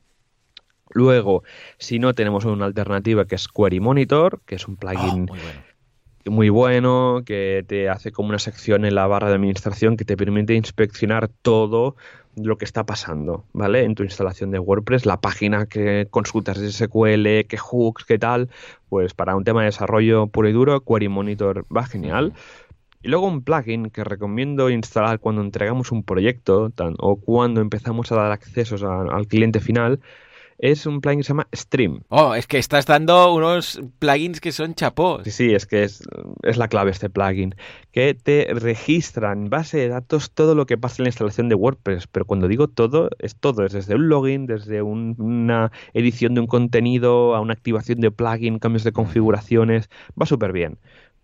Luego, 0.95 1.43
si 1.77 1.99
no, 1.99 2.13
tenemos 2.13 2.45
una 2.45 2.63
alternativa 2.63 3.25
que 3.25 3.35
es 3.35 3.49
Query 3.49 3.81
Monitor, 3.81 4.39
que 4.45 4.55
es 4.55 4.65
un 4.65 4.77
plugin 4.77 5.29
ah, 5.29 6.29
muy 6.29 6.47
bueno, 6.47 7.21
que 7.25 7.65
te 7.67 7.89
hace 7.89 8.13
como 8.13 8.29
una 8.29 8.39
sección 8.39 8.85
en 8.85 8.95
la 8.95 9.05
barra 9.05 9.27
de 9.27 9.35
administración 9.35 9.97
que 9.97 10.05
te 10.05 10.15
permite 10.15 10.53
inspeccionar 10.53 11.27
todo 11.27 11.97
lo 12.37 12.57
que 12.57 12.63
está 12.63 12.85
pasando, 12.85 13.43
¿vale? 13.51 13.83
En 13.83 13.93
tu 13.95 14.03
instalación 14.03 14.51
de 14.51 14.59
WordPress, 14.59 15.05
la 15.05 15.19
página 15.19 15.65
que 15.65 16.07
consultas 16.09 16.61
de 16.61 16.71
SQL, 16.71 17.45
qué 17.45 17.57
hooks, 17.57 18.05
qué 18.05 18.17
tal, 18.17 18.49
pues 18.87 19.13
para 19.13 19.35
un 19.35 19.43
tema 19.43 19.63
de 19.63 19.65
desarrollo 19.65 20.27
puro 20.27 20.47
y 20.47 20.53
duro, 20.53 20.79
Query 20.79 21.09
Monitor 21.09 21.65
va 21.75 21.85
genial. 21.85 22.31
Y 23.03 23.09
luego 23.09 23.27
un 23.27 23.43
plugin 23.43 23.89
que 23.89 24.05
recomiendo 24.05 24.69
instalar 24.69 25.19
cuando 25.19 25.41
entregamos 25.41 25.91
un 25.91 26.03
proyecto 26.03 26.71
o 26.99 27.15
cuando 27.17 27.59
empezamos 27.59 28.13
a 28.13 28.15
dar 28.15 28.31
accesos 28.31 28.81
al 28.81 29.27
cliente 29.27 29.59
final 29.59 29.99
es 30.57 30.85
un 30.85 31.01
plugin 31.01 31.19
que 31.19 31.23
se 31.23 31.29
llama 31.29 31.47
Stream. 31.53 32.01
Oh, 32.09 32.33
es 32.33 32.47
que 32.47 32.57
estás 32.57 32.85
dando 32.85 33.33
unos 33.33 33.81
plugins 33.99 34.39
que 34.39 34.51
son 34.51 34.73
chapós. 34.73 35.23
Sí, 35.25 35.31
sí, 35.31 35.53
es 35.53 35.65
que 35.65 35.83
es, 35.83 36.03
la 36.43 36.67
clave 36.67 36.91
este 36.91 37.09
plugin, 37.09 37.55
que 37.91 38.13
te 38.13 38.47
registra 38.53 39.31
en 39.33 39.49
base 39.49 39.77
de 39.77 39.89
datos 39.89 40.31
todo 40.31 40.55
lo 40.55 40.65
que 40.65 40.77
pasa 40.77 40.95
en 40.99 41.05
la 41.05 41.09
instalación 41.09 41.49
de 41.49 41.55
WordPress, 41.55 42.07
pero 42.07 42.25
cuando 42.25 42.47
digo 42.47 42.67
todo, 42.67 43.09
es 43.19 43.35
todo, 43.35 43.65
es 43.65 43.73
desde 43.73 43.95
un 43.95 44.09
login, 44.09 44.45
desde 44.45 44.81
una 44.81 45.71
edición 45.93 46.33
de 46.35 46.41
un 46.41 46.47
contenido, 46.47 47.35
a 47.35 47.41
una 47.41 47.53
activación 47.53 47.99
de 47.99 48.11
plugin, 48.11 48.59
cambios 48.59 48.83
de 48.83 48.93
configuraciones, 48.93 49.89
va 50.19 50.25
súper 50.25 50.53
bien, 50.53 50.77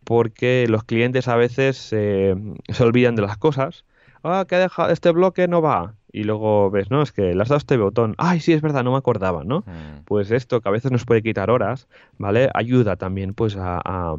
porque 0.03 0.65
los 0.67 0.83
clientes 0.83 1.27
a 1.27 1.35
veces 1.35 1.89
eh, 1.91 2.35
se 2.69 2.83
olvidan 2.83 3.15
de 3.15 3.21
las 3.21 3.37
cosas. 3.37 3.85
Ah, 4.23 4.45
que 4.47 4.55
ha 4.55 4.59
dejado, 4.59 4.89
este 4.91 5.11
bloque 5.11 5.47
no 5.47 5.61
va 5.61 5.95
y 6.13 6.23
luego 6.23 6.69
ves, 6.69 6.91
no, 6.91 7.01
es 7.01 7.11
que 7.11 7.33
le 7.33 7.41
has 7.41 7.49
dado 7.49 7.57
este 7.57 7.77
botón, 7.77 8.15
ay, 8.17 8.39
sí, 8.39 8.53
es 8.53 8.61
verdad, 8.61 8.83
no 8.83 8.91
me 8.91 8.97
acordaba, 8.97 9.43
¿no? 9.43 9.59
Mm. 9.59 10.03
Pues 10.05 10.31
esto, 10.31 10.61
que 10.61 10.69
a 10.69 10.71
veces 10.71 10.91
nos 10.91 11.05
puede 11.05 11.21
quitar 11.21 11.49
horas, 11.49 11.87
¿vale? 12.17 12.49
Ayuda 12.53 12.95
también, 12.95 13.33
pues, 13.33 13.55
a, 13.57 14.15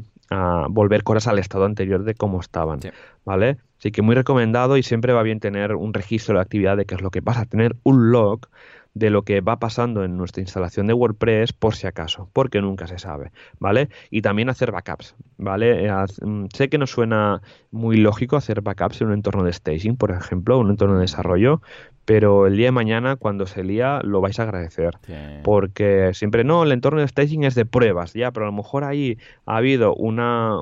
volver 0.71 1.05
cosas 1.05 1.27
al 1.27 1.39
estado 1.39 1.67
anterior 1.67 2.05
de 2.05 2.15
cómo 2.15 2.41
estaban, 2.41 2.81
¿vale? 3.27 3.59
Así 3.79 3.93
que 3.93 4.01
muy 4.01 4.15
recomendado 4.15 4.79
y 4.79 4.83
siempre 4.83 5.13
va 5.13 5.23
bien 5.23 5.41
tener 5.41 5.75
un 5.75 5.93
registro 5.93 6.37
de 6.37 6.41
actividad 6.41 6.79
de 6.79 6.87
qué 6.87 6.95
es 6.95 7.03
lo 7.03 7.11
que 7.11 7.21
pasa, 7.21 7.45
tener 7.45 7.77
un 7.83 8.13
log 8.13 8.49
de 8.95 9.11
lo 9.11 9.23
que 9.23 9.41
va 9.41 9.59
pasando 9.59 10.05
en 10.05 10.17
nuestra 10.17 10.43
instalación 10.43 10.87
de 10.87 10.93
WordPress 10.93 11.53
por 11.53 11.75
si 11.75 11.87
acaso, 11.87 12.29
porque 12.33 12.61
nunca 12.61 12.87
se 12.87 12.99
sabe, 12.99 13.33
¿vale? 13.59 13.89
Y 14.11 14.23
también 14.23 14.51
hacer 14.51 14.71
backups, 14.71 15.15
¿vale? 15.39 15.87
Eh, 15.87 15.93
mm, 16.23 16.47
sé 16.53 16.69
que 16.69 16.79
no 16.79 16.87
suena 16.87 17.41
muy 17.71 17.97
lógico 17.97 18.37
hacer 18.37 18.61
backups 18.61 19.01
en 19.01 19.09
un 19.09 19.15
entorno 19.15 19.45
de 19.45 19.53
staging, 19.53 19.97
por 19.97 20.11
ejemplo, 20.11 20.59
un 20.59 20.71
entorno 20.71 20.97
de 20.97 21.03
desarrollo, 21.03 21.63
pero 22.05 22.47
el 22.47 22.57
día 22.57 22.67
de 22.67 22.73
mañana 22.73 23.17
cuando 23.17 23.47
se 23.47 23.63
lía 23.63 24.01
lo 24.03 24.21
vais 24.21 24.39
a 24.41 24.43
agradecer. 24.45 24.99
Porque 25.45 26.11
siempre 26.15 26.45
no 26.45 26.65
el 26.65 26.73
entorno 26.73 27.01
de 27.01 27.09
staging 27.09 27.45
es 27.45 27.55
de 27.55 27.65
pruebas 27.65 28.13
ya 28.13 28.31
pero 28.33 28.47
a 28.47 28.51
lo 28.51 28.57
mejor 28.57 28.85
ahí 28.85 29.19
ha 29.47 29.57
habido 29.57 29.95
una 29.95 30.55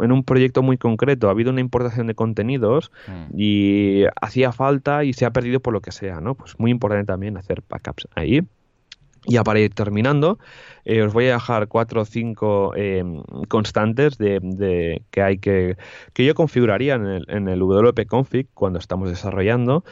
en 0.00 0.12
un 0.12 0.24
proyecto 0.24 0.62
muy 0.62 0.78
concreto 0.78 1.28
ha 1.28 1.32
habido 1.32 1.50
una 1.50 1.60
importación 1.60 2.06
de 2.06 2.14
contenidos 2.14 2.92
mm. 3.06 3.38
y 3.38 4.04
hacía 4.20 4.52
falta 4.52 5.04
y 5.04 5.12
se 5.12 5.24
ha 5.24 5.30
perdido 5.30 5.60
por 5.60 5.72
lo 5.72 5.80
que 5.80 5.92
sea 5.92 6.20
no 6.20 6.34
pues 6.34 6.58
muy 6.58 6.70
importante 6.70 7.06
también 7.06 7.36
hacer 7.36 7.62
backups 7.68 8.08
ahí. 8.14 8.42
Ya 9.26 9.42
para 9.42 9.58
ir 9.58 9.72
terminando, 9.72 10.38
eh, 10.84 11.00
os 11.00 11.14
voy 11.14 11.28
a 11.28 11.34
dejar 11.34 11.68
cuatro 11.68 12.02
o 12.02 12.04
cinco 12.04 12.74
em, 12.76 13.22
constantes 13.48 14.18
de, 14.18 15.00
que 15.10 15.22
hay 15.22 15.38
que 15.38 15.78
que 16.12 16.26
yo 16.26 16.34
configuraría 16.34 16.96
en 16.96 17.06
el, 17.06 17.24
en 17.28 17.48
el 17.48 17.60
WP 17.60 18.06
config 18.06 18.48
cuando 18.52 18.78
estamos 18.78 19.08
desarrollando, 19.08 19.82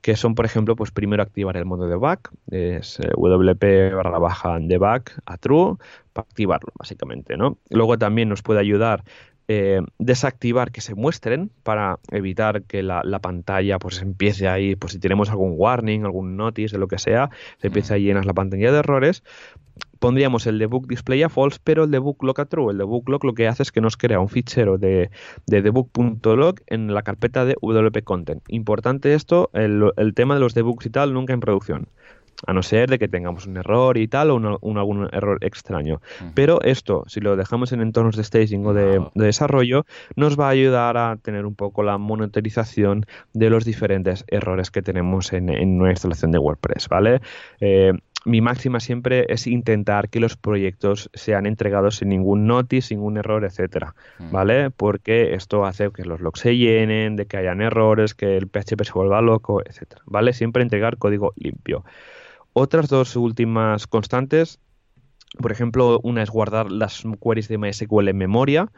que 0.00 0.16
son, 0.16 0.34
por 0.34 0.44
ejemplo, 0.44 0.76
pues 0.76 0.90
primero 0.90 1.22
activar 1.22 1.56
el 1.56 1.64
modo 1.64 1.88
debug, 1.88 2.20
es 2.50 3.00
eh, 3.00 3.10
wp 3.16 3.94
barra 3.94 4.18
baja 4.18 4.58
debug 4.60 5.02
a 5.26 5.36
true, 5.36 5.76
para 6.12 6.26
activarlo, 6.26 6.72
básicamente, 6.78 7.36
¿no? 7.36 7.58
Luego 7.70 7.98
también 7.98 8.28
nos 8.28 8.42
puede 8.42 8.60
ayudar 8.60 9.04
eh, 9.50 9.80
desactivar 9.98 10.70
que 10.70 10.82
se 10.82 10.94
muestren 10.94 11.50
para 11.62 12.00
evitar 12.10 12.64
que 12.64 12.82
la, 12.82 13.02
pantalla 13.22 13.78
pues 13.78 14.02
empiece 14.02 14.46
ahí, 14.46 14.76
pues 14.76 14.92
si 14.92 14.98
tenemos 14.98 15.30
algún 15.30 15.54
warning, 15.56 16.04
algún 16.04 16.36
notice, 16.36 16.76
de 16.76 16.78
lo 16.78 16.86
que 16.86 16.98
sea, 16.98 17.30
se 17.56 17.68
empiece 17.68 17.94
a 17.94 17.96
llenar 17.96 18.26
la 18.26 18.34
pantalla 18.34 18.70
de 18.70 18.78
errores. 18.78 19.24
Pondríamos 19.98 20.46
el 20.46 20.58
debug 20.58 20.86
display 20.86 21.22
a 21.22 21.28
false, 21.28 21.58
pero 21.62 21.84
el 21.84 21.90
debug 21.90 22.22
log 22.22 22.40
a 22.40 22.44
true. 22.44 22.72
El 22.72 22.78
debug 22.78 23.08
log 23.08 23.24
lo 23.24 23.34
que 23.34 23.48
hace 23.48 23.62
es 23.62 23.72
que 23.72 23.80
nos 23.80 23.96
crea 23.96 24.20
un 24.20 24.28
fichero 24.28 24.78
de, 24.78 25.10
de 25.46 25.62
debug.log 25.62 26.56
en 26.66 26.94
la 26.94 27.02
carpeta 27.02 27.44
de 27.44 27.56
wp 27.60 28.02
content. 28.04 28.42
Importante 28.48 29.14
esto, 29.14 29.50
el, 29.52 29.90
el 29.96 30.14
tema 30.14 30.34
de 30.34 30.40
los 30.40 30.54
debugs 30.54 30.86
y 30.86 30.90
tal, 30.90 31.14
nunca 31.14 31.32
en 31.32 31.40
producción 31.40 31.88
a 32.46 32.52
no 32.52 32.62
ser 32.62 32.88
de 32.88 32.98
que 32.98 33.08
tengamos 33.08 33.46
un 33.46 33.56
error 33.56 33.98
y 33.98 34.06
tal 34.06 34.30
o 34.30 34.36
un, 34.36 34.78
algún 34.78 35.08
error 35.12 35.38
extraño. 35.40 36.00
Pero 36.34 36.60
esto, 36.62 37.04
si 37.08 37.20
lo 37.20 37.36
dejamos 37.36 37.72
en 37.72 37.80
entornos 37.80 38.16
de 38.16 38.24
staging 38.24 38.64
o 38.66 38.74
de, 38.74 39.04
desarrollo, 39.14 39.86
nos 40.14 40.38
va 40.38 40.46
a 40.46 40.50
ayudar 40.50 40.96
a 40.96 41.16
tener 41.16 41.46
un 41.46 41.54
poco 41.54 41.82
la 41.82 41.98
monitorización 41.98 43.06
de 43.32 43.50
los 43.50 43.64
diferentes 43.64 44.24
errores 44.28 44.70
que 44.70 44.82
tenemos 44.82 45.32
en, 45.32 45.48
en 45.48 45.80
una 45.80 45.90
instalación 45.90 46.30
de 46.30 46.38
WordPress, 46.38 46.88
¿vale? 46.88 47.20
Eh, 47.60 47.92
mi 48.24 48.40
máxima 48.40 48.80
siempre 48.80 49.26
es 49.28 49.46
intentar 49.46 50.08
que 50.08 50.20
los 50.20 50.36
proyectos 50.36 51.10
sean 51.14 51.46
entregados 51.46 51.96
sin 51.96 52.08
ningún 52.08 52.46
notice, 52.46 52.88
sin 52.88 52.98
ningún 52.98 53.16
error, 53.18 53.44
etcétera, 53.44 53.94
¿vale? 54.30 54.70
Porque 54.70 55.34
esto 55.34 55.64
hace 55.64 55.90
que 55.92 56.04
los 56.04 56.20
logs 56.20 56.40
se 56.40 56.56
llenen, 56.56 57.16
de 57.16 57.26
que 57.26 57.36
hayan 57.36 57.60
errores, 57.60 58.14
que 58.14 58.36
el 58.36 58.48
PHP 58.48 58.84
se 58.84 58.92
vuelva 58.92 59.22
loco, 59.22 59.62
etcétera, 59.64 60.02
¿vale? 60.06 60.32
Siempre 60.32 60.62
entregar 60.62 60.98
código 60.98 61.32
limpio. 61.36 61.84
Otras 62.52 62.88
dos 62.88 63.14
últimas 63.14 63.86
constantes, 63.86 64.58
por 65.40 65.52
ejemplo, 65.52 66.00
una 66.02 66.22
es 66.22 66.30
guardar 66.30 66.70
las 66.70 67.04
queries 67.22 67.48
de 67.48 67.58
MySQL 67.58 68.08
en 68.08 68.16
memoria, 68.16 68.68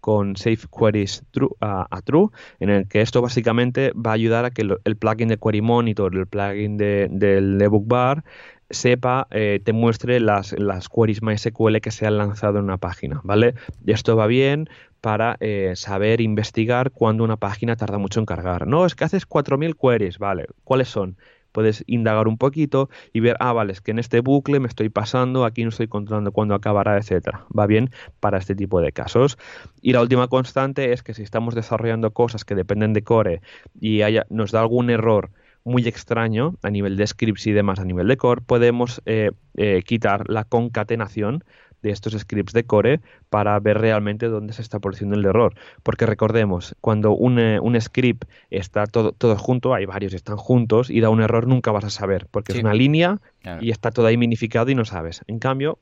con 0.00 0.36
Safe 0.36 0.66
Queries 0.76 1.24
true, 1.30 1.50
a, 1.60 1.86
True, 2.04 2.28
en 2.58 2.70
el 2.70 2.88
que 2.88 3.00
esto 3.00 3.22
básicamente 3.22 3.92
va 3.92 4.10
a 4.10 4.14
ayudar 4.14 4.44
a 4.44 4.50
que 4.50 4.62
el 4.62 4.96
plugin 4.96 5.28
de 5.28 5.38
Query 5.38 5.60
Monitor, 5.60 6.16
el 6.16 6.26
plugin 6.26 6.76
de, 6.76 7.08
del 7.10 7.58
Debug 7.58 7.86
Bar, 7.86 8.24
sepa, 8.70 9.26
eh, 9.30 9.60
te 9.62 9.72
muestre 9.72 10.20
las, 10.20 10.52
las 10.58 10.88
queries 10.88 11.22
MySQL 11.22 11.80
que 11.80 11.90
se 11.90 12.06
han 12.06 12.18
lanzado 12.18 12.58
en 12.58 12.64
una 12.64 12.78
página, 12.78 13.20
¿vale? 13.24 13.54
Y 13.84 13.92
esto 13.92 14.16
va 14.16 14.26
bien 14.26 14.68
para 15.00 15.36
eh, 15.40 15.72
saber 15.76 16.20
investigar 16.20 16.90
cuando 16.92 17.24
una 17.24 17.36
página 17.36 17.76
tarda 17.76 17.98
mucho 17.98 18.20
en 18.20 18.26
cargar. 18.26 18.66
No, 18.66 18.86
es 18.86 18.94
que 18.94 19.04
haces 19.04 19.26
4.000 19.26 19.76
queries, 19.76 20.18
¿vale? 20.18 20.46
¿Cuáles 20.64 20.88
son? 20.88 21.16
Puedes 21.52 21.84
indagar 21.86 22.28
un 22.28 22.38
poquito 22.38 22.88
y 23.12 23.20
ver, 23.20 23.36
ah, 23.40 23.52
vale, 23.52 23.72
es 23.72 23.80
que 23.80 23.90
en 23.90 23.98
este 23.98 24.20
bucle 24.20 24.60
me 24.60 24.68
estoy 24.68 24.88
pasando, 24.88 25.44
aquí 25.44 25.62
no 25.62 25.70
estoy 25.70 25.88
controlando 25.88 26.32
cuándo 26.32 26.54
acabará, 26.54 26.96
etcétera. 26.96 27.46
Va 27.56 27.66
bien 27.66 27.90
para 28.20 28.38
este 28.38 28.54
tipo 28.54 28.80
de 28.80 28.92
casos. 28.92 29.38
Y 29.80 29.92
la 29.92 30.00
última 30.00 30.28
constante 30.28 30.92
es 30.92 31.02
que 31.02 31.14
si 31.14 31.22
estamos 31.22 31.54
desarrollando 31.54 32.12
cosas 32.12 32.44
que 32.44 32.54
dependen 32.54 32.92
de 32.92 33.02
core 33.02 33.40
y 33.80 34.02
haya, 34.02 34.26
nos 34.30 34.52
da 34.52 34.60
algún 34.60 34.90
error 34.90 35.30
muy 35.64 35.86
extraño 35.86 36.54
a 36.62 36.70
nivel 36.70 36.96
de 36.96 37.06
scripts 37.06 37.46
y 37.46 37.52
demás 37.52 37.78
a 37.80 37.84
nivel 37.84 38.08
de 38.08 38.16
core, 38.16 38.40
podemos 38.40 39.02
eh, 39.06 39.32
eh, 39.56 39.82
quitar 39.84 40.28
la 40.28 40.44
concatenación 40.44 41.44
de 41.82 41.90
estos 41.90 42.12
scripts 42.12 42.52
de 42.52 42.64
core 42.64 43.00
para 43.28 43.58
ver 43.60 43.78
realmente 43.78 44.26
dónde 44.26 44.52
se 44.52 44.62
está 44.62 44.78
produciendo 44.78 45.16
el 45.16 45.24
error. 45.24 45.54
Porque 45.82 46.06
recordemos, 46.06 46.74
cuando 46.80 47.12
un, 47.12 47.38
eh, 47.38 47.60
un 47.60 47.80
script 47.80 48.24
está 48.50 48.86
todo, 48.86 49.12
todo 49.12 49.36
junto, 49.36 49.74
hay 49.74 49.86
varios 49.86 50.14
están 50.14 50.36
juntos 50.36 50.90
y 50.90 51.00
da 51.00 51.10
un 51.10 51.22
error, 51.22 51.46
nunca 51.46 51.72
vas 51.72 51.84
a 51.84 51.90
saber, 51.90 52.26
porque 52.30 52.52
es 52.52 52.60
una 52.60 52.74
línea 52.74 53.20
y 53.60 53.70
está 53.70 53.90
todo 53.90 54.06
ahí 54.06 54.16
minificado 54.16 54.70
y 54.70 54.74
no 54.74 54.84
sabes. 54.84 55.22
En 55.26 55.38
cambio, 55.38 55.78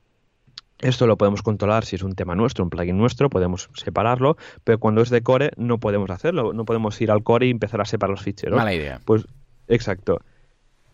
esto 0.79 1.07
lo 1.07 1.17
podemos 1.17 1.41
controlar 1.41 1.83
si 1.85 1.97
es 1.97 2.03
un 2.03 2.15
tema 2.15 2.35
nuestro, 2.35 2.63
un 2.63 2.69
plugin 2.69 2.97
nuestro, 2.97 3.29
podemos 3.29 3.69
separarlo, 3.73 4.37
pero 4.63 4.79
cuando 4.79 5.01
es 5.01 5.09
de 5.09 5.21
core 5.21 5.51
no 5.57 5.79
podemos 5.79 6.09
hacerlo, 6.09 6.53
no 6.53 6.65
podemos 6.65 6.99
ir 7.01 7.11
al 7.11 7.23
core 7.23 7.47
y 7.47 7.49
empezar 7.49 7.81
a 7.81 7.85
separar 7.85 8.11
los 8.11 8.21
ficheros. 8.21 8.55
Mala 8.55 8.73
idea. 8.73 9.01
Pues 9.03 9.25
Exacto. 9.69 10.19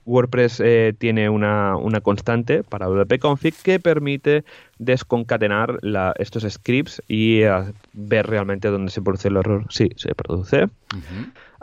WordPress 0.06 0.60
eh, 0.60 0.94
tiene 0.98 1.30
una, 1.30 1.76
una, 1.76 2.02
constante 2.02 2.64
para 2.64 2.88
wp-config 2.88 3.54
que 3.64 3.80
permite 3.80 4.44
desconcatenar 4.78 5.80
estos 6.18 6.44
scripts 6.44 7.02
y 7.08 7.42
eh, 7.42 7.74
ver 7.94 8.28
realmente 8.28 8.70
dónde 8.70 8.92
se 8.92 9.02
produce 9.02 9.28
el 9.30 9.38
error. 9.38 9.66
Sí, 9.70 9.90
se 9.96 10.14
produce. 10.14 10.70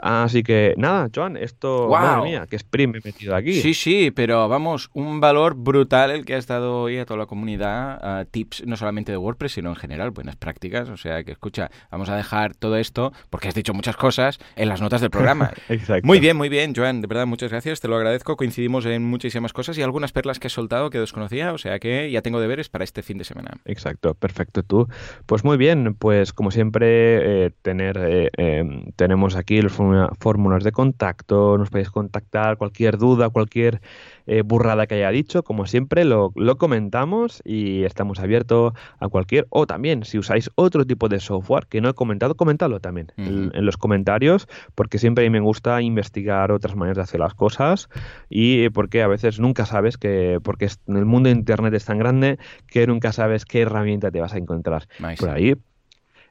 Así 0.03 0.43
que 0.43 0.73
nada, 0.75 1.09
Joan, 1.15 1.37
esto, 1.37 1.87
madre 1.87 2.23
mía, 2.23 2.45
que 2.49 2.57
sprint 2.57 2.97
he 2.97 2.99
metido 3.05 3.37
aquí. 3.37 3.53
Sí, 3.53 3.73
sí, 3.73 4.11
pero 4.11 4.49
vamos, 4.49 4.89
un 4.91 5.21
valor 5.21 5.55
brutal 5.55 6.11
el 6.11 6.25
que 6.25 6.35
ha 6.35 6.37
estado 6.37 6.81
hoy 6.81 6.97
a 6.97 7.05
toda 7.05 7.19
la 7.19 7.25
comunidad, 7.25 8.27
tips 8.29 8.65
no 8.65 8.75
solamente 8.75 9.13
de 9.13 9.17
WordPress, 9.17 9.53
sino 9.53 9.69
en 9.69 9.77
general, 9.77 10.11
buenas 10.11 10.35
prácticas. 10.35 10.89
O 10.89 10.97
sea 10.97 11.23
que, 11.23 11.31
escucha, 11.31 11.71
vamos 11.89 12.09
a 12.09 12.17
dejar 12.17 12.53
todo 12.53 12.75
esto, 12.75 13.13
porque 13.29 13.47
has 13.47 13.55
dicho 13.55 13.73
muchas 13.73 13.95
cosas, 13.95 14.39
en 14.57 14.67
las 14.67 14.81
notas 14.81 14.99
del 14.99 15.09
programa. 15.09 15.53
Exacto. 15.69 16.05
Muy 16.05 16.19
bien, 16.19 16.35
muy 16.35 16.49
bien, 16.49 16.73
Joan, 16.75 16.99
de 16.99 17.07
verdad, 17.07 17.25
muchas 17.25 17.49
gracias, 17.49 17.79
te 17.79 17.87
lo 17.87 17.95
agradezco. 17.95 18.35
Coincidimos 18.35 18.85
en 18.85 19.05
muchísimas 19.05 19.53
cosas 19.53 19.77
y 19.77 19.83
algunas 19.83 20.11
perlas 20.11 20.37
que 20.37 20.47
he 20.47 20.49
soltado 20.49 20.89
que 20.89 20.99
desconocía, 20.99 21.53
o 21.53 21.57
sea 21.57 21.79
que 21.79 22.11
ya 22.11 22.21
tengo 22.21 22.41
deberes 22.41 22.67
para 22.67 22.83
este 22.83 23.03
fin 23.03 23.17
de 23.17 23.23
semana. 23.23 23.51
Exacto, 23.63 24.15
perfecto 24.15 24.63
tú. 24.63 24.89
Pues 25.25 25.45
muy 25.45 25.55
bien, 25.55 25.95
pues 25.95 26.33
como 26.33 26.51
siempre, 26.51 27.45
eh, 27.45 27.51
tener, 27.61 27.97
eh, 27.97 28.29
em, 28.35 28.91
tenemos 28.97 29.37
aquí 29.37 29.61
los 29.61 29.71
fórmulas 30.19 30.63
de 30.63 30.71
contacto, 30.71 31.57
nos 31.57 31.69
podéis 31.69 31.89
contactar, 31.89 32.57
cualquier 32.57 32.97
duda, 32.97 33.29
cualquier 33.29 33.81
eh, 34.25 34.41
burrada 34.41 34.87
que 34.87 34.95
haya 34.95 35.09
dicho, 35.09 35.43
como 35.43 35.65
siempre 35.65 36.05
lo, 36.05 36.31
comentamos 36.57 37.41
y 37.43 37.83
estamos 37.83 38.19
abiertos 38.19 38.73
a 38.99 39.07
cualquier, 39.09 39.47
o 39.49 39.67
también 39.67 40.03
si 40.03 40.17
usáis 40.17 40.49
otro 40.55 40.85
tipo 40.85 41.09
de 41.09 41.19
software 41.19 41.67
que 41.67 41.81
no 41.81 41.89
he 41.89 41.93
comentado, 41.93 42.35
comentadlo 42.35 42.79
también 42.79 43.11
en, 43.17 43.51
los 43.65 43.77
comentarios, 43.77 44.47
porque 44.75 44.97
siempre 44.97 45.29
me 45.29 45.39
gusta 45.39 45.81
investigar 45.81 46.51
otras 46.51 46.75
maneras 46.75 46.97
de 46.97 47.03
hacer 47.03 47.19
las 47.19 47.33
cosas 47.33 47.89
y 48.29 48.69
porque 48.69 49.01
a 49.01 49.07
veces 49.07 49.39
nunca 49.39 49.65
sabes 49.65 49.97
que, 49.97 50.39
porque 50.43 50.69
el 50.87 51.05
mundo 51.05 51.29
de 51.29 51.35
Internet 51.35 51.73
es 51.73 51.85
tan 51.85 51.97
grande 51.97 52.37
que 52.67 52.87
nunca 52.87 53.11
sabes 53.11 53.45
qué 53.45 53.61
herramienta 53.61 54.11
te 54.11 54.21
vas 54.21 54.33
a 54.33 54.37
encontrar 54.37 54.87
por 55.19 55.29
ahí. 55.29 55.55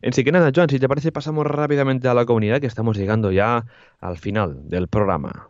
Así 0.02 0.24
que 0.24 0.32
nada, 0.32 0.50
Joan, 0.54 0.68
si 0.68 0.78
te 0.78 0.88
parece, 0.88 1.12
pasamos 1.12 1.46
rápidamente 1.46 2.08
a 2.08 2.14
la 2.14 2.24
comunidad, 2.24 2.60
que 2.60 2.66
estamos 2.66 2.96
llegando 2.96 3.30
ya 3.30 3.64
al 4.00 4.18
final 4.18 4.68
del 4.68 4.88
programa. 4.88 5.48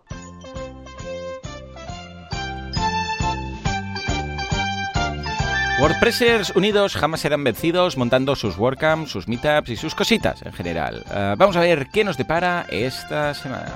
WordPressers 5.80 6.54
unidos 6.54 6.94
jamás 6.94 7.22
serán 7.22 7.42
vencidos 7.42 7.96
montando 7.96 8.36
sus 8.36 8.56
WordCamps, 8.56 9.10
sus 9.10 9.26
meetups 9.26 9.70
y 9.70 9.76
sus 9.76 9.96
cositas 9.96 10.42
en 10.42 10.52
general. 10.52 11.02
Eh, 11.10 11.34
vamos 11.36 11.56
a 11.56 11.60
ver 11.60 11.88
qué 11.92 12.04
nos 12.04 12.16
depara 12.16 12.66
esta 12.70 13.34
semana. 13.34 13.72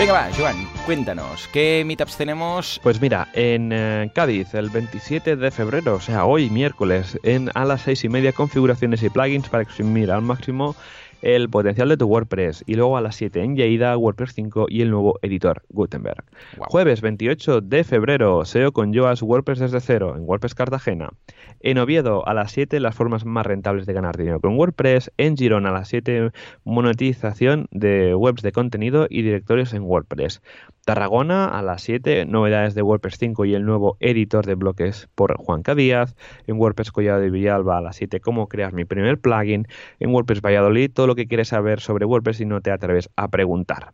Venga, 0.00 0.14
va, 0.14 0.30
Joan, 0.34 0.56
cuéntanos, 0.86 1.46
¿qué 1.52 1.84
meetups 1.86 2.16
tenemos? 2.16 2.80
Pues 2.82 3.02
mira, 3.02 3.28
en 3.34 3.70
eh, 3.70 4.10
Cádiz, 4.14 4.54
el 4.54 4.70
27 4.70 5.36
de 5.36 5.50
febrero, 5.50 5.96
o 5.96 6.00
sea, 6.00 6.24
hoy 6.24 6.48
miércoles, 6.48 7.18
en 7.22 7.50
a 7.52 7.66
las 7.66 7.82
seis 7.82 8.02
y 8.04 8.08
media, 8.08 8.32
configuraciones 8.32 9.02
y 9.02 9.10
plugins 9.10 9.50
para 9.50 9.62
exprimir 9.62 10.10
al 10.10 10.22
máximo 10.22 10.74
el 11.22 11.50
potencial 11.50 11.88
de 11.88 11.96
tu 11.96 12.06
WordPress 12.06 12.64
y 12.66 12.74
luego 12.74 12.96
a 12.96 13.00
las 13.00 13.16
7 13.16 13.42
en 13.42 13.56
Lleida, 13.56 13.96
WordPress 13.96 14.32
5 14.34 14.66
y 14.68 14.82
el 14.82 14.90
nuevo 14.90 15.18
editor 15.22 15.62
Gutenberg. 15.68 16.24
Jueves 16.58 17.00
28 17.00 17.60
de 17.60 17.84
febrero, 17.84 18.44
SEO 18.44 18.72
con 18.72 18.92
Yoast 18.92 19.22
WordPress 19.22 19.58
desde 19.58 19.80
cero 19.80 20.14
en 20.16 20.22
WordPress 20.26 20.54
Cartagena. 20.54 21.10
En 21.62 21.76
Oviedo 21.76 22.26
a 22.26 22.32
las 22.32 22.52
7 22.52 22.80
las 22.80 22.94
formas 22.94 23.26
más 23.26 23.44
rentables 23.44 23.84
de 23.84 23.92
ganar 23.92 24.16
dinero 24.16 24.40
con 24.40 24.56
WordPress. 24.56 25.12
En 25.18 25.36
Girona 25.36 25.68
a 25.68 25.72
las 25.72 25.88
7 25.88 26.30
monetización 26.64 27.68
de 27.70 28.14
webs 28.14 28.40
de 28.40 28.52
contenido 28.52 29.06
y 29.10 29.20
directorios 29.20 29.74
en 29.74 29.82
WordPress. 29.82 30.40
Tarragona 30.86 31.46
a 31.46 31.60
las 31.60 31.82
7, 31.82 32.24
novedades 32.24 32.74
de 32.74 32.80
WordPress 32.80 33.18
5 33.18 33.44
y 33.44 33.54
el 33.54 33.66
nuevo 33.66 33.98
editor 34.00 34.46
de 34.46 34.54
bloques 34.54 35.08
por 35.14 35.36
Juan 35.36 35.62
Díaz. 35.76 36.16
En 36.46 36.58
WordPress 36.58 36.92
Collado 36.92 37.20
de 37.20 37.28
Villalba 37.28 37.76
a 37.76 37.82
las 37.82 37.96
7, 37.96 38.20
cómo 38.20 38.48
crear 38.48 38.72
mi 38.72 38.86
primer 38.86 39.20
plugin. 39.20 39.66
En 39.98 40.14
WordPress 40.14 40.40
Valladolid, 40.40 40.90
todo 40.90 41.06
lo 41.06 41.14
que 41.14 41.28
quieres 41.28 41.48
saber 41.48 41.80
sobre 41.80 42.06
WordPress 42.06 42.40
y 42.40 42.46
no 42.46 42.62
te 42.62 42.70
atreves 42.70 43.10
a 43.16 43.28
preguntar. 43.28 43.92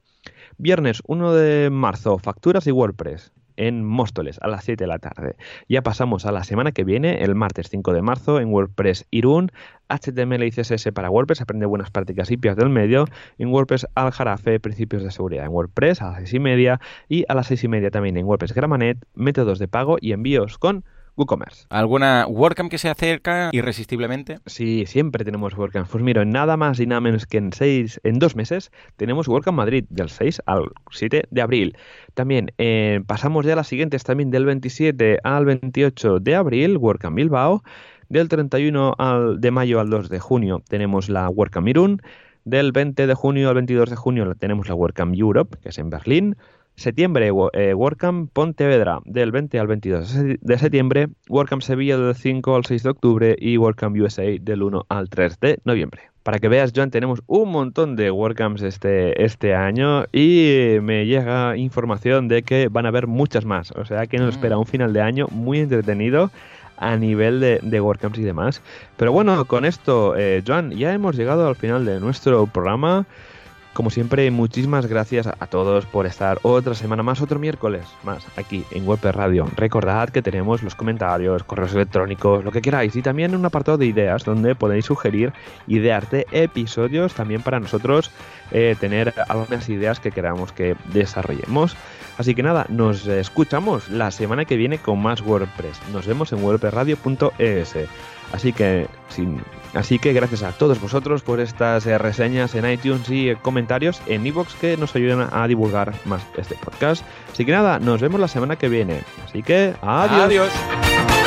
Viernes 0.56 1.02
1 1.06 1.34
de 1.34 1.70
marzo, 1.70 2.18
facturas 2.18 2.66
y 2.68 2.70
WordPress 2.70 3.32
en 3.57 3.84
Móstoles 3.84 4.38
a 4.42 4.48
las 4.48 4.64
7 4.64 4.84
de 4.84 4.88
la 4.88 4.98
tarde. 4.98 5.36
Ya 5.68 5.82
pasamos 5.82 6.26
a 6.26 6.32
la 6.32 6.44
semana 6.44 6.72
que 6.72 6.84
viene, 6.84 7.22
el 7.22 7.34
martes 7.34 7.68
5 7.70 7.92
de 7.92 8.02
marzo, 8.02 8.40
en 8.40 8.52
WordPress 8.52 9.07
Irún, 9.11 9.50
HTML 9.88 10.42
y 10.42 10.50
CSS 10.50 10.92
para 10.92 11.11
WordPress, 11.11 11.40
aprende 11.40 11.66
buenas 11.66 11.90
prácticas 11.90 12.30
y 12.30 12.36
del 12.36 12.68
medio, 12.68 13.07
en 13.38 13.48
WordPress 13.48 13.86
Aljarafe, 13.94 14.61
principios 14.61 15.02
de 15.02 15.11
seguridad 15.11 15.44
en 15.46 15.52
WordPress 15.52 16.02
a 16.02 16.12
las 16.12 16.18
6 16.18 16.34
y 16.34 16.38
media. 16.38 16.80
Y 17.09 17.24
a 17.28 17.34
las 17.34 17.46
6 17.48 17.64
y 17.64 17.68
media 17.68 17.90
también 17.90 18.16
en 18.16 18.26
WordPress 18.26 18.54
Gramanet, 18.54 18.98
métodos 19.14 19.59
de 19.59 19.68
pago 19.68 19.96
y 20.00 20.12
envíos 20.12 20.59
con 20.59 20.84
WooCommerce. 21.16 21.66
¿Alguna 21.70 22.26
WordCamp 22.28 22.70
que 22.70 22.78
se 22.78 22.88
acerca 22.88 23.50
irresistiblemente? 23.52 24.38
Sí, 24.46 24.84
siempre 24.86 25.24
tenemos 25.24 25.56
WordCamp. 25.56 25.88
Pues 25.88 26.04
mira, 26.04 26.22
en 26.22 26.30
nada 26.30 26.56
más 26.56 26.78
y 26.80 26.86
nada 26.86 27.00
menos 27.00 27.26
que 27.26 27.38
en 27.38 27.52
seis, 27.52 28.00
en 28.04 28.18
dos 28.18 28.36
meses, 28.36 28.70
tenemos 28.96 29.28
WordCamp 29.28 29.56
Madrid, 29.56 29.84
del 29.88 30.08
6 30.08 30.42
al 30.46 30.64
7 30.90 31.24
de 31.30 31.40
abril. 31.40 31.76
También 32.14 32.52
eh, 32.58 33.00
pasamos 33.06 33.46
ya 33.46 33.54
a 33.54 33.56
las 33.56 33.68
siguientes, 33.68 34.04
también 34.04 34.30
del 34.30 34.44
27 34.44 35.18
al 35.24 35.44
28 35.44 36.20
de 36.20 36.34
abril, 36.34 36.76
WordCamp 36.76 37.16
Bilbao. 37.16 37.62
Del 38.08 38.28
31 38.28 38.94
al, 38.98 39.40
de 39.40 39.50
mayo 39.50 39.80
al 39.80 39.90
2 39.90 40.08
de 40.08 40.20
junio 40.20 40.62
tenemos 40.68 41.08
la 41.08 41.28
WordCamp 41.28 41.68
Irún. 41.68 42.02
Del 42.44 42.70
20 42.70 43.08
de 43.08 43.14
junio 43.14 43.48
al 43.48 43.56
22 43.56 43.90
de 43.90 43.96
junio 43.96 44.34
tenemos 44.36 44.68
la 44.68 44.76
WordCamp 44.76 45.16
Europe, 45.16 45.58
que 45.60 45.70
es 45.70 45.78
en 45.78 45.90
Berlín. 45.90 46.36
Septiembre, 46.77 47.33
eh, 47.55 47.72
WordCamp 47.72 48.31
Pontevedra, 48.33 49.01
del 49.07 49.33
20 49.33 49.59
al 49.59 49.66
22 49.66 50.14
de 50.41 50.59
septiembre. 50.59 51.09
WordCamp 51.29 51.62
Sevilla, 51.62 51.97
del 51.97 52.14
5 52.14 52.55
al 52.55 52.66
6 52.66 52.83
de 52.83 52.91
octubre. 52.91 53.37
Y 53.39 53.57
WordCamp 53.57 53.97
USA, 53.97 54.24
del 54.41 54.62
1 54.62 54.85
al 54.91 55.09
3 55.09 55.41
de 55.41 55.59
noviembre. 55.64 56.03
Para 56.22 56.39
que 56.39 56.49
veas, 56.49 56.72
Joan, 56.77 56.91
tenemos 56.91 57.22
un 57.29 57.51
montón 57.51 57.97
de 57.97 58.11
WordCamps 58.11 58.61
este, 58.61 59.24
este 59.24 59.55
año 59.55 60.05
y 60.12 60.77
me 60.83 61.07
llega 61.07 61.57
información 61.57 62.29
de 62.29 62.43
que 62.43 62.68
van 62.68 62.85
a 62.85 62.89
haber 62.89 63.07
muchas 63.07 63.45
más. 63.45 63.70
O 63.70 63.85
sea 63.85 64.07
que 64.07 64.18
nos 64.18 64.27
mm. 64.27 64.37
espera 64.37 64.59
un 64.59 64.66
final 64.66 64.93
de 64.93 65.01
año 65.01 65.29
muy 65.31 65.61
entretenido 65.61 66.31
a 66.77 66.97
nivel 66.97 67.41
de, 67.41 67.61
de 67.62 67.81
WordCamps 67.81 68.18
y 68.18 68.22
demás. 68.22 68.61
Pero 68.97 69.12
bueno, 69.12 69.47
con 69.47 69.64
esto, 69.64 70.14
eh, 70.16 70.43
Joan, 70.47 70.72
ya 70.72 70.93
hemos 70.93 71.16
llegado 71.16 71.49
al 71.49 71.57
final 71.57 71.87
de 71.87 72.01
nuestro 72.01 72.47
programa. 72.47 73.07
Como 73.77 73.91
siempre, 73.91 74.31
muchísimas 74.31 74.87
gracias 74.87 75.27
a 75.27 75.47
todos 75.49 75.85
por 75.85 76.07
estar 76.07 76.39
otra 76.41 76.74
semana 76.74 77.03
más, 77.03 77.20
otro 77.20 77.39
miércoles 77.39 77.85
más 78.05 78.27
aquí 78.39 78.64
en 78.70 78.89
WordPress 78.89 79.14
Radio. 79.14 79.47
Recordad 79.55 80.09
que 80.09 80.22
tenemos 80.22 80.62
los 80.62 80.74
comentarios, 80.74 81.45
correos 81.45 81.74
electrónicos, 81.74 82.43
lo 82.43 82.53
que 82.53 82.62
queráis 82.62 82.97
y 82.97 83.03
también 83.03 83.37
un 83.37 83.45
apartado 83.45 83.77
de 83.77 83.85
ideas 83.85 84.24
donde 84.24 84.55
podéis 84.55 84.87
sugerir 84.87 85.35
ideas 85.66 86.11
de 86.11 86.27
episodios 86.31 87.12
también 87.12 87.43
para 87.43 87.61
nosotros 87.61 88.11
eh, 88.51 88.77
tener 88.81 89.12
algunas 89.29 89.68
ideas 89.68 90.01
que 90.01 90.11
queramos 90.11 90.53
que 90.53 90.74
desarrollemos. 90.95 91.77
Así 92.16 92.35
que 92.35 92.43
nada, 92.43 92.64
nos 92.70 93.07
escuchamos 93.07 93.91
la 93.91 94.11
semana 94.11 94.47
que 94.47 94.57
viene 94.57 94.79
con 94.79 95.03
más 95.03 95.20
WordPress. 95.20 95.83
Nos 95.93 96.07
vemos 96.07 96.33
en 96.33 96.43
wordpressradio.es. 96.43 97.74
Así 98.33 98.55
que 98.55 98.89
sin 99.11 99.43
Así 99.77 99.99
que 99.99 100.12
gracias 100.12 100.43
a 100.43 100.53
todos 100.53 100.81
vosotros 100.81 101.22
por 101.22 101.39
estas 101.39 101.87
eh, 101.87 101.99
reseñas 101.99 102.55
en 102.55 102.68
iTunes 102.70 103.09
y 103.11 103.29
eh, 103.29 103.37
comentarios 103.41 104.01
en 104.07 104.27
iVoox 104.27 104.55
que 104.55 104.77
nos 104.77 104.97
ayudan 104.97 105.29
a 105.31 105.47
divulgar 105.47 105.95
más 106.07 106.22
este 106.37 106.55
podcast. 106.55 107.05
Así 107.33 107.45
que 107.45 107.53
nada, 107.53 107.79
nos 107.79 108.01
vemos 108.01 108.18
la 108.18 108.29
semana 108.29 108.57
que 108.57 108.68
viene. 108.68 109.03
Así 109.24 109.43
que 109.43 109.74
adiós. 109.83 110.22
Adiós. 110.22 111.26